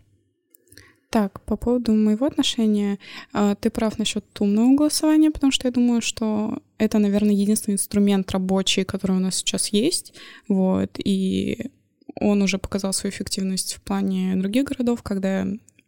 Так, 1.10 1.40
по 1.46 1.56
поводу 1.56 1.92
моего 1.94 2.26
отношения, 2.26 2.98
а, 3.32 3.54
ты 3.54 3.70
прав 3.70 3.98
насчет 3.98 4.24
умного 4.40 4.76
голосования, 4.76 5.30
потому 5.30 5.50
что 5.52 5.66
я 5.66 5.72
думаю, 5.72 6.02
что 6.02 6.62
это, 6.76 6.98
наверное, 6.98 7.32
единственный 7.32 7.74
инструмент 7.74 8.30
рабочий, 8.30 8.84
который 8.84 9.16
у 9.16 9.20
нас 9.20 9.36
сейчас 9.36 9.68
есть, 9.68 10.12
вот, 10.48 10.98
и 10.98 11.70
он 12.20 12.42
уже 12.42 12.58
показал 12.58 12.92
свою 12.92 13.12
эффективность 13.12 13.74
в 13.74 13.80
плане 13.80 14.36
других 14.36 14.64
городов, 14.64 15.02
когда 15.02 15.46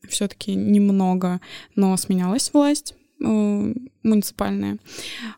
все-таки 0.09 0.55
немного, 0.55 1.41
но 1.77 1.95
сменялась 1.99 2.51
власть, 2.55 2.95
муниципальные. 3.21 4.79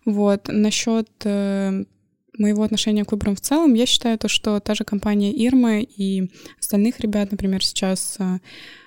Вот. 0.05 0.49
Насчет 0.49 1.09
э, 1.25 1.85
моего 2.38 2.62
отношения 2.62 3.05
к 3.05 3.12
выборам 3.12 3.37
в 3.37 3.40
целом, 3.40 3.75
я 3.75 3.87
считаю 3.87 4.18
то, 4.18 4.29
что 4.29 4.61
та 4.61 4.75
же 4.75 4.85
компания 4.85 5.33
Ирма 5.33 5.81
и 5.81 6.31
остальных 6.59 7.01
ребят, 7.01 7.31
например, 7.31 7.64
сейчас 7.64 8.16
э, 8.18 8.38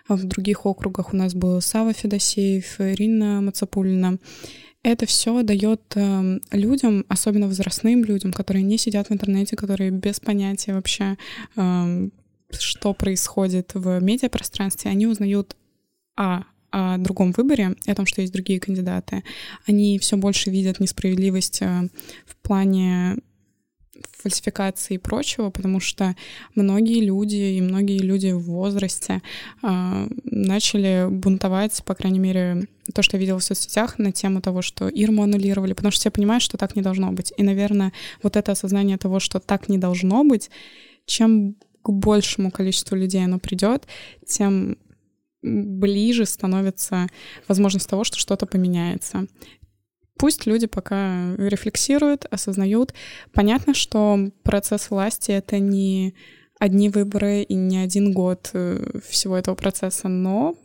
в 0.07 0.23
других 0.23 0.65
округах 0.65 1.13
у 1.13 1.15
нас 1.15 1.33
был 1.33 1.61
Сава 1.61 1.93
Федосеев, 1.93 2.79
Ирина 2.79 3.41
Мацапулина, 3.41 4.17
это 4.83 5.07
все 5.07 5.41
дает 5.41 5.81
э, 5.95 6.39
людям, 6.51 7.05
особенно 7.09 7.47
возрастным 7.47 8.03
людям, 8.03 8.31
которые 8.31 8.63
не 8.63 8.77
сидят 8.77 9.09
в 9.09 9.13
интернете, 9.13 9.55
которые 9.55 9.89
без 9.89 10.19
понятия 10.19 10.73
вообще, 10.73 11.17
э, 11.55 12.09
что 12.51 12.93
происходит 12.93 13.71
в 13.73 13.99
медиапространстве, 13.99 14.91
они 14.91 15.07
узнают 15.07 15.55
а 16.17 16.45
о 16.75 16.97
другом 16.97 17.31
выборе, 17.31 17.75
о 17.87 17.95
том, 17.95 18.05
что 18.05 18.19
есть 18.19 18.33
другие 18.33 18.59
кандидаты, 18.59 19.23
они 19.65 19.97
все 19.97 20.17
больше 20.17 20.49
видят 20.49 20.81
несправедливость 20.81 21.61
э, 21.61 21.87
в 22.25 22.35
плане 22.35 23.15
фальсификации 24.21 24.95
и 24.95 24.97
прочего, 24.97 25.51
потому 25.51 25.79
что 25.79 26.17
многие 26.53 26.99
люди 26.99 27.35
и 27.35 27.61
многие 27.61 27.99
люди 27.99 28.31
в 28.31 28.43
возрасте 28.43 29.21
э, 29.63 30.07
начали 30.25 31.07
бунтовать, 31.09 31.81
по 31.85 31.95
крайней 31.95 32.19
мере, 32.19 32.67
то, 32.93 33.01
что 33.01 33.15
я 33.15 33.21
видела 33.21 33.39
в 33.39 33.43
соцсетях 33.43 33.97
на 33.97 34.11
тему 34.11 34.41
того, 34.41 34.61
что 34.61 34.89
Ирму 34.89 35.23
аннулировали, 35.23 35.71
потому 35.71 35.91
что 35.91 36.01
все 36.01 36.11
понимают, 36.11 36.43
что 36.43 36.57
так 36.57 36.75
не 36.75 36.81
должно 36.81 37.09
быть. 37.13 37.31
И, 37.37 37.43
наверное, 37.43 37.93
вот 38.21 38.35
это 38.35 38.51
осознание 38.51 38.97
того, 38.97 39.21
что 39.21 39.39
так 39.39 39.69
не 39.69 39.77
должно 39.77 40.25
быть, 40.25 40.49
чем 41.05 41.55
к 41.83 41.89
большему 41.89 42.51
количеству 42.51 42.97
людей 42.97 43.23
оно 43.23 43.39
придет, 43.39 43.87
тем 44.27 44.77
ближе 45.45 46.25
становится 46.25 47.07
возможность 47.47 47.89
того, 47.89 48.03
что 48.03 48.17
что-то 48.17 48.45
поменяется. 48.45 49.27
Пусть 50.17 50.45
люди 50.45 50.65
пока 50.65 51.35
рефлексируют, 51.37 52.25
осознают. 52.31 52.93
Понятно, 53.33 53.73
что 53.73 54.31
процесс 54.43 54.89
власти— 54.89 55.31
это 55.33 55.59
не 55.59 56.15
одни 56.59 56.89
выборы 56.89 57.41
и 57.41 57.53
не 57.53 57.77
один 57.77 58.13
год 58.13 58.49
э, 58.53 58.99
всего 59.07 59.37
этого 59.37 59.55
процесса, 59.55 60.07
но 60.07 60.55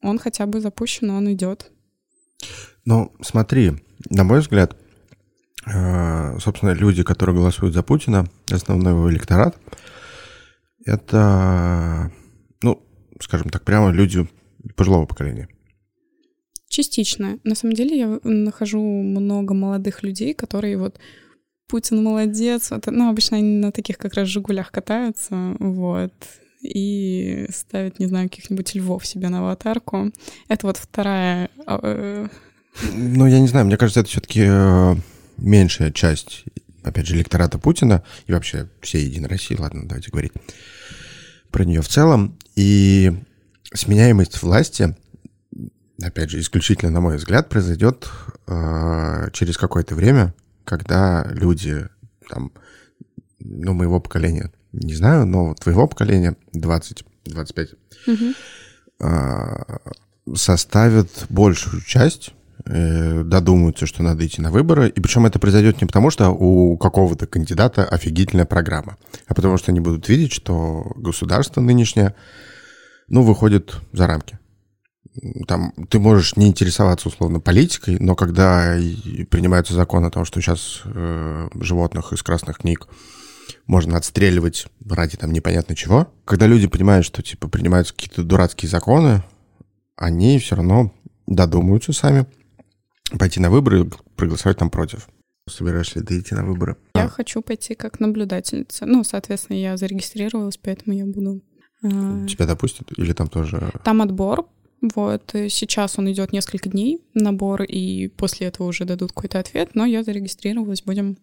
он 0.00 0.18
хотя 0.18 0.46
бы 0.46 0.60
запущен, 0.60 1.10
он 1.10 1.32
идет. 1.32 1.70
Ну, 2.84 3.12
смотри, 3.20 3.72
на 4.10 4.22
мой 4.22 4.40
взгляд, 4.40 4.76
э, 5.66 6.38
собственно, 6.38 6.70
люди, 6.70 7.02
которые 7.02 7.34
голосуют 7.34 7.74
за 7.74 7.82
Путина, 7.82 8.26
основной 8.50 8.92
его 8.92 9.10
электорат, 9.10 9.56
это, 10.84 12.12
скажем 13.20 13.50
так, 13.50 13.64
прямо 13.64 13.90
люди 13.90 14.26
пожилого 14.76 15.06
поколения. 15.06 15.48
Частично. 16.68 17.38
На 17.44 17.54
самом 17.54 17.74
деле 17.74 17.98
я 17.98 18.20
нахожу 18.24 18.80
много 18.80 19.54
молодых 19.54 20.02
людей, 20.02 20.34
которые 20.34 20.76
вот 20.76 20.98
Путин 21.68 22.02
молодец. 22.02 22.70
Вот, 22.70 22.86
ну, 22.86 23.08
обычно 23.08 23.36
они 23.36 23.58
на 23.58 23.72
таких 23.72 23.96
как 23.98 24.14
раз 24.14 24.28
«Жигулях» 24.28 24.70
катаются, 24.70 25.56
вот, 25.60 26.12
и 26.60 27.46
ставят, 27.50 27.98
не 27.98 28.06
знаю, 28.06 28.28
каких-нибудь 28.28 28.74
львов 28.74 29.06
себе 29.06 29.28
на 29.28 29.40
аватарку. 29.40 30.10
Это 30.48 30.66
вот 30.66 30.76
вторая... 30.78 31.50
А, 31.66 31.78
э, 31.82 32.28
ну, 32.92 33.26
я 33.26 33.38
не 33.38 33.46
знаю, 33.46 33.66
мне 33.66 33.76
кажется, 33.76 34.00
это 34.00 34.08
все-таки 34.08 34.42
э, 34.44 34.96
меньшая 35.36 35.92
часть, 35.92 36.44
опять 36.82 37.06
же, 37.06 37.14
электората 37.14 37.58
Путина 37.58 38.02
и 38.26 38.32
вообще 38.32 38.68
всей 38.80 39.04
Единой 39.04 39.28
России, 39.28 39.56
ладно, 39.56 39.86
давайте 39.86 40.10
говорить 40.10 40.32
про 41.54 41.64
нее 41.64 41.82
в 41.82 41.88
целом. 41.88 42.36
И 42.56 43.12
сменяемость 43.72 44.42
власти 44.42 44.96
опять 46.02 46.30
же, 46.30 46.40
исключительно, 46.40 46.90
на 46.90 47.00
мой 47.00 47.16
взгляд, 47.16 47.48
произойдет 47.48 48.08
э, 48.48 49.28
через 49.32 49.56
какое-то 49.56 49.94
время, 49.94 50.34
когда 50.64 51.24
люди, 51.30 51.86
там, 52.28 52.50
ну, 53.38 53.72
моего 53.72 54.00
поколения, 54.00 54.50
не 54.72 54.94
знаю, 54.94 55.26
но 55.26 55.54
твоего 55.54 55.86
поколения, 55.86 56.36
20-25, 56.52 57.76
угу. 58.08 58.34
э, 59.00 60.34
составят 60.34 61.26
большую 61.28 61.80
часть 61.82 62.32
додумаются, 62.66 63.86
что 63.86 64.02
надо 64.02 64.26
идти 64.26 64.40
на 64.40 64.50
выборы. 64.50 64.88
И 64.88 65.00
причем 65.00 65.26
это 65.26 65.38
произойдет 65.38 65.80
не 65.80 65.86
потому, 65.86 66.10
что 66.10 66.30
у 66.30 66.76
какого-то 66.78 67.26
кандидата 67.26 67.84
офигительная 67.84 68.46
программа, 68.46 68.96
а 69.26 69.34
потому 69.34 69.58
что 69.58 69.70
они 69.70 69.80
будут 69.80 70.08
видеть, 70.08 70.32
что 70.32 70.92
государство 70.96 71.60
нынешнее, 71.60 72.14
ну, 73.08 73.22
выходит 73.22 73.76
за 73.92 74.06
рамки 74.06 74.38
там 75.46 75.72
ты 75.88 75.98
можешь 75.98 76.36
не 76.36 76.48
интересоваться 76.48 77.08
условно 77.08 77.40
политикой, 77.40 77.98
но 78.00 78.14
когда 78.14 78.74
принимается 79.30 79.74
закон 79.74 80.04
о 80.04 80.10
том, 80.10 80.24
что 80.24 80.40
сейчас 80.40 80.82
э, 80.84 81.48
животных 81.54 82.12
из 82.12 82.22
красных 82.22 82.58
книг 82.58 82.88
можно 83.66 83.96
отстреливать 83.96 84.66
ради 84.88 85.16
там 85.16 85.32
непонятно 85.32 85.76
чего, 85.76 86.08
когда 86.24 86.46
люди 86.46 86.66
понимают, 86.66 87.06
что 87.06 87.22
типа 87.22 87.48
принимаются 87.48 87.94
какие-то 87.94 88.24
дурацкие 88.24 88.68
законы, 88.68 89.22
они 89.96 90.38
все 90.38 90.56
равно 90.56 90.92
додумаются 91.26 91.92
сами 91.92 92.26
пойти 93.18 93.40
на 93.40 93.50
выборы 93.50 93.82
и 93.82 93.90
проголосовать 94.16 94.58
там 94.58 94.70
против. 94.70 95.08
Собираешься 95.48 96.00
ли 96.00 96.06
ты 96.06 96.18
идти 96.18 96.34
на 96.34 96.44
выборы? 96.44 96.76
Я 96.94 97.04
а. 97.04 97.08
хочу 97.08 97.42
пойти 97.42 97.74
как 97.74 98.00
наблюдательница. 98.00 98.86
Ну, 98.86 99.04
соответственно, 99.04 99.58
я 99.58 99.76
зарегистрировалась, 99.76 100.56
поэтому 100.56 100.96
я 100.96 101.04
буду... 101.04 101.42
Э, 101.82 102.26
Тебя 102.26 102.46
допустят 102.46 102.88
или 102.96 103.12
там 103.12 103.28
тоже... 103.28 103.72
Там 103.84 104.00
отбор 104.00 104.46
вот, 104.94 105.30
сейчас 105.32 105.98
он 105.98 106.12
идет 106.12 106.32
несколько 106.32 106.68
дней, 106.68 107.00
набор, 107.14 107.62
и 107.62 108.08
после 108.08 108.48
этого 108.48 108.66
уже 108.66 108.84
дадут 108.84 109.12
какой-то 109.12 109.38
ответ, 109.38 109.70
но 109.74 109.86
я 109.86 110.02
зарегистрировалась, 110.02 110.82
будем 110.82 111.16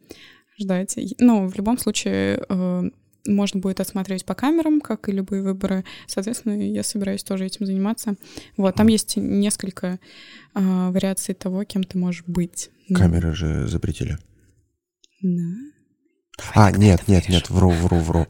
ждать. 0.60 0.98
Ну, 1.20 1.48
в 1.48 1.56
любом 1.56 1.78
случае, 1.78 2.44
э, 2.50 2.90
можно 3.28 3.60
будет 3.60 3.80
осматривать 3.80 4.26
по 4.26 4.34
камерам, 4.34 4.82
как 4.82 5.10
и 5.10 5.12
любые 5.12 5.44
выборы. 5.44 5.84
Соответственно, 6.08 6.54
я 6.54 6.84
собираюсь 6.84 7.24
тоже 7.24 7.46
этим 7.46 7.66
заниматься. 7.66 8.16
Вот, 8.58 8.76
там 8.76 8.88
есть 8.88 9.18
несколько 9.18 10.00
э, 10.54 10.90
вариаций 10.90 11.36
того, 11.36 11.64
кем 11.64 11.84
ты 11.84 11.98
можешь 11.98 12.24
быть. 12.26 12.70
Камеры 12.94 13.34
же 13.34 13.68
запретили. 13.68 14.18
Да. 15.22 15.54
А, 16.56 16.72
нет, 16.72 17.08
нет, 17.08 17.30
нет, 17.30 17.50
вру, 17.50 17.70
вру, 17.70 17.98
вру. 18.00 18.28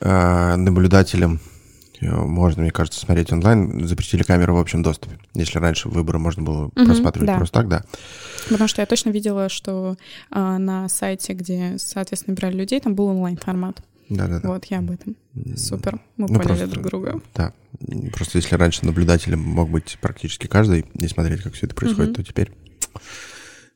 Э, 0.00 0.56
наблюдателям 0.56 1.40
можно, 2.00 2.62
мне 2.62 2.70
кажется, 2.70 3.00
смотреть 3.00 3.32
онлайн. 3.32 3.86
Запретили 3.86 4.22
камеры 4.22 4.52
в 4.52 4.58
общем 4.58 4.82
доступе. 4.82 5.18
Если 5.34 5.58
раньше 5.58 5.88
выборы 5.88 6.18
можно 6.18 6.42
было 6.42 6.66
угу, 6.66 6.84
просматривать 6.84 7.26
да. 7.26 7.36
просто 7.36 7.54
так, 7.54 7.68
да. 7.68 7.84
Потому 8.48 8.68
что 8.68 8.82
я 8.82 8.86
точно 8.86 9.10
видела, 9.10 9.48
что 9.48 9.96
а, 10.30 10.58
на 10.58 10.88
сайте, 10.88 11.32
где, 11.32 11.74
соответственно, 11.78 12.36
брали 12.36 12.56
людей, 12.56 12.80
там 12.80 12.94
был 12.94 13.06
онлайн-формат. 13.06 13.82
Да-да-да. 14.08 14.48
Вот, 14.48 14.64
я 14.66 14.78
об 14.78 14.90
этом. 14.90 15.16
Супер. 15.56 16.00
Мы 16.16 16.26
ну, 16.28 16.40
поняли 16.40 16.46
просто, 16.46 16.66
друг 16.66 16.86
друга. 16.86 17.20
Да. 17.34 17.52
Просто 18.14 18.38
если 18.38 18.54
раньше 18.54 18.86
наблюдателем 18.86 19.40
мог 19.40 19.70
быть 19.70 19.98
практически 20.00 20.46
каждый 20.46 20.86
и 20.94 21.08
смотреть, 21.08 21.42
как 21.42 21.54
все 21.54 21.66
это 21.66 21.74
происходит, 21.74 22.10
угу. 22.10 22.16
то 22.16 22.24
теперь 22.24 22.52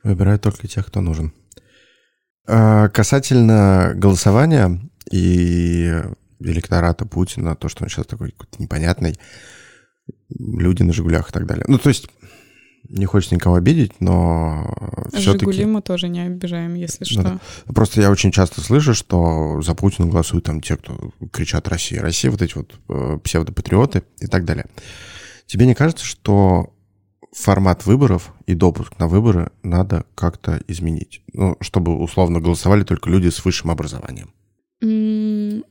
выбирают 0.03 0.43
только 0.43 0.67
тех, 0.69 0.87
кто 0.87 1.01
нужен. 1.01 1.33
А, 2.47 2.89
касательно 2.89 3.93
голосования 3.95 4.81
и 5.11 6.03
электората 6.41 7.07
Путина, 7.07 7.55
то, 7.55 7.69
что 7.69 7.85
он 7.85 7.91
сейчас 7.91 8.07
такой 8.07 8.33
какой-то 8.33 8.61
непонятный, 8.61 9.17
люди 10.29 10.83
на 10.83 10.93
«Жигулях» 10.93 11.29
и 11.31 11.33
так 11.33 11.47
далее. 11.47 11.65
Ну, 11.69 11.79
то 11.79 11.89
есть, 11.89 12.09
не 12.89 13.07
хочется 13.07 13.35
никого 13.35 13.57
обидеть, 13.57 14.01
но 14.01 14.75
все-таки... 15.13 15.47
«Жигули» 15.47 15.65
мы 15.65 15.83
тоже 15.83 16.09
не 16.09 16.21
обижаем, 16.21 16.75
если 16.75 17.05
что. 17.05 17.23
Да. 17.23 17.41
Просто 17.67 18.01
я 18.01 18.11
очень 18.11 18.33
часто 18.33 18.61
слышу, 18.61 18.95
что 18.95 19.61
за 19.63 19.75
Путина 19.75 20.09
голосуют 20.09 20.45
там 20.45 20.61
те, 20.61 20.77
кто 20.77 21.13
кричат 21.33 21.69
«Россия, 21.69 22.03
Россия», 22.03 22.31
вот 22.31 22.43
эти 22.43 22.55
вот 22.55 22.75
э, 22.89 23.19
псевдопатриоты 23.23 24.03
и 24.21 24.27
так 24.27 24.45
далее. 24.45 24.67
Тебе 25.47 25.67
не 25.67 25.75
кажется, 25.75 26.05
что 26.05 26.73
формат 27.33 27.87
выборов 27.87 28.35
и 28.47 28.55
допуск 28.55 28.99
на 28.99 29.09
выборы 29.09 29.53
надо 29.63 30.05
как-то 30.15 30.63
изменить? 30.69 31.23
Ну, 31.33 31.57
чтобы 31.61 31.99
условно 31.99 32.41
голосовали 32.41 32.85
только 32.85 33.09
люди 33.09 33.29
с 33.29 33.45
высшим 33.45 33.71
образованием. 33.71 34.33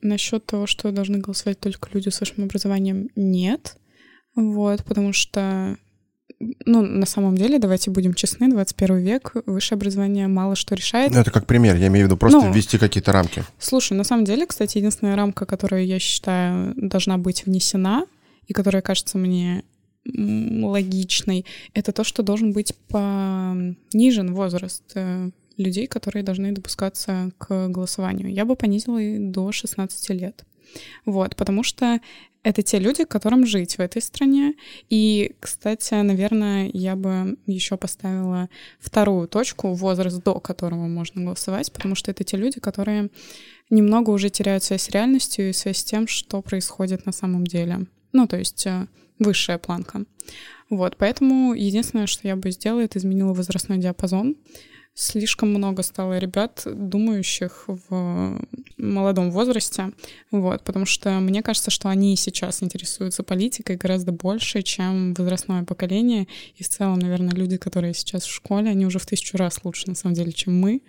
Насчет 0.02 0.45
того, 0.45 0.67
что 0.67 0.91
должны 0.91 1.19
голосовать 1.19 1.60
только 1.60 1.89
люди 1.91 2.10
с 2.10 2.19
высшим 2.19 2.45
образованием, 2.45 3.10
нет. 3.15 3.78
Вот, 4.36 4.86
потому 4.86 5.12
что, 5.12 5.78
ну, 6.65 6.82
на 6.82 7.06
самом 7.06 7.36
деле, 7.36 7.60
давайте 7.60 7.91
будем 7.91 8.13
честны, 8.13 8.50
21 8.50 8.98
век, 8.98 9.34
высшее 9.46 9.78
образование 9.78 10.28
мало 10.28 10.56
что 10.56 10.76
решает. 10.76 11.13
Ну, 11.13 11.20
это 11.20 11.32
как 11.32 11.46
пример, 11.46 11.76
я 11.76 11.88
имею 11.88 12.06
в 12.06 12.10
виду 12.10 12.17
просто 12.17 12.39
ну, 12.39 12.52
ввести 12.52 12.78
какие-то 12.78 13.12
рамки. 13.12 13.44
Слушай, 13.60 13.94
на 13.94 14.04
самом 14.04 14.26
деле, 14.26 14.46
кстати, 14.46 14.78
единственная 14.78 15.15
рамка, 15.15 15.46
которая, 15.46 15.84
я 15.84 16.00
считаю, 16.00 16.74
должна 16.76 17.17
быть 17.17 17.46
внесена, 17.46 18.06
и 18.48 18.54
которая 18.54 18.82
кажется 18.82 19.17
мне 19.17 19.63
логичной, 20.06 21.46
это 21.74 21.91
то, 21.91 22.04
что 22.04 22.24
должен 22.24 22.54
быть 22.54 22.74
понижен 22.88 24.34
возраст 24.34 24.84
э, 24.96 25.30
людей, 25.58 25.88
которые 25.88 26.24
должны 26.24 26.52
допускаться 26.52 27.32
к 27.38 27.67
голосованию. 27.67 28.34
Я 28.34 28.46
бы 28.46 28.56
понизила 28.56 28.98
и 28.98 29.20
до 29.20 29.52
16 29.52 30.10
лет. 30.10 30.44
Вот, 31.06 31.36
потому 31.36 31.63
что 31.63 32.00
это 32.43 32.63
те 32.63 32.80
люди, 32.80 33.04
которым 33.04 33.45
жить 33.45 33.75
в 33.75 33.80
этой 33.80 34.01
стране. 34.01 34.56
И, 34.89 35.36
кстати, 35.39 35.93
наверное, 35.93 36.69
я 36.73 36.95
бы 36.95 37.38
еще 37.45 37.77
поставила 37.77 38.49
вторую 38.80 39.27
точку, 39.27 39.73
возраст, 39.73 40.23
до 40.23 40.39
которого 40.39 40.88
можно 40.88 41.23
голосовать, 41.23 41.71
потому 41.71 41.95
что 41.95 42.12
это 42.12 42.23
те 42.23 42.38
люди, 42.38 42.60
которые 42.60 43.10
немного 43.69 44.10
уже 44.10 44.30
теряют 44.30 44.63
связь 44.63 44.84
с 44.84 44.89
реальностью 44.89 45.49
и 45.49 45.54
связь 45.54 45.77
с 45.77 45.84
тем, 45.84 46.08
что 46.08 46.41
происходит 46.41 47.06
на 47.06 47.12
самом 47.12 47.45
деле. 47.45 47.86
Ну, 48.12 48.27
то 48.27 48.38
есть 48.38 48.65
э, 48.65 48.88
высшая 49.19 49.58
планка. 49.58 50.04
Вот, 50.69 50.97
поэтому 50.97 51.54
единственное, 51.54 52.08
что 52.08 52.27
я 52.27 52.36
бы 52.36 52.51
сделала, 52.51 52.82
это 52.82 52.97
изменила 52.97 53.34
возрастной 53.34 53.77
диапазон 53.77 54.36
слишком 54.93 55.49
много 55.49 55.84
стало 55.84 56.17
ребят, 56.17 56.63
думающих 56.65 57.65
в 57.67 58.39
молодом 58.77 59.32
возрасте, 59.32 59.91
вот, 60.32 60.63
потому 60.63 60.86
что 60.86 61.12
мне 61.19 61.41
кажется, 61.41 61.71
что 61.71 61.89
они 61.89 62.15
сейчас 62.15 62.62
интересуются 62.62 63.23
политикой 63.23 63.77
гораздо 63.77 64.12
больше, 64.12 64.62
чем 64.62 65.13
возрастное 65.13 65.63
поколение, 65.63 66.27
и 66.56 66.63
в 66.63 66.69
целом, 66.69 66.99
наверное, 66.99 67.34
люди, 67.34 67.58
которые 67.58 67.93
сейчас 67.93 68.23
в 68.23 68.32
школе, 68.32 68.69
они 68.69 68.86
уже 68.86 68.99
в 68.99 69.06
тысячу 69.06 69.38
раз 69.38 69.63
лучше, 69.63 69.88
на 69.88 69.95
самом 69.95 70.15
деле, 70.15 70.32
чем 70.32 70.60
мы, 70.60 70.82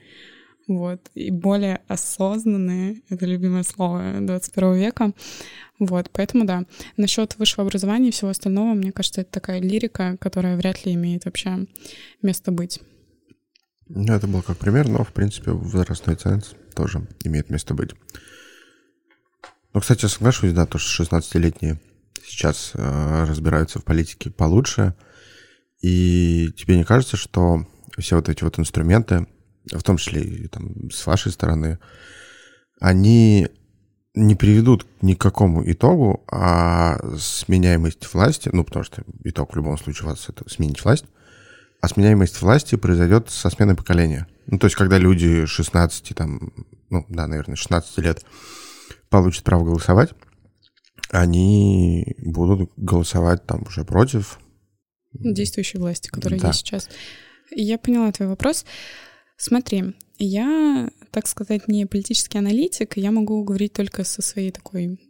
вот, 0.67 1.01
и 1.15 1.31
более 1.31 1.81
осознанные, 1.88 3.03
это 3.09 3.27
любимое 3.27 3.62
слово 3.62 4.19
21 4.21 4.75
века, 4.75 5.12
вот, 5.79 6.11
поэтому 6.12 6.45
да. 6.45 6.65
Насчет 6.97 7.37
высшего 7.38 7.67
образования 7.67 8.09
и 8.09 8.12
всего 8.12 8.31
остального, 8.31 8.75
мне 8.75 8.93
кажется, 8.93 9.23
это 9.23 9.31
такая 9.33 9.61
лирика, 9.61 10.17
которая 10.21 10.57
вряд 10.57 10.85
ли 10.85 10.95
имеет 10.95 11.25
вообще 11.25 11.67
место 12.21 12.53
быть. 12.53 12.81
Ну, 13.95 14.15
это 14.15 14.27
был 14.27 14.41
как 14.41 14.57
пример, 14.57 14.89
но, 14.89 15.05
в 15.05 15.13
принципе, 15.13 15.51
возрастной 15.51 16.17
ценз 16.17 16.55
тоже 16.75 17.07
имеет 17.25 17.51
место 17.51 17.75
быть. 17.75 17.91
Ну, 19.75 19.81
кстати, 19.81 20.07
соглашусь, 20.07 20.53
да, 20.53 20.65
то, 20.65 20.79
что 20.79 21.05
16-летние 21.05 21.79
сейчас 22.25 22.73
э, 22.73 23.25
разбираются 23.25 23.81
в 23.81 23.85
политике 23.85 24.31
получше. 24.31 24.95
И 25.83 26.51
тебе 26.57 26.79
не 26.79 26.85
кажется, 26.85 27.19
что 27.19 27.67
все 27.99 28.17
вот 28.17 28.31
эти 28.31 28.43
вот 28.45 28.59
инструменты, 28.59 29.27
в 29.71 29.83
том 29.83 29.99
числе 29.99 30.23
и 30.23 30.49
там, 30.49 30.91
с 30.91 31.07
вашей 31.07 31.31
стороны, 31.31 31.79
они 32.81 33.49
не 34.15 34.35
приведут 34.37 34.87
ни 35.03 35.13
к 35.13 35.21
какому 35.21 35.71
итогу, 35.71 36.25
а 36.31 36.99
сменяемость 37.19 38.13
власти, 38.15 38.49
ну, 38.53 38.65
потому 38.65 38.85
что 38.85 39.03
итог 39.25 39.53
в 39.53 39.57
любом 39.57 39.77
случае 39.77 40.07
у 40.07 40.11
вас 40.11 40.31
это 40.31 40.49
сменить 40.49 40.83
власть, 40.83 41.05
а 41.83 41.88
сменяемость 41.88 42.40
власти 42.40 42.77
произойдет 42.77 43.29
со 43.29 43.51
сменой 43.51 43.75
поколения. 43.75 44.29
Ну, 44.47 44.57
то 44.59 44.66
есть, 44.66 44.77
когда 44.77 44.99
люди 44.99 45.47
16, 45.47 46.14
там, 46.14 46.53
ну, 46.90 47.05
да, 47.09 47.27
наверное, 47.27 47.57
16 47.57 47.99
лет 47.99 48.25
получат 49.11 49.42
право 49.42 49.64
голосовать, 49.64 50.11
они 51.11 52.16
будут 52.18 52.71
голосовать 52.77 53.45
там 53.47 53.64
уже 53.66 53.85
против 53.85 54.38
действующей 55.12 55.81
власти, 55.81 56.09
которая 56.09 56.38
да. 56.38 56.49
есть 56.49 56.61
сейчас. 56.61 56.88
Я 57.51 57.79
поняла 57.79 58.12
твой 58.12 58.29
вопрос. 58.29 58.64
Смотри, 59.37 59.97
я, 60.18 60.88
так 61.11 61.27
сказать, 61.27 61.66
не 61.66 61.85
политический 61.85 62.38
аналитик, 62.38 62.97
я 62.97 63.11
могу 63.11 63.42
говорить 63.42 63.73
только 63.73 64.05
со 64.05 64.23
своей 64.23 64.53
такой 64.53 65.01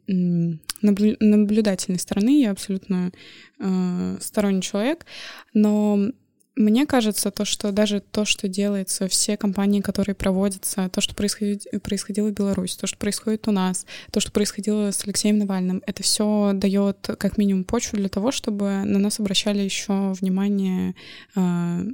наблюдательной 0.81 1.99
стороны. 1.99 2.41
Я 2.41 2.51
абсолютно 2.51 3.13
э, 3.61 4.17
сторонний 4.23 4.63
человек, 4.63 5.05
но 5.53 6.13
мне 6.55 6.87
кажется, 6.87 7.31
то, 7.31 7.45
что 7.45 7.73
даже 7.73 8.01
то, 8.01 8.25
что 8.25 8.47
делается, 8.47 9.09
все 9.09 9.37
компании, 9.37 9.81
которые 9.81 10.15
проводятся, 10.15 10.91
то, 10.91 11.01
что 11.01 11.15
происходит, 11.15 11.65
происходило 11.83 12.29
в 12.29 12.33
Беларуси, 12.33 12.79
то, 12.79 12.87
что 12.87 12.99
происходит 12.99 13.49
у 13.49 13.53
нас, 13.53 13.87
то, 14.11 14.21
что 14.21 14.33
происходило 14.33 14.91
с 14.91 15.05
Алексеем 15.05 15.39
Навальным, 15.39 15.83
это 15.87 16.03
все 16.03 16.53
дает 16.55 17.09
как 17.19 17.39
минимум 17.39 17.65
почву 17.65 17.97
для 17.97 18.11
того, 18.11 18.33
чтобы 18.33 18.85
на 18.85 18.99
нас 18.99 19.19
обращали 19.19 19.61
еще 19.63 20.13
внимание 20.13 20.95
э, 21.35 21.85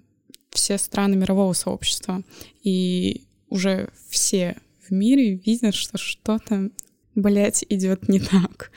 все 0.51 0.79
страны 0.79 1.15
мирового 1.15 1.53
сообщества. 1.53 2.23
И 2.63 3.25
уже 3.49 3.91
все 4.09 4.57
в 4.89 4.93
мире 4.93 5.35
видят, 5.35 5.75
что 5.75 5.99
что-то 5.99 6.71
блять, 7.19 7.65
идет 7.69 8.09
не 8.09 8.21
так. 8.21 8.71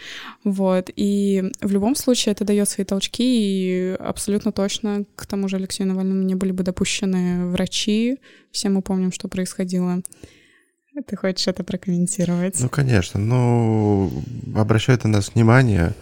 Вот. 0.44 0.90
И 0.96 1.52
в 1.62 1.72
любом 1.72 1.96
случае 1.96 2.34
это 2.34 2.44
дает 2.44 2.68
свои 2.68 2.86
толчки, 2.86 3.24
и 3.24 3.96
абсолютно 4.00 4.52
точно 4.52 5.06
к 5.16 5.26
тому 5.26 5.48
же 5.48 5.58
Алексею 5.58 5.90
Навальному 5.90 6.24
не 6.24 6.36
были 6.36 6.52
бы 6.52 6.64
допущены 6.64 7.48
врачи. 7.48 8.18
Все 8.52 8.70
мы 8.70 8.82
помним, 8.82 9.12
что 9.12 9.28
происходило. 9.28 10.02
Ты 11.08 11.16
хочешь 11.16 11.48
это 11.48 11.64
прокомментировать? 11.64 12.60
Ну, 12.60 12.68
конечно. 12.68 13.20
Ну, 13.20 14.12
обращает 14.56 15.06
на 15.06 15.12
нас 15.12 15.32
внимание. 15.34 15.94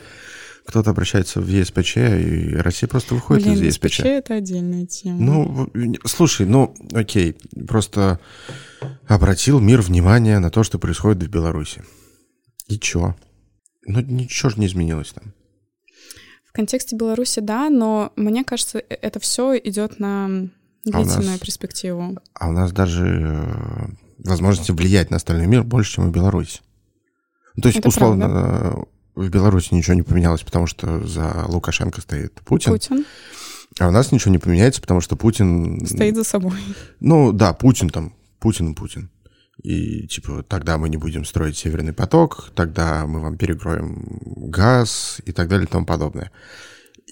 Кто-то 0.65 0.91
обращается 0.91 1.41
в 1.41 1.47
ЕСПЧ, 1.47 1.97
и 1.97 2.55
Россия 2.55 2.87
просто 2.87 3.15
выходит 3.15 3.43
Блин, 3.43 3.55
из 3.55 3.61
ЕСПЧ. 3.61 3.99
ЕСПЧ— 3.99 3.99
это 4.05 4.35
отдельная 4.35 4.85
тема. 4.85 5.19
Ну, 5.19 5.69
слушай, 6.05 6.45
ну, 6.45 6.75
окей, 6.93 7.35
просто 7.67 8.19
обратил 9.07 9.59
мир 9.59 9.81
внимание 9.81 10.39
на 10.39 10.51
то, 10.51 10.63
что 10.63 10.77
происходит 10.77 11.23
в 11.23 11.29
Беларуси. 11.29 11.83
И 12.69 12.79
чё? 12.79 13.15
Ну, 13.85 13.99
ничего 14.01 14.49
же 14.49 14.59
не 14.59 14.67
изменилось 14.67 15.11
там. 15.11 15.33
В 16.45 16.53
контексте 16.53 16.95
Беларуси, 16.95 17.39
да, 17.39 17.69
но 17.69 18.13
мне 18.15 18.43
кажется, 18.43 18.79
э, 18.79 18.95
это 19.01 19.19
все 19.19 19.57
идет 19.57 19.99
на 19.99 20.49
длительную 20.85 21.29
а 21.29 21.31
нас, 21.31 21.39
перспективу. 21.39 22.17
А 22.33 22.49
у 22.49 22.51
нас 22.51 22.71
даже 22.71 23.05
э, 23.05 23.87
возможности 24.19 24.71
влиять 24.71 25.09
на 25.09 25.17
остальной 25.17 25.47
мир 25.47 25.63
больше, 25.63 25.93
чем 25.95 26.09
в 26.09 26.11
Беларуси. 26.11 26.59
Ну, 27.55 27.63
то 27.63 27.69
есть, 27.69 27.79
это 27.79 27.89
условно, 27.89 28.29
правда. 28.29 28.77
Э, 28.77 28.83
в 29.15 29.29
Беларуси 29.29 29.73
ничего 29.73 29.95
не 29.95 30.03
поменялось, 30.03 30.43
потому 30.43 30.67
что 30.67 31.05
за 31.05 31.45
Лукашенко 31.47 32.01
стоит 32.01 32.33
Путин. 32.45 32.71
Путин. 32.71 33.05
А 33.79 33.87
у 33.87 33.91
нас 33.91 34.11
ничего 34.11 34.31
не 34.31 34.37
поменяется, 34.37 34.81
потому 34.81 35.01
что 35.01 35.15
Путин... 35.15 35.85
Стоит 35.85 36.15
за 36.15 36.23
собой. 36.23 36.57
Ну, 36.99 37.31
да, 37.31 37.53
Путин 37.53 37.89
там, 37.89 38.13
Путин 38.39 38.71
и 38.71 38.75
Путин. 38.75 39.09
И 39.61 40.07
типа 40.07 40.43
тогда 40.43 40.77
мы 40.77 40.89
не 40.89 40.97
будем 40.97 41.25
строить 41.25 41.57
Северный 41.57 41.93
поток, 41.93 42.51
тогда 42.55 43.05
мы 43.05 43.19
вам 43.19 43.37
перекроем 43.37 44.49
газ 44.49 45.21
и 45.25 45.31
так 45.31 45.49
далее 45.49 45.67
и 45.67 45.69
тому 45.69 45.85
подобное. 45.85 46.31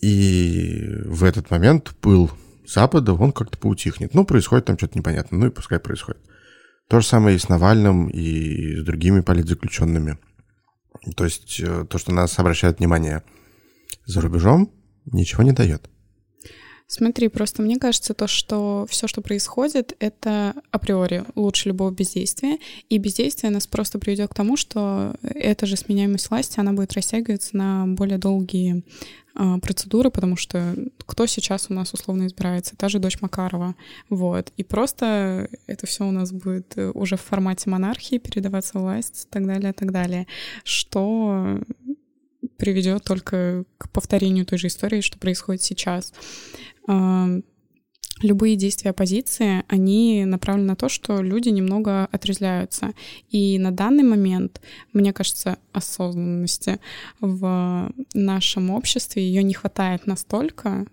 И 0.02 0.86
в 1.06 1.24
этот 1.24 1.52
момент 1.52 1.94
пыл 2.00 2.32
Запада, 2.66 3.14
он 3.14 3.32
как-то 3.32 3.58
поутихнет. 3.58 4.14
Ну, 4.14 4.26
происходит 4.26 4.66
там 4.66 4.78
что-то 4.78 4.98
непонятно, 4.98 5.38
ну 5.38 5.48
и 5.48 5.52
пускай 5.52 5.80
происходит. 5.80 6.22
То 6.90 7.00
же 7.00 7.06
самое 7.08 7.36
и 7.36 7.40
с 7.40 7.50
Навальным, 7.50 8.08
и 8.10 8.76
с 8.76 8.84
другими 8.84 9.22
политзаключенными. 9.22 10.18
То 11.16 11.26
есть 11.26 11.60
э, 11.60 11.86
то, 11.90 11.98
что 11.98 12.12
нас 12.12 12.38
обращает 12.40 12.80
внимание 12.80 13.24
за 14.06 14.22
рубежом, 14.22 14.72
ничего 15.06 15.44
не 15.44 15.52
дает. 15.52 15.90
Смотри, 16.90 17.28
просто 17.28 17.62
мне 17.62 17.78
кажется 17.78 18.14
то, 18.14 18.28
что 18.28 18.88
все, 18.90 19.08
что 19.08 19.22
происходит, 19.22 19.94
это 20.00 20.56
априори 20.72 21.26
лучше 21.36 21.68
любого 21.68 21.92
бездействия, 21.92 22.60
и 22.88 22.98
бездействие 22.98 23.52
нас 23.52 23.68
просто 23.68 24.00
приведет 24.00 24.32
к 24.32 24.34
тому, 24.34 24.56
что 24.56 25.14
эта 25.22 25.66
же 25.66 25.76
сменяемость 25.76 26.30
власти, 26.30 26.62
она 26.62 26.72
будет 26.72 26.94
растягиваться 26.94 27.58
на 27.58 27.86
более 27.88 28.18
долгие 28.18 28.84
э, 29.36 29.58
процедуры, 29.62 30.10
потому 30.10 30.38
что 30.38 30.76
кто 31.06 31.26
сейчас 31.26 31.66
у 31.70 31.74
нас 31.74 31.94
условно 31.94 32.26
избирается? 32.26 32.78
Та 32.78 32.88
же 32.88 33.00
дочь 33.00 33.20
Макарова. 33.20 33.76
Вот. 34.10 34.54
И 34.56 34.64
просто 34.64 35.50
это 35.68 35.88
все 35.88 36.08
у 36.08 36.12
нас 36.12 36.32
будет 36.32 36.78
уже 36.94 37.18
в 37.18 37.22
формате 37.22 37.70
монархии 37.70 38.18
передаваться 38.18 38.80
власть 38.80 39.26
и 39.26 39.30
так 39.30 39.46
далее, 39.46 39.72
и 39.72 39.74
так 39.74 39.92
далее. 39.92 40.26
Что 40.64 41.60
приведет 42.58 43.04
только 43.04 43.66
к 43.78 43.90
повторению 43.90 44.46
той 44.46 44.58
же 44.58 44.68
истории, 44.68 45.02
что 45.02 45.18
происходит 45.18 45.62
сейчас 45.62 46.14
любые 48.22 48.56
действия 48.56 48.92
оппозиции, 48.92 49.64
они 49.68 50.26
направлены 50.26 50.70
на 50.70 50.76
то, 50.76 50.90
что 50.90 51.22
люди 51.22 51.50
немного 51.50 52.06
отрезляются. 52.06 52.94
И 53.30 53.60
на 53.60 53.72
данный 53.72 54.04
момент, 54.04 54.62
мне 54.94 55.14
кажется, 55.14 55.58
осознанности 55.74 56.80
в 57.20 57.92
нашем 58.14 58.72
обществе 58.72 59.24
ее 59.24 59.44
не 59.44 59.54
хватает 59.54 60.08
настолько, 60.08 60.88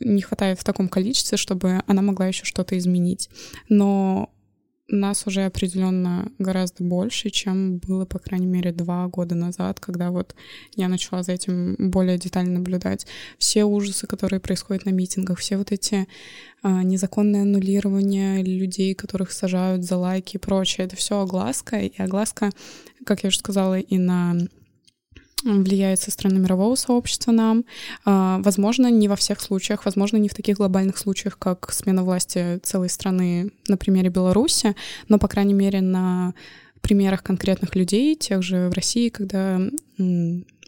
не 0.00 0.22
хватает 0.22 0.60
в 0.60 0.64
таком 0.64 0.88
количестве, 0.88 1.38
чтобы 1.38 1.82
она 1.86 2.02
могла 2.02 2.26
еще 2.26 2.44
что-то 2.44 2.76
изменить. 2.78 3.30
Но 3.68 4.30
нас 4.88 5.26
уже 5.26 5.44
определенно 5.44 6.30
гораздо 6.38 6.84
больше, 6.84 7.30
чем 7.30 7.78
было, 7.78 8.04
по 8.04 8.18
крайней 8.18 8.46
мере, 8.46 8.72
два 8.72 9.06
года 9.08 9.34
назад, 9.34 9.80
когда 9.80 10.10
вот 10.10 10.34
я 10.74 10.88
начала 10.88 11.22
за 11.22 11.32
этим 11.32 11.76
более 11.78 12.18
детально 12.18 12.58
наблюдать. 12.58 13.06
Все 13.38 13.64
ужасы, 13.64 14.06
которые 14.06 14.40
происходят 14.40 14.84
на 14.84 14.90
митингах, 14.90 15.38
все 15.38 15.56
вот 15.56 15.72
эти 15.72 16.06
а, 16.62 16.82
незаконные 16.82 17.42
аннулирования 17.42 18.42
людей, 18.42 18.94
которых 18.94 19.32
сажают 19.32 19.84
за 19.84 19.96
лайки 19.96 20.36
и 20.36 20.40
прочее, 20.40 20.86
это 20.86 20.96
все 20.96 21.20
огласка, 21.20 21.78
и 21.78 22.00
огласка, 22.00 22.50
как 23.06 23.22
я 23.22 23.28
уже 23.28 23.38
сказала, 23.38 23.78
и 23.78 23.96
на 23.96 24.36
влияет 25.44 26.00
со 26.00 26.10
стороны 26.10 26.38
мирового 26.38 26.74
сообщества 26.74 27.32
нам. 27.32 27.64
А, 28.04 28.40
возможно, 28.42 28.90
не 28.90 29.08
во 29.08 29.16
всех 29.16 29.40
случаях, 29.40 29.84
возможно, 29.84 30.16
не 30.16 30.28
в 30.28 30.34
таких 30.34 30.56
глобальных 30.56 30.98
случаях, 30.98 31.38
как 31.38 31.72
смена 31.72 32.02
власти 32.02 32.58
целой 32.62 32.88
страны 32.88 33.52
на 33.68 33.76
примере 33.76 34.08
Беларуси, 34.08 34.74
но, 35.08 35.18
по 35.18 35.28
крайней 35.28 35.54
мере, 35.54 35.80
на 35.80 36.34
примерах 36.80 37.22
конкретных 37.22 37.74
людей, 37.74 38.14
тех 38.14 38.42
же 38.42 38.68
в 38.68 38.74
России, 38.74 39.08
когда 39.08 39.60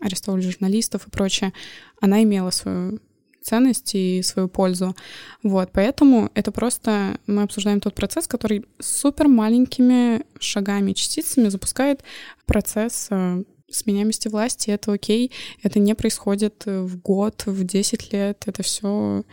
арестовали 0.01 0.43
журналистов 0.43 1.07
и 1.07 1.11
прочее, 1.11 1.53
она 2.01 2.23
имела 2.23 2.51
свою 2.51 3.01
ценность 3.43 3.95
и 3.95 4.23
свою 4.23 4.49
пользу. 4.49 4.97
Вот, 5.43 5.71
поэтому 5.73 6.31
это 6.35 6.51
просто 6.51 7.19
мы 7.27 7.43
обсуждаем 7.43 7.81
тот 7.81 7.95
процесс, 7.95 8.27
который 8.27 8.65
супер 8.81 9.29
маленькими 9.29 10.23
шагами, 10.41 10.93
частицами 10.93 11.49
запускает 11.49 12.03
процесс 12.45 13.07
э, 13.11 13.45
сменяемости 13.71 14.29
власти, 14.29 14.71
это 14.71 14.93
окей, 14.93 15.33
это 15.63 15.79
не 15.79 15.95
происходит 15.95 16.63
э, 16.67 16.83
в 16.83 17.01
год, 17.01 17.45
в 17.47 17.65
10 17.65 18.13
лет, 18.13 18.43
это 18.47 18.63
все 18.63 19.25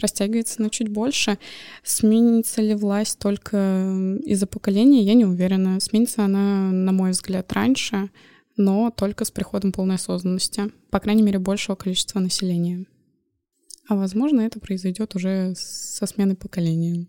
растягивается 0.00 0.62
на 0.62 0.70
чуть 0.70 0.88
больше. 0.88 1.38
Сменится 1.82 2.62
ли 2.62 2.74
власть 2.74 3.18
только 3.18 3.56
из-за 4.24 4.46
поколения, 4.46 5.02
я 5.02 5.14
не 5.14 5.24
уверена. 5.24 5.80
Сменится 5.80 6.24
она, 6.24 6.70
на 6.70 6.92
мой 6.92 7.10
взгляд, 7.10 7.52
раньше, 7.52 8.10
но 8.56 8.90
только 8.90 9.24
с 9.24 9.30
приходом 9.30 9.72
полной 9.72 9.96
осознанности, 9.96 10.70
по 10.90 11.00
крайней 11.00 11.22
мере, 11.22 11.38
большего 11.38 11.74
количества 11.74 12.20
населения. 12.20 12.86
А 13.88 13.96
возможно, 13.96 14.42
это 14.42 14.60
произойдет 14.60 15.16
уже 15.16 15.54
со 15.56 16.06
сменой 16.06 16.36
поколения. 16.36 17.08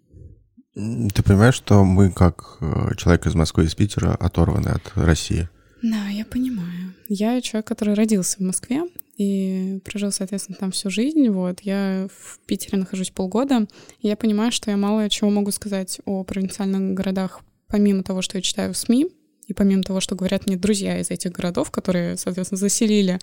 Ты 0.73 1.23
понимаешь, 1.23 1.55
что 1.55 1.83
мы, 1.83 2.09
как 2.09 2.57
э, 2.61 2.95
человек 2.95 3.25
из 3.25 3.35
Москвы 3.35 3.65
из 3.65 3.75
Питера, 3.75 4.15
оторваны 4.15 4.69
от 4.69 4.93
России? 4.95 5.49
Да, 5.81 6.09
я 6.09 6.25
понимаю. 6.25 6.93
Я 7.07 7.41
человек, 7.41 7.67
который 7.67 7.93
родился 7.93 8.37
в 8.37 8.41
Москве 8.41 8.83
и 9.17 9.79
прожил, 9.83 10.11
соответственно, 10.11 10.57
там 10.59 10.71
всю 10.71 10.89
жизнь. 10.89 11.27
Вот 11.29 11.61
я 11.61 12.07
в 12.13 12.39
Питере 12.45 12.77
нахожусь 12.77 13.11
полгода, 13.11 13.67
и 14.01 14.07
я 14.07 14.15
понимаю, 14.15 14.51
что 14.51 14.71
я 14.71 14.77
мало 14.77 15.09
чего 15.09 15.29
могу 15.29 15.51
сказать 15.51 15.99
о 16.05 16.23
провинциальных 16.23 16.93
городах, 16.93 17.41
помимо 17.67 18.03
того, 18.03 18.21
что 18.21 18.37
я 18.37 18.41
читаю 18.41 18.73
в 18.73 18.77
СМИ 18.77 19.07
И 19.47 19.53
помимо 19.53 19.83
того, 19.83 19.99
что 19.99 20.15
говорят 20.15 20.47
мне 20.47 20.57
друзья 20.57 20.99
из 20.99 21.11
этих 21.11 21.31
городов, 21.31 21.71
которые, 21.71 22.17
соответственно, 22.17 22.59
заселили 22.59 23.19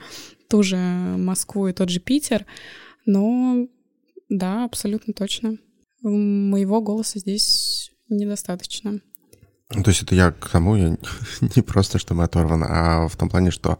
ту 0.48 0.62
же 0.62 0.76
Москву 0.76 1.68
и 1.68 1.72
тот 1.72 1.88
же 1.88 2.00
Питер, 2.00 2.46
но 3.06 3.66
да, 4.28 4.64
абсолютно 4.64 5.14
точно. 5.14 5.56
Моего 6.02 6.80
голоса 6.80 7.18
здесь 7.18 7.92
недостаточно. 8.08 9.00
Ну, 9.74 9.82
то 9.82 9.90
есть 9.90 10.02
это 10.02 10.14
я 10.14 10.30
к 10.30 10.48
тому, 10.48 10.76
я 10.76 10.96
не 11.40 11.62
просто, 11.62 11.98
что 11.98 12.14
мы 12.14 12.24
оторваны, 12.24 12.66
а 12.68 13.08
в 13.08 13.16
том 13.16 13.28
плане, 13.28 13.50
что... 13.50 13.78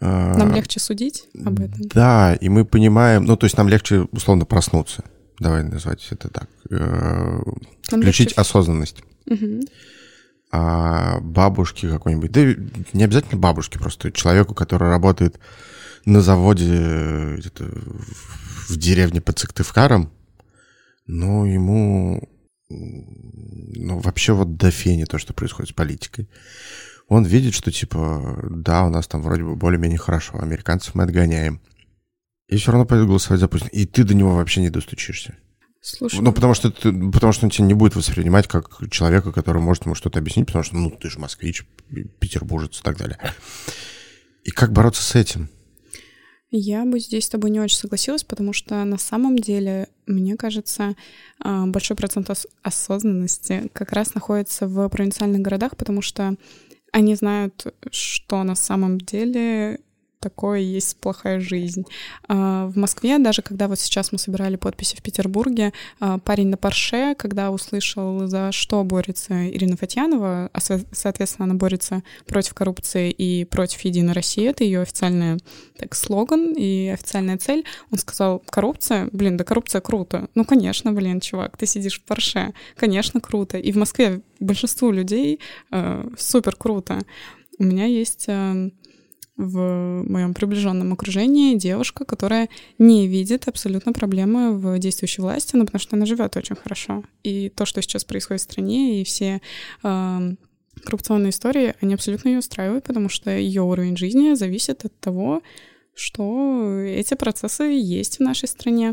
Э, 0.00 0.36
нам 0.36 0.54
легче 0.54 0.80
судить 0.80 1.24
об 1.44 1.60
этом. 1.60 1.88
Да, 1.88 2.34
и 2.34 2.48
мы 2.48 2.64
понимаем, 2.64 3.24
ну, 3.24 3.36
то 3.36 3.46
есть 3.46 3.56
нам 3.56 3.68
легче, 3.68 4.02
условно, 4.12 4.44
проснуться. 4.44 5.04
Давай 5.38 5.62
назвать 5.62 6.06
это 6.10 6.28
так. 6.28 6.48
Э, 6.70 7.40
включить 7.82 8.28
легче... 8.28 8.40
осознанность. 8.40 9.02
Угу. 9.26 9.60
А 10.52 11.20
бабушки 11.20 11.88
какой-нибудь, 11.88 12.32
да 12.32 12.42
не 12.92 13.04
обязательно 13.04 13.40
бабушки, 13.40 13.78
просто 13.78 14.12
человеку, 14.12 14.54
который 14.54 14.88
работает 14.88 15.38
на 16.04 16.20
заводе 16.20 17.36
где-то 17.38 17.70
в 18.68 18.76
деревне 18.76 19.20
под 19.20 19.38
Сыктывкаром, 19.38 20.10
ну, 21.06 21.44
ему 21.44 22.28
ну, 22.70 23.98
вообще 23.98 24.32
вот 24.32 24.56
до 24.56 24.70
фени 24.70 25.04
то, 25.04 25.18
что 25.18 25.34
происходит 25.34 25.70
с 25.70 25.74
политикой. 25.74 26.28
Он 27.08 27.24
видит, 27.24 27.54
что, 27.54 27.72
типа, 27.72 28.40
да, 28.48 28.86
у 28.86 28.90
нас 28.90 29.08
там 29.08 29.22
вроде 29.22 29.42
бы 29.42 29.56
более-менее 29.56 29.98
хорошо, 29.98 30.38
американцев 30.38 30.94
мы 30.94 31.02
отгоняем. 31.02 31.60
И 32.46 32.56
все 32.56 32.72
равно 32.72 32.86
пойдет 32.86 33.08
голосовать 33.08 33.40
за 33.40 33.48
Путина. 33.48 33.68
И 33.68 33.84
ты 33.86 34.04
до 34.04 34.14
него 34.14 34.36
вообще 34.36 34.60
не 34.60 34.70
достучишься. 34.70 35.36
Слушай. 35.80 36.20
Ну, 36.20 36.32
потому 36.32 36.54
что, 36.54 36.70
ты, 36.70 36.92
потому 37.10 37.32
что 37.32 37.46
он 37.46 37.50
тебя 37.50 37.66
не 37.66 37.74
будет 37.74 37.96
воспринимать 37.96 38.46
как 38.46 38.90
человека, 38.90 39.32
который 39.32 39.62
может 39.62 39.86
ему 39.86 39.94
что-то 39.94 40.18
объяснить, 40.18 40.46
потому 40.46 40.62
что, 40.62 40.76
ну, 40.76 40.90
ты 40.90 41.08
же 41.10 41.18
москвич, 41.18 41.64
петербуржец 42.18 42.80
и 42.80 42.82
так 42.82 42.98
далее. 42.98 43.18
И 44.44 44.50
как 44.50 44.72
бороться 44.72 45.02
с 45.02 45.14
этим? 45.14 45.48
Я 46.52 46.84
бы 46.84 46.98
здесь 46.98 47.26
с 47.26 47.28
тобой 47.28 47.50
не 47.50 47.60
очень 47.60 47.76
согласилась, 47.76 48.24
потому 48.24 48.52
что 48.52 48.84
на 48.84 48.98
самом 48.98 49.38
деле, 49.38 49.88
мне 50.06 50.36
кажется, 50.36 50.96
а, 51.38 51.66
большой 51.66 51.96
процент 51.96 52.28
ос- 52.28 52.48
осознанности 52.62 53.70
как 53.72 53.92
раз 53.92 54.14
находится 54.14 54.66
в 54.66 54.88
провинциальных 54.88 55.42
городах, 55.42 55.76
потому 55.76 56.02
что 56.02 56.34
они 56.92 57.14
знают, 57.14 57.72
что 57.92 58.42
на 58.42 58.56
самом 58.56 58.98
деле 59.00 59.78
такое 60.20 60.60
есть 60.60 60.98
плохая 60.98 61.40
жизнь. 61.40 61.84
А, 62.28 62.66
в 62.66 62.76
Москве, 62.76 63.18
даже 63.18 63.42
когда 63.42 63.68
вот 63.68 63.80
сейчас 63.80 64.12
мы 64.12 64.18
собирали 64.18 64.56
подписи 64.56 64.96
в 64.96 65.02
Петербурге, 65.02 65.72
а, 65.98 66.18
парень 66.18 66.48
на 66.48 66.56
Порше, 66.56 67.14
когда 67.18 67.50
услышал, 67.50 68.26
за 68.26 68.52
что 68.52 68.84
борется 68.84 69.48
Ирина 69.48 69.76
Фатьянова, 69.76 70.50
а 70.52 70.60
соответственно 70.60 71.46
она 71.46 71.54
борется 71.54 72.02
против 72.26 72.54
коррупции 72.54 73.10
и 73.10 73.44
против 73.44 73.80
Единой 73.80 74.12
России, 74.12 74.46
это 74.46 74.62
ее 74.62 74.82
официальный 74.82 75.38
так, 75.78 75.94
слоган 75.94 76.52
и 76.52 76.88
официальная 76.88 77.38
цель, 77.38 77.64
он 77.90 77.98
сказал, 77.98 78.42
коррупция? 78.46 79.08
Блин, 79.12 79.38
да 79.38 79.44
коррупция 79.44 79.80
круто. 79.80 80.28
Ну, 80.34 80.44
конечно, 80.44 80.92
блин, 80.92 81.20
чувак, 81.20 81.56
ты 81.56 81.66
сидишь 81.66 81.98
в 81.98 82.04
Порше. 82.04 82.52
Конечно, 82.76 83.20
круто. 83.20 83.56
И 83.56 83.72
в 83.72 83.76
Москве 83.76 84.20
большинству 84.38 84.90
людей 84.90 85.40
э, 85.70 86.08
супер 86.18 86.56
круто. 86.56 86.98
У 87.58 87.64
меня 87.64 87.84
есть 87.84 88.24
э, 88.26 88.70
в 89.40 90.04
моем 90.08 90.34
приближенном 90.34 90.92
окружении 90.92 91.56
девушка, 91.56 92.04
которая 92.04 92.48
не 92.78 93.06
видит 93.06 93.48
абсолютно 93.48 93.92
проблемы 93.92 94.52
в 94.52 94.78
действующей 94.78 95.22
власти, 95.22 95.56
ну, 95.56 95.64
потому 95.64 95.80
что 95.80 95.96
она 95.96 96.06
живет 96.06 96.36
очень 96.36 96.56
хорошо. 96.56 97.02
И 97.22 97.48
то, 97.48 97.64
что 97.64 97.80
сейчас 97.80 98.04
происходит 98.04 98.42
в 98.42 98.44
стране, 98.44 99.00
и 99.00 99.04
все 99.04 99.40
э, 99.82 100.34
коррупционные 100.84 101.30
истории, 101.30 101.74
они 101.80 101.94
абсолютно 101.94 102.28
ее 102.28 102.38
устраивают, 102.38 102.84
потому 102.84 103.08
что 103.08 103.30
ее 103.30 103.62
уровень 103.62 103.96
жизни 103.96 104.34
зависит 104.34 104.84
от 104.84 104.98
того, 105.00 105.42
что 105.94 106.80
эти 106.80 107.14
процессы 107.14 107.64
есть 107.64 108.18
в 108.18 108.20
нашей 108.20 108.48
стране. 108.48 108.92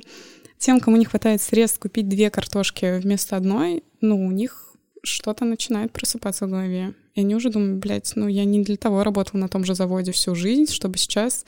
Тем, 0.58 0.80
кому 0.80 0.98
не 0.98 1.06
хватает 1.06 1.42
средств 1.42 1.80
купить 1.80 2.08
две 2.08 2.30
картошки 2.30 3.00
вместо 3.00 3.36
одной, 3.36 3.84
ну, 4.02 4.26
у 4.26 4.32
них 4.32 4.76
что-то 5.04 5.46
начинает 5.46 5.92
просыпаться 5.92 6.48
в 6.48 6.50
голове. 6.50 6.94
И 7.18 7.22
они 7.22 7.34
уже 7.36 7.50
думают, 7.50 7.80
блядь, 7.80 8.12
ну 8.16 8.28
я 8.28 8.46
не 8.46 8.64
для 8.64 8.78
того 8.78 9.04
работал 9.04 9.40
на 9.40 9.50
том 9.50 9.66
же 9.66 9.74
заводе 9.74 10.12
всю 10.12 10.36
жизнь, 10.36 10.72
чтобы 10.72 11.00
сейчас 11.00 11.46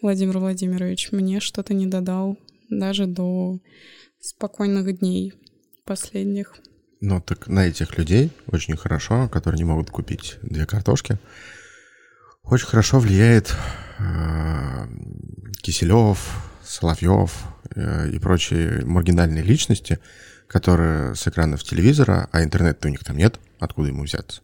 Владимир 0.00 0.38
Владимирович 0.38 1.12
мне 1.12 1.38
что-то 1.38 1.74
не 1.74 1.86
додал 1.86 2.36
даже 2.68 3.06
до 3.06 3.60
спокойных 4.20 4.98
дней 4.98 5.32
последних. 5.84 6.56
Ну, 7.00 7.20
так 7.20 7.46
на 7.46 7.68
этих 7.68 7.96
людей 7.98 8.32
очень 8.48 8.76
хорошо, 8.76 9.28
которые 9.28 9.58
не 9.58 9.64
могут 9.64 9.92
купить 9.92 10.38
две 10.42 10.66
картошки, 10.66 11.18
очень 12.42 12.66
хорошо 12.66 12.98
влияет 12.98 13.54
э, 14.00 14.88
Киселев, 15.60 16.18
Соловьев 16.64 17.44
э, 17.76 18.10
и 18.10 18.18
прочие 18.18 18.84
маргинальные 18.84 19.44
личности, 19.44 20.00
которые 20.48 21.14
с 21.14 21.28
экранов 21.28 21.62
телевизора, 21.62 22.28
а 22.32 22.42
интернета 22.42 22.88
у 22.88 22.90
них 22.90 23.04
там 23.04 23.16
нет, 23.16 23.38
откуда 23.60 23.86
ему 23.86 24.02
взяться, 24.02 24.42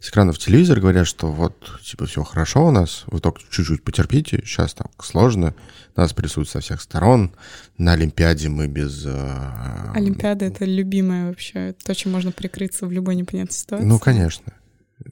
с 0.00 0.10
экранов 0.10 0.38
телевизора 0.38 0.80
говорят, 0.80 1.06
что 1.06 1.30
вот, 1.30 1.80
типа, 1.82 2.06
все 2.06 2.22
хорошо 2.22 2.66
у 2.66 2.70
нас, 2.70 3.04
вы 3.06 3.20
только 3.20 3.40
чуть-чуть 3.50 3.82
потерпите, 3.82 4.42
сейчас 4.44 4.74
там 4.74 4.88
сложно, 5.00 5.54
нас 5.96 6.12
прессуют 6.12 6.48
со 6.48 6.60
всех 6.60 6.80
сторон, 6.80 7.32
на 7.78 7.92
Олимпиаде 7.92 8.48
мы 8.48 8.66
без... 8.66 9.04
Э, 9.06 9.92
Олимпиада— 9.94 10.44
это 10.46 10.64
любимое 10.64 11.28
вообще, 11.28 11.74
то, 11.84 11.94
чем 11.94 12.12
можно 12.12 12.32
прикрыться 12.32 12.86
в 12.86 12.92
любой 12.92 13.14
непонятной 13.14 13.54
ситуации. 13.54 13.86
Ну, 13.86 13.98
конечно. 13.98 14.52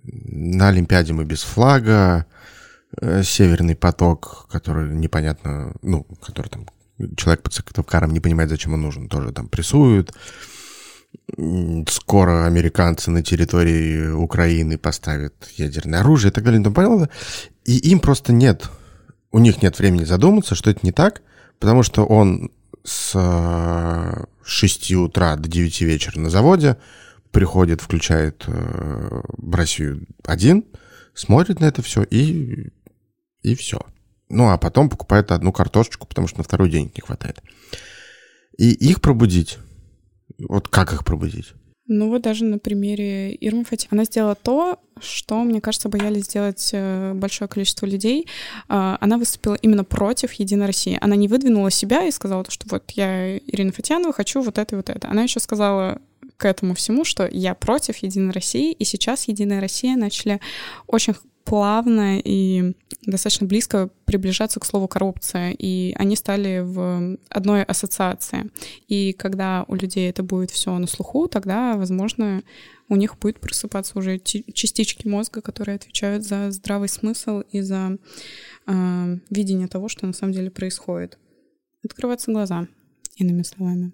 На 0.05 0.69
Олимпиаде 0.69 1.13
мы 1.13 1.25
без 1.25 1.43
флага, 1.43 2.27
э, 3.01 3.23
Северный 3.23 3.77
поток, 3.77 4.49
который 4.51 4.95
непонятно, 4.95 5.75
ну, 5.83 6.05
который 6.21 6.49
там 6.49 6.67
человек 7.17 7.43
под 7.43 7.53
Сыктывкаром 7.53 8.13
не 8.13 8.21
понимает, 8.21 8.51
зачем 8.51 8.75
он 8.75 8.83
нужен, 8.83 9.09
тоже 9.09 9.33
там 9.33 9.49
прессуют. 9.49 10.13
Скоро 11.89 12.47
американцы 12.47 13.11
на 13.11 13.23
территории 13.23 14.11
Украины 14.11 14.79
поставят 14.79 15.35
ядерное 15.57 16.01
оружие 16.01 16.31
и 16.31 16.35
так 16.35 16.45
далее. 16.45 16.61
Ну, 16.61 16.73
понятно? 16.73 17.09
И 17.65 17.79
им 17.91 18.01
просто 18.01 18.33
нет, 18.33 18.69
у 19.31 19.39
них 19.39 19.63
нет 19.63 19.79
времени 19.79 20.05
задуматься, 20.05 20.55
что 20.55 20.71
это 20.71 20.81
не 20.83 20.93
так, 20.93 21.23
потому 21.59 21.83
что 21.83 22.05
он 22.05 22.51
с 22.85 23.17
6 24.45 24.91
э, 24.91 24.95
утра 24.97 25.37
до 25.37 25.49
9 25.49 25.81
вечера 25.83 26.19
на 26.19 26.31
заводе 26.31 26.77
приходит, 27.31 27.81
включает 27.81 28.45
э, 28.47 29.23
Россию 29.53 30.07
один, 30.25 30.65
смотрит 31.15 31.61
на 31.61 31.67
это 31.67 31.83
все 31.83 32.03
и, 32.03 32.69
и 33.43 33.55
все. 33.55 33.81
Ну, 34.29 34.51
а 34.51 34.59
потом 34.59 34.89
покупает 34.89 35.31
одну 35.31 35.53
картошечку, 35.53 36.07
потому 36.07 36.27
что 36.27 36.39
на 36.39 36.45
второй 36.45 36.71
день 36.71 36.93
не 36.95 37.01
хватает. 37.01 37.43
И 38.59 38.71
их 38.71 39.01
пробудить, 39.01 39.59
вот 40.39 40.69
как 40.69 40.93
их 40.93 41.05
пробудить? 41.05 41.55
Ну 41.89 42.09
вот 42.09 42.23
даже 42.23 42.45
на 42.45 42.59
примере 42.59 43.35
Ирмы 43.35 43.65
Фати. 43.65 43.89
Она 43.91 44.05
сделала 44.05 44.37
то, 44.37 44.79
что, 45.01 45.43
мне 45.43 45.61
кажется, 45.61 45.89
боялись 45.89 46.25
сделать 46.25 46.71
э, 46.73 47.13
большое 47.15 47.49
количество 47.49 47.87
людей. 47.87 48.29
А, 48.69 48.97
она 49.01 49.19
выступила 49.19 49.55
именно 49.55 49.83
против 49.83 50.33
Единой 50.35 50.67
России. 50.67 50.97
Она 51.01 51.17
не 51.17 51.27
выдвинула 51.27 51.71
себя 51.71 52.05
и 52.05 52.13
сказала, 52.13 52.45
что 52.49 52.67
вот 52.71 52.93
я 52.93 53.37
Ирина 53.39 53.73
Фатьянова, 53.73 54.13
хочу 54.13 54.43
вот 54.43 54.59
это 54.59 54.75
и 54.75 54.77
вот 54.77 54.91
это. 54.91 55.09
Она 55.09 55.23
еще 55.23 55.41
сказала 55.41 56.01
к 56.37 56.45
этому 56.45 56.75
всему, 56.75 57.05
что 57.05 57.29
я 57.31 57.55
против 57.55 57.97
Единой 57.99 58.33
России, 58.33 58.73
и 58.73 58.85
сейчас 58.85 59.29
Единая 59.29 59.61
Россия 59.61 59.97
начали 59.97 60.41
очень 60.87 61.15
плавно 61.45 62.19
и 62.19 62.75
достаточно 63.07 63.47
близко 63.47 63.91
приближаться 64.05 64.61
к 64.61 64.65
слову 64.65 64.89
коррупция, 64.89 65.55
и 65.59 65.93
они 65.97 66.17
стали 66.17 66.61
в 66.63 67.19
одной 67.29 67.63
ассоциации. 67.65 68.51
И 68.89 69.13
когда 69.13 69.65
у 69.69 69.75
людей 69.75 70.09
это 70.09 70.23
будет 70.23 70.51
все 70.51 70.77
на 70.79 70.87
слуху, 70.87 71.29
тогда, 71.29 71.77
возможно, 71.77 72.43
у 72.89 72.97
них 72.97 73.19
будет 73.19 73.41
просыпаться 73.41 73.99
уже 73.99 74.19
частички 74.19 75.09
мозга, 75.09 75.41
которые 75.41 75.77
отвечают 75.77 76.25
за 76.25 76.51
здравый 76.51 76.89
смысл 76.89 77.41
и 77.41 77.61
за 77.61 77.97
э, 78.67 79.19
видение 79.31 79.69
того, 79.69 79.89
что 79.89 80.07
на 80.07 80.13
самом 80.13 80.33
деле 80.33 80.51
происходит. 80.51 81.19
Открываться 81.85 82.31
глаза, 82.31 82.69
иными 83.17 83.43
словами. 83.43 83.93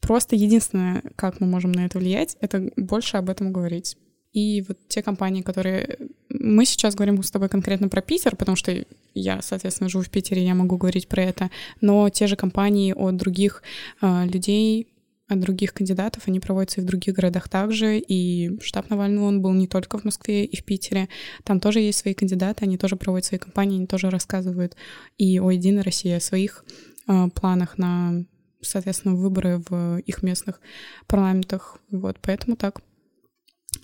Просто 0.00 0.34
единственное, 0.34 1.02
как 1.16 1.40
мы 1.40 1.46
можем 1.46 1.72
на 1.72 1.84
это 1.84 1.98
влиять, 1.98 2.36
это 2.40 2.70
больше 2.76 3.16
об 3.16 3.28
этом 3.28 3.52
говорить. 3.52 3.96
И 4.32 4.62
вот 4.66 4.78
те 4.88 5.02
компании, 5.02 5.42
которые... 5.42 5.98
Мы 6.42 6.64
сейчас 6.64 6.94
говорим 6.94 7.22
с 7.22 7.30
тобой 7.30 7.50
конкретно 7.50 7.90
про 7.90 8.00
Питер, 8.00 8.34
потому 8.34 8.56
что 8.56 8.74
я, 9.14 9.42
соответственно, 9.42 9.90
живу 9.90 10.02
в 10.02 10.08
Питере, 10.08 10.42
я 10.42 10.54
могу 10.54 10.78
говорить 10.78 11.06
про 11.06 11.22
это, 11.22 11.50
но 11.82 12.08
те 12.08 12.26
же 12.26 12.34
компании 12.34 12.94
от 12.96 13.16
других 13.16 13.62
э, 14.00 14.24
людей, 14.24 14.88
от 15.28 15.38
других 15.38 15.74
кандидатов, 15.74 16.22
они 16.26 16.40
проводятся 16.40 16.80
и 16.80 16.84
в 16.84 16.86
других 16.86 17.14
городах 17.14 17.50
также, 17.50 17.98
и 17.98 18.58
штаб 18.62 18.88
Навального, 18.88 19.26
он 19.26 19.42
был 19.42 19.52
не 19.52 19.68
только 19.68 19.98
в 19.98 20.04
Москве 20.04 20.46
и 20.46 20.56
в 20.56 20.64
Питере, 20.64 21.10
там 21.44 21.60
тоже 21.60 21.80
есть 21.80 21.98
свои 21.98 22.14
кандидаты, 22.14 22.64
они 22.64 22.78
тоже 22.78 22.96
проводят 22.96 23.26
свои 23.26 23.38
компании, 23.38 23.76
они 23.76 23.86
тоже 23.86 24.08
рассказывают 24.08 24.76
и 25.18 25.38
о 25.40 25.50
Единой 25.50 25.82
России, 25.82 26.12
о 26.12 26.20
своих 26.20 26.64
э, 27.06 27.28
планах 27.34 27.76
на, 27.76 28.24
соответственно, 28.62 29.14
выборы 29.14 29.62
в 29.68 29.98
их 29.98 30.22
местных 30.22 30.58
парламентах, 31.06 31.80
вот, 31.90 32.16
поэтому 32.22 32.56
так. 32.56 32.80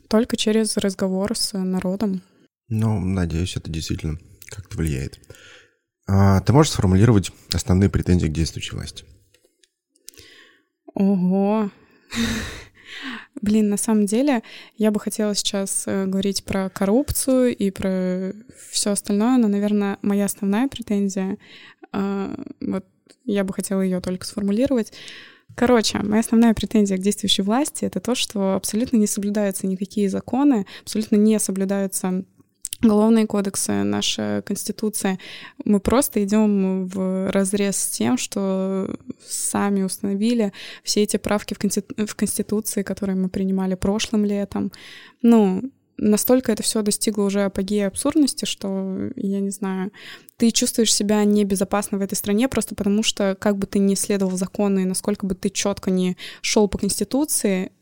Только 0.08 0.38
через 0.38 0.78
разговор 0.78 1.36
с 1.36 1.52
народом. 1.52 2.22
Ну, 2.68 3.00
надеюсь, 3.00 3.56
это 3.56 3.70
действительно 3.70 4.18
как-то 4.48 4.76
влияет. 4.76 5.20
А, 6.08 6.40
ты 6.40 6.52
можешь 6.52 6.72
сформулировать 6.72 7.32
основные 7.52 7.90
претензии 7.90 8.26
к 8.26 8.32
действующей 8.32 8.76
власти? 8.76 9.04
Ого. 10.94 11.70
Блин, 13.42 13.68
на 13.68 13.76
самом 13.76 14.06
деле, 14.06 14.42
я 14.76 14.90
бы 14.90 14.98
хотела 14.98 15.34
сейчас 15.34 15.84
э, 15.86 16.06
говорить 16.06 16.44
про 16.44 16.70
коррупцию 16.70 17.54
и 17.54 17.70
про 17.70 18.32
все 18.70 18.92
остальное, 18.92 19.36
но, 19.36 19.46
наверное, 19.46 19.98
моя 20.02 20.24
основная 20.24 20.68
претензия, 20.68 21.36
э, 21.92 22.44
вот 22.62 22.86
я 23.24 23.44
бы 23.44 23.52
хотела 23.52 23.82
ее 23.82 24.00
только 24.00 24.24
сформулировать. 24.24 24.92
Короче, 25.54 25.98
моя 25.98 26.20
основная 26.20 26.54
претензия 26.54 26.96
к 26.96 27.02
действующей 27.02 27.44
власти 27.44 27.84
это 27.84 28.00
то, 28.00 28.14
что 28.14 28.54
абсолютно 28.54 28.96
не 28.96 29.06
соблюдаются 29.06 29.66
никакие 29.66 30.08
законы, 30.08 30.66
абсолютно 30.82 31.16
не 31.16 31.38
соблюдаются 31.38 32.24
уголовные 32.82 33.26
кодексы, 33.26 33.72
наша 33.82 34.42
конституция, 34.44 35.18
мы 35.64 35.80
просто 35.80 36.22
идем 36.24 36.86
в 36.86 37.30
разрез 37.30 37.76
с 37.76 37.88
тем, 37.88 38.18
что 38.18 38.94
сами 39.26 39.82
установили 39.82 40.52
все 40.82 41.02
эти 41.02 41.16
правки 41.16 41.54
в, 41.54 41.58
конститу- 41.58 42.06
в 42.06 42.14
конституции, 42.14 42.82
которые 42.82 43.16
мы 43.16 43.28
принимали 43.28 43.74
прошлым 43.74 44.24
летом. 44.24 44.72
Ну, 45.22 45.70
настолько 45.98 46.52
это 46.52 46.62
все 46.62 46.82
достигло 46.82 47.24
уже 47.24 47.44
апогея 47.44 47.88
абсурдности, 47.88 48.44
что, 48.44 49.10
я 49.16 49.40
не 49.40 49.50
знаю, 49.50 49.92
ты 50.36 50.50
чувствуешь 50.50 50.94
себя 50.94 51.24
небезопасно 51.24 51.98
в 51.98 52.02
этой 52.02 52.14
стране 52.14 52.48
просто 52.48 52.74
потому, 52.74 53.02
что 53.02 53.36
как 53.38 53.56
бы 53.56 53.66
ты 53.66 53.78
ни 53.78 53.94
следовал 53.94 54.36
закону 54.36 54.80
и 54.80 54.84
насколько 54.84 55.26
бы 55.26 55.34
ты 55.34 55.48
четко 55.48 55.90
не 55.90 56.16
шел 56.42 56.68
по 56.68 56.78
Конституции, 56.78 57.72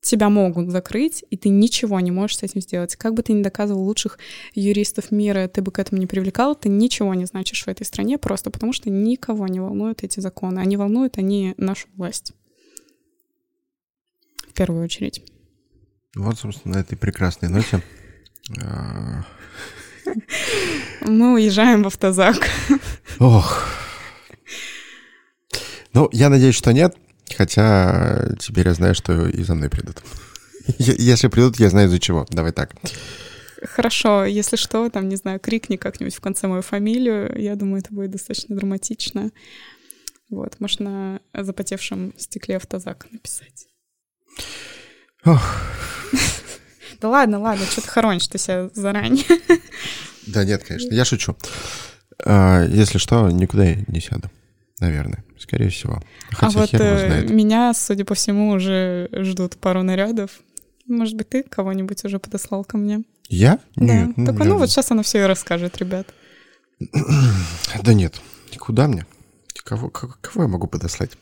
тебя 0.00 0.28
могут 0.28 0.70
закрыть, 0.70 1.24
и 1.30 1.36
ты 1.36 1.48
ничего 1.48 1.98
не 2.00 2.10
можешь 2.10 2.38
с 2.38 2.42
этим 2.42 2.60
сделать. 2.60 2.96
Как 2.96 3.14
бы 3.14 3.22
ты 3.22 3.32
ни 3.32 3.42
доказывал 3.42 3.82
лучших 3.82 4.18
юристов 4.54 5.10
мира, 5.10 5.48
ты 5.48 5.62
бы 5.62 5.72
к 5.72 5.78
этому 5.78 6.00
не 6.00 6.06
привлекал, 6.06 6.54
ты 6.54 6.68
ничего 6.68 7.14
не 7.14 7.24
значишь 7.24 7.64
в 7.64 7.68
этой 7.68 7.84
стране, 7.84 8.18
просто 8.18 8.50
потому 8.50 8.72
что 8.72 8.88
никого 8.90 9.46
не 9.48 9.60
волнуют 9.60 10.04
эти 10.04 10.20
законы. 10.20 10.60
Они 10.60 10.76
волнуют 10.76 11.18
они 11.18 11.54
нашу 11.56 11.88
власть. 11.96 12.32
В 14.48 14.52
первую 14.52 14.84
очередь. 14.84 15.22
Вот, 16.14 16.38
собственно, 16.38 16.76
на 16.76 16.80
этой 16.80 16.96
прекрасной 16.96 17.48
ноте 17.48 17.82
а, 18.62 19.24
мы 21.02 21.34
уезжаем 21.34 21.82
в 21.82 21.88
автозак. 21.88 22.36
Ох. 23.18 23.64
Ну, 25.92 26.08
я 26.12 26.28
надеюсь, 26.28 26.54
что 26.54 26.72
нет. 26.72 26.96
Хотя 27.34 28.34
теперь 28.38 28.68
я 28.68 28.74
знаю, 28.74 28.94
что 28.94 29.26
и 29.28 29.42
за 29.42 29.54
мной 29.54 29.68
придут. 29.70 30.02
Если 30.78 31.28
придут, 31.28 31.58
я 31.58 31.70
знаю 31.70 31.88
из-за 31.88 31.98
чего. 31.98 32.26
Давай 32.30 32.52
так. 32.52 32.74
Хорошо, 33.62 34.26
если 34.26 34.56
что, 34.56 34.90
там, 34.90 35.08
не 35.08 35.16
знаю, 35.16 35.40
крикни 35.40 35.76
как-нибудь 35.76 36.14
в 36.14 36.20
конце 36.20 36.46
мою 36.46 36.60
фамилию. 36.60 37.32
Я 37.40 37.56
думаю, 37.56 37.80
это 37.80 37.92
будет 37.92 38.10
достаточно 38.10 38.54
драматично. 38.54 39.30
Вот, 40.28 40.60
можно 40.60 41.20
на 41.32 41.44
запотевшем 41.44 42.12
стекле 42.18 42.56
автозак 42.56 43.06
написать. 43.10 43.66
Ох. 45.24 45.42
Да 46.98 47.10
ладно, 47.10 47.38
ладно, 47.38 47.66
что 47.66 47.82
ты 47.82 47.88
хоронишь 47.88 48.26
ты 48.26 48.38
себя 48.38 48.70
заранее. 48.72 49.24
Да 50.26 50.44
нет, 50.44 50.64
конечно, 50.64 50.92
я 50.92 51.04
шучу. 51.04 51.36
А, 52.24 52.64
если 52.64 52.98
что, 52.98 53.30
никуда 53.30 53.64
я 53.64 53.84
не 53.86 54.00
сяду. 54.00 54.30
Наверное, 54.80 55.24
скорее 55.38 55.70
всего. 55.70 56.02
Хотя 56.30 56.58
а 56.58 56.60
вот 56.60 56.74
э, 56.74 57.26
меня, 57.28 57.72
судя 57.72 58.04
по 58.04 58.14
всему, 58.14 58.50
уже 58.50 59.08
ждут 59.12 59.56
пару 59.56 59.82
нарядов. 59.82 60.30
Может 60.86 61.16
быть, 61.16 61.30
ты 61.30 61.42
кого-нибудь 61.42 62.04
уже 62.04 62.18
подослал 62.18 62.62
ко 62.64 62.76
мне? 62.76 63.02
Я? 63.28 63.58
Да. 63.74 64.04
Нет, 64.04 64.14
Только, 64.16 64.44
ну, 64.44 64.50
ну 64.50 64.58
вот 64.58 64.70
сейчас 64.70 64.90
она 64.90 65.02
все 65.02 65.20
и 65.20 65.26
расскажет, 65.26 65.78
ребят. 65.78 66.12
Да 67.82 67.94
нет, 67.94 68.20
куда 68.58 68.86
мне? 68.86 69.06
Кого, 69.64 69.88
кого 69.88 70.42
я 70.42 70.48
могу 70.48 70.66
подослать? 70.66 71.12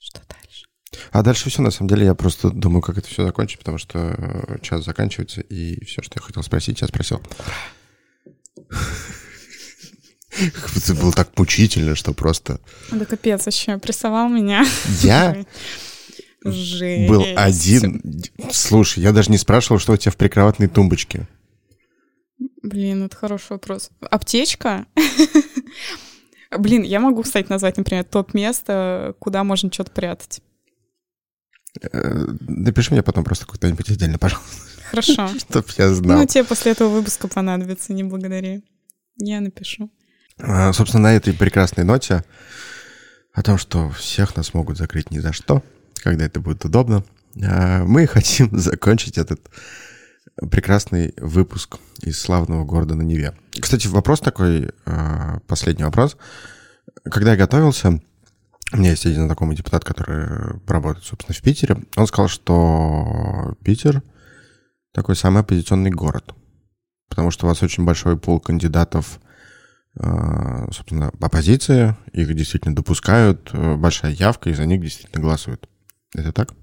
Что 0.00 0.20
дальше? 0.28 0.66
А 1.12 1.22
дальше 1.22 1.50
все, 1.50 1.62
на 1.62 1.70
самом 1.70 1.88
деле, 1.88 2.06
я 2.06 2.14
просто 2.14 2.50
думаю, 2.50 2.82
как 2.82 2.98
это 2.98 3.06
все 3.06 3.24
закончить, 3.24 3.58
потому 3.58 3.78
что 3.78 3.98
э, 3.98 4.58
час 4.62 4.84
заканчивается, 4.84 5.42
и 5.42 5.84
все, 5.84 6.02
что 6.02 6.14
я 6.16 6.22
хотел 6.22 6.42
спросить, 6.42 6.80
я 6.80 6.88
спросил. 6.88 7.20
Это 10.76 10.94
было 10.94 11.12
так 11.12 11.30
мучительно, 11.36 11.94
что 11.94 12.12
просто... 12.12 12.60
Да 12.90 13.04
капец 13.04 13.46
вообще, 13.46 13.78
прессовал 13.78 14.28
меня. 14.28 14.64
Я? 15.02 15.44
Жесть. 16.44 17.08
Был 17.08 17.24
один... 17.36 18.02
Слушай, 18.50 19.02
я 19.02 19.12
даже 19.12 19.30
не 19.30 19.38
спрашивал, 19.38 19.78
что 19.78 19.92
у 19.92 19.96
тебя 19.96 20.12
в 20.12 20.16
прикроватной 20.16 20.68
тумбочке. 20.68 21.26
Блин, 22.62 23.04
это 23.04 23.16
хороший 23.16 23.52
вопрос. 23.52 23.90
Аптечка? 24.10 24.86
Блин, 26.58 26.82
я 26.82 27.00
могу, 27.00 27.22
кстати, 27.22 27.48
назвать, 27.48 27.76
например, 27.76 28.04
топ-место, 28.04 29.14
куда 29.18 29.44
можно 29.44 29.72
что-то 29.72 29.90
прятать. 29.90 30.40
Э, 31.80 32.26
напиши 32.40 32.92
мне 32.92 33.02
потом 33.02 33.24
просто 33.24 33.46
куда-нибудь 33.46 33.90
отдельно, 33.90 34.18
пожалуйста. 34.18 34.70
Хорошо. 34.90 35.28
Чтоб 35.38 35.68
я 35.78 35.92
знал. 35.94 36.18
Ну, 36.18 36.26
тебе 36.26 36.44
после 36.44 36.72
этого 36.72 36.88
выпуска 36.88 37.28
понадобится, 37.28 37.92
не 37.92 38.04
благодари. 38.04 38.62
Я 39.18 39.40
напишу. 39.40 39.90
А, 40.38 40.72
собственно, 40.72 41.04
на 41.04 41.14
этой 41.14 41.32
прекрасной 41.32 41.84
ноте 41.84 42.24
о 43.32 43.42
том, 43.42 43.58
что 43.58 43.90
всех 43.90 44.36
нас 44.36 44.54
могут 44.54 44.78
закрыть 44.78 45.10
ни 45.10 45.18
за 45.18 45.32
что, 45.32 45.62
когда 46.02 46.24
это 46.24 46.40
будет 46.40 46.64
удобно, 46.64 47.04
а, 47.42 47.84
мы 47.84 48.06
хотим 48.06 48.58
закончить 48.58 49.18
этот 49.18 49.40
прекрасный 50.50 51.14
выпуск 51.16 51.78
из 52.02 52.20
славного 52.20 52.64
города 52.64 52.94
на 52.94 53.02
Неве. 53.02 53.34
Кстати, 53.58 53.86
вопрос 53.86 54.20
такой, 54.20 54.70
а, 54.84 55.40
последний 55.46 55.84
вопрос. 55.84 56.16
Когда 57.04 57.32
я 57.32 57.36
готовился, 57.36 58.00
у 58.72 58.76
меня 58.76 58.90
есть 58.90 59.06
один 59.06 59.26
знакомый 59.26 59.56
депутат, 59.56 59.84
который 59.84 60.60
работает, 60.66 61.06
собственно, 61.06 61.34
в 61.34 61.40
Питере. 61.40 61.78
Он 61.96 62.06
сказал, 62.06 62.28
что 62.28 63.54
Питер 63.64 64.02
такой 64.92 65.16
самый 65.16 65.42
оппозиционный 65.42 65.90
город, 65.90 66.34
потому 67.08 67.30
что 67.30 67.46
у 67.46 67.48
вас 67.48 67.62
очень 67.62 67.84
большой 67.84 68.18
пул 68.18 68.40
кандидатов 68.40 69.20
собственно, 70.72 71.10
оппозиция, 71.20 71.96
их 72.12 72.34
действительно 72.34 72.74
допускают, 72.74 73.50
э, 73.52 73.76
большая 73.76 74.12
явка, 74.12 74.50
и 74.50 74.54
за 74.54 74.66
них 74.66 74.80
действительно 74.82 75.22
голосуют. 75.22 75.68
Это 76.14 76.32
так? 76.32 76.54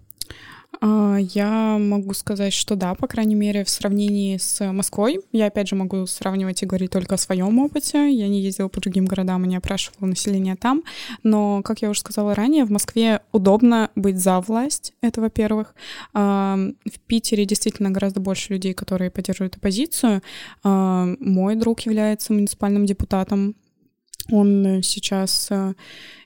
А, 0.81 1.17
я 1.19 1.77
могу 1.79 2.13
сказать, 2.13 2.53
что 2.53 2.75
да, 2.75 2.95
по 2.95 3.07
крайней 3.07 3.35
мере, 3.35 3.63
в 3.63 3.69
сравнении 3.69 4.37
с 4.37 4.71
Москвой. 4.71 5.19
Я, 5.31 5.47
опять 5.47 5.67
же, 5.67 5.75
могу 5.75 6.05
сравнивать 6.07 6.63
и 6.63 6.65
говорить 6.65 6.91
только 6.91 7.15
о 7.15 7.17
своем 7.17 7.59
опыте. 7.59 8.11
Я 8.11 8.27
не 8.27 8.41
ездила 8.41 8.67
по 8.67 8.81
другим 8.81 9.05
городам 9.05 9.45
и 9.45 9.47
не 9.47 9.57
опрашивала 9.57 10.07
население 10.07 10.55
там. 10.55 10.83
Но, 11.23 11.61
как 11.63 11.81
я 11.81 11.89
уже 11.89 11.99
сказала 11.99 12.35
ранее, 12.35 12.65
в 12.65 12.71
Москве 12.71 13.21
удобно 13.31 13.91
быть 13.95 14.17
за 14.17 14.39
власть, 14.39 14.93
это 15.01 15.21
во-первых. 15.21 15.75
А, 16.13 16.57
в 16.85 16.99
Питере 17.07 17.45
действительно 17.45 17.91
гораздо 17.91 18.19
больше 18.19 18.53
людей, 18.53 18.73
которые 18.73 19.11
поддерживают 19.11 19.55
оппозицию. 19.55 20.21
А, 20.63 21.07
мой 21.19 21.55
друг 21.55 21.81
является 21.81 22.33
муниципальным 22.33 22.85
депутатом. 22.85 23.55
Он 24.31 24.81
сейчас 24.83 25.47
э, 25.51 25.73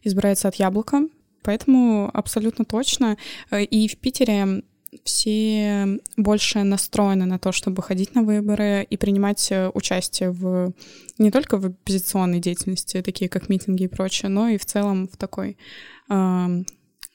избирается 0.03 0.47
от 0.47 0.55
Яблока, 0.55 1.07
Поэтому 1.47 2.11
абсолютно 2.13 2.65
точно. 2.65 3.17
Э, 3.51 3.63
и 3.63 3.87
в 3.87 3.97
Питере 3.97 4.63
все 5.05 5.97
больше 6.17 6.63
настроены 6.63 7.25
на 7.25 7.39
то, 7.39 7.53
чтобы 7.53 7.81
ходить 7.81 8.15
на 8.15 8.23
выборы 8.23 8.85
и 8.89 8.97
принимать 8.97 9.47
э, 9.49 9.71
участие 9.73 10.31
в 10.31 10.73
не 11.17 11.31
только 11.31 11.57
в 11.57 11.67
оппозиционной 11.67 12.39
деятельности, 12.39 13.01
такие 13.01 13.29
как 13.29 13.47
митинги 13.47 13.83
и 13.83 13.87
прочее, 13.87 14.27
но 14.27 14.49
и 14.49 14.57
в 14.57 14.65
целом 14.65 15.07
в 15.07 15.15
такой 15.15 15.57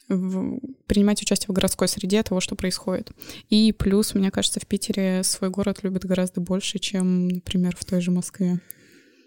в, 0.09 0.61
принимать 0.87 1.23
участие 1.23 1.49
в 1.49 1.53
городской 1.53 1.89
среде 1.89 2.23
того, 2.23 2.41
что 2.41 2.55
происходит. 2.55 3.11
И 3.51 3.73
плюс, 3.73 4.15
мне 4.15 4.31
кажется, 4.31 4.61
в 4.61 4.67
Питере 4.67 5.23
свой 5.25 5.51
город 5.51 5.81
любят 5.83 6.05
гораздо 6.05 6.41
больше, 6.41 6.79
чем, 6.79 7.29
например, 7.29 7.77
в 7.77 7.85
той 7.85 8.01
же 8.01 8.11
Москве. 8.11 8.61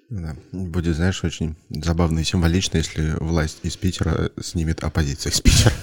Да. 0.10 0.36
Будет, 0.52 0.96
знаешь, 0.96 1.24
очень 1.24 1.56
забавно 1.70 2.20
и 2.20 2.24
символично, 2.24 2.78
если 2.78 3.16
власть 3.20 3.60
из 3.64 3.76
Питера 3.76 4.32
снимет 4.40 4.84
оппозицию 4.84 5.34
из 5.34 5.42
Питера. 5.42 5.74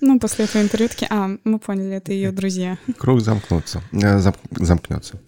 Ну, 0.00 0.18
после 0.18 0.46
этого 0.46 0.62
интервью 0.62 0.88
таки, 0.88 1.06
а, 1.10 1.30
мы 1.44 1.58
поняли, 1.60 1.96
это 1.96 2.12
ее 2.12 2.32
друзья. 2.32 2.76
Круг 2.98 3.20
замкнется, 3.20 3.82
э, 3.92 4.18
зам, 4.18 4.34
замкнется. 4.50 5.20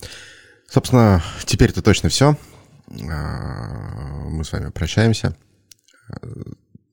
Собственно, 0.68 1.22
теперь 1.46 1.70
это 1.70 1.80
точно 1.80 2.08
все. 2.08 2.36
А, 3.08 4.24
мы 4.28 4.44
с 4.44 4.50
вами 4.50 4.70
прощаемся 4.70 5.36
э, 6.08 6.14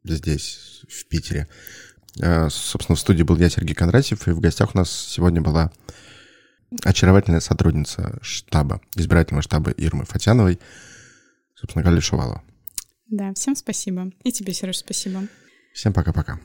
здесь, 0.03 0.84
в 0.88 1.05
Питере. 1.07 1.47
Э, 2.20 2.49
собственно, 2.51 2.95
в 2.95 2.99
студии 2.99 3.24
был 3.24 3.38
я, 3.38 3.49
Сергей 3.49 3.74
Кондратьев, 3.74 4.28
и 4.28 4.32
в 4.32 4.39
гостях 4.39 4.76
у 4.76 4.78
нас 4.78 4.91
сегодня 4.91 5.41
была 5.41 5.72
очаровательная 6.84 7.39
сотрудница 7.39 8.20
штаба, 8.22 8.80
избирательного 8.95 9.41
штаба 9.41 9.72
Ирмы 9.72 10.05
Фатяновой, 10.05 10.59
собственно, 11.62 11.86
Галя 11.86 12.01
Шувалова. 12.01 12.41
Да, 13.07 13.34
всем 13.34 13.55
спасибо. 13.55 14.12
И 14.24 14.32
тебе, 14.32 14.53
Сереж, 14.53 14.78
спасибо. 14.78 15.28
Всем 15.74 15.93
пока-пока. 15.93 16.39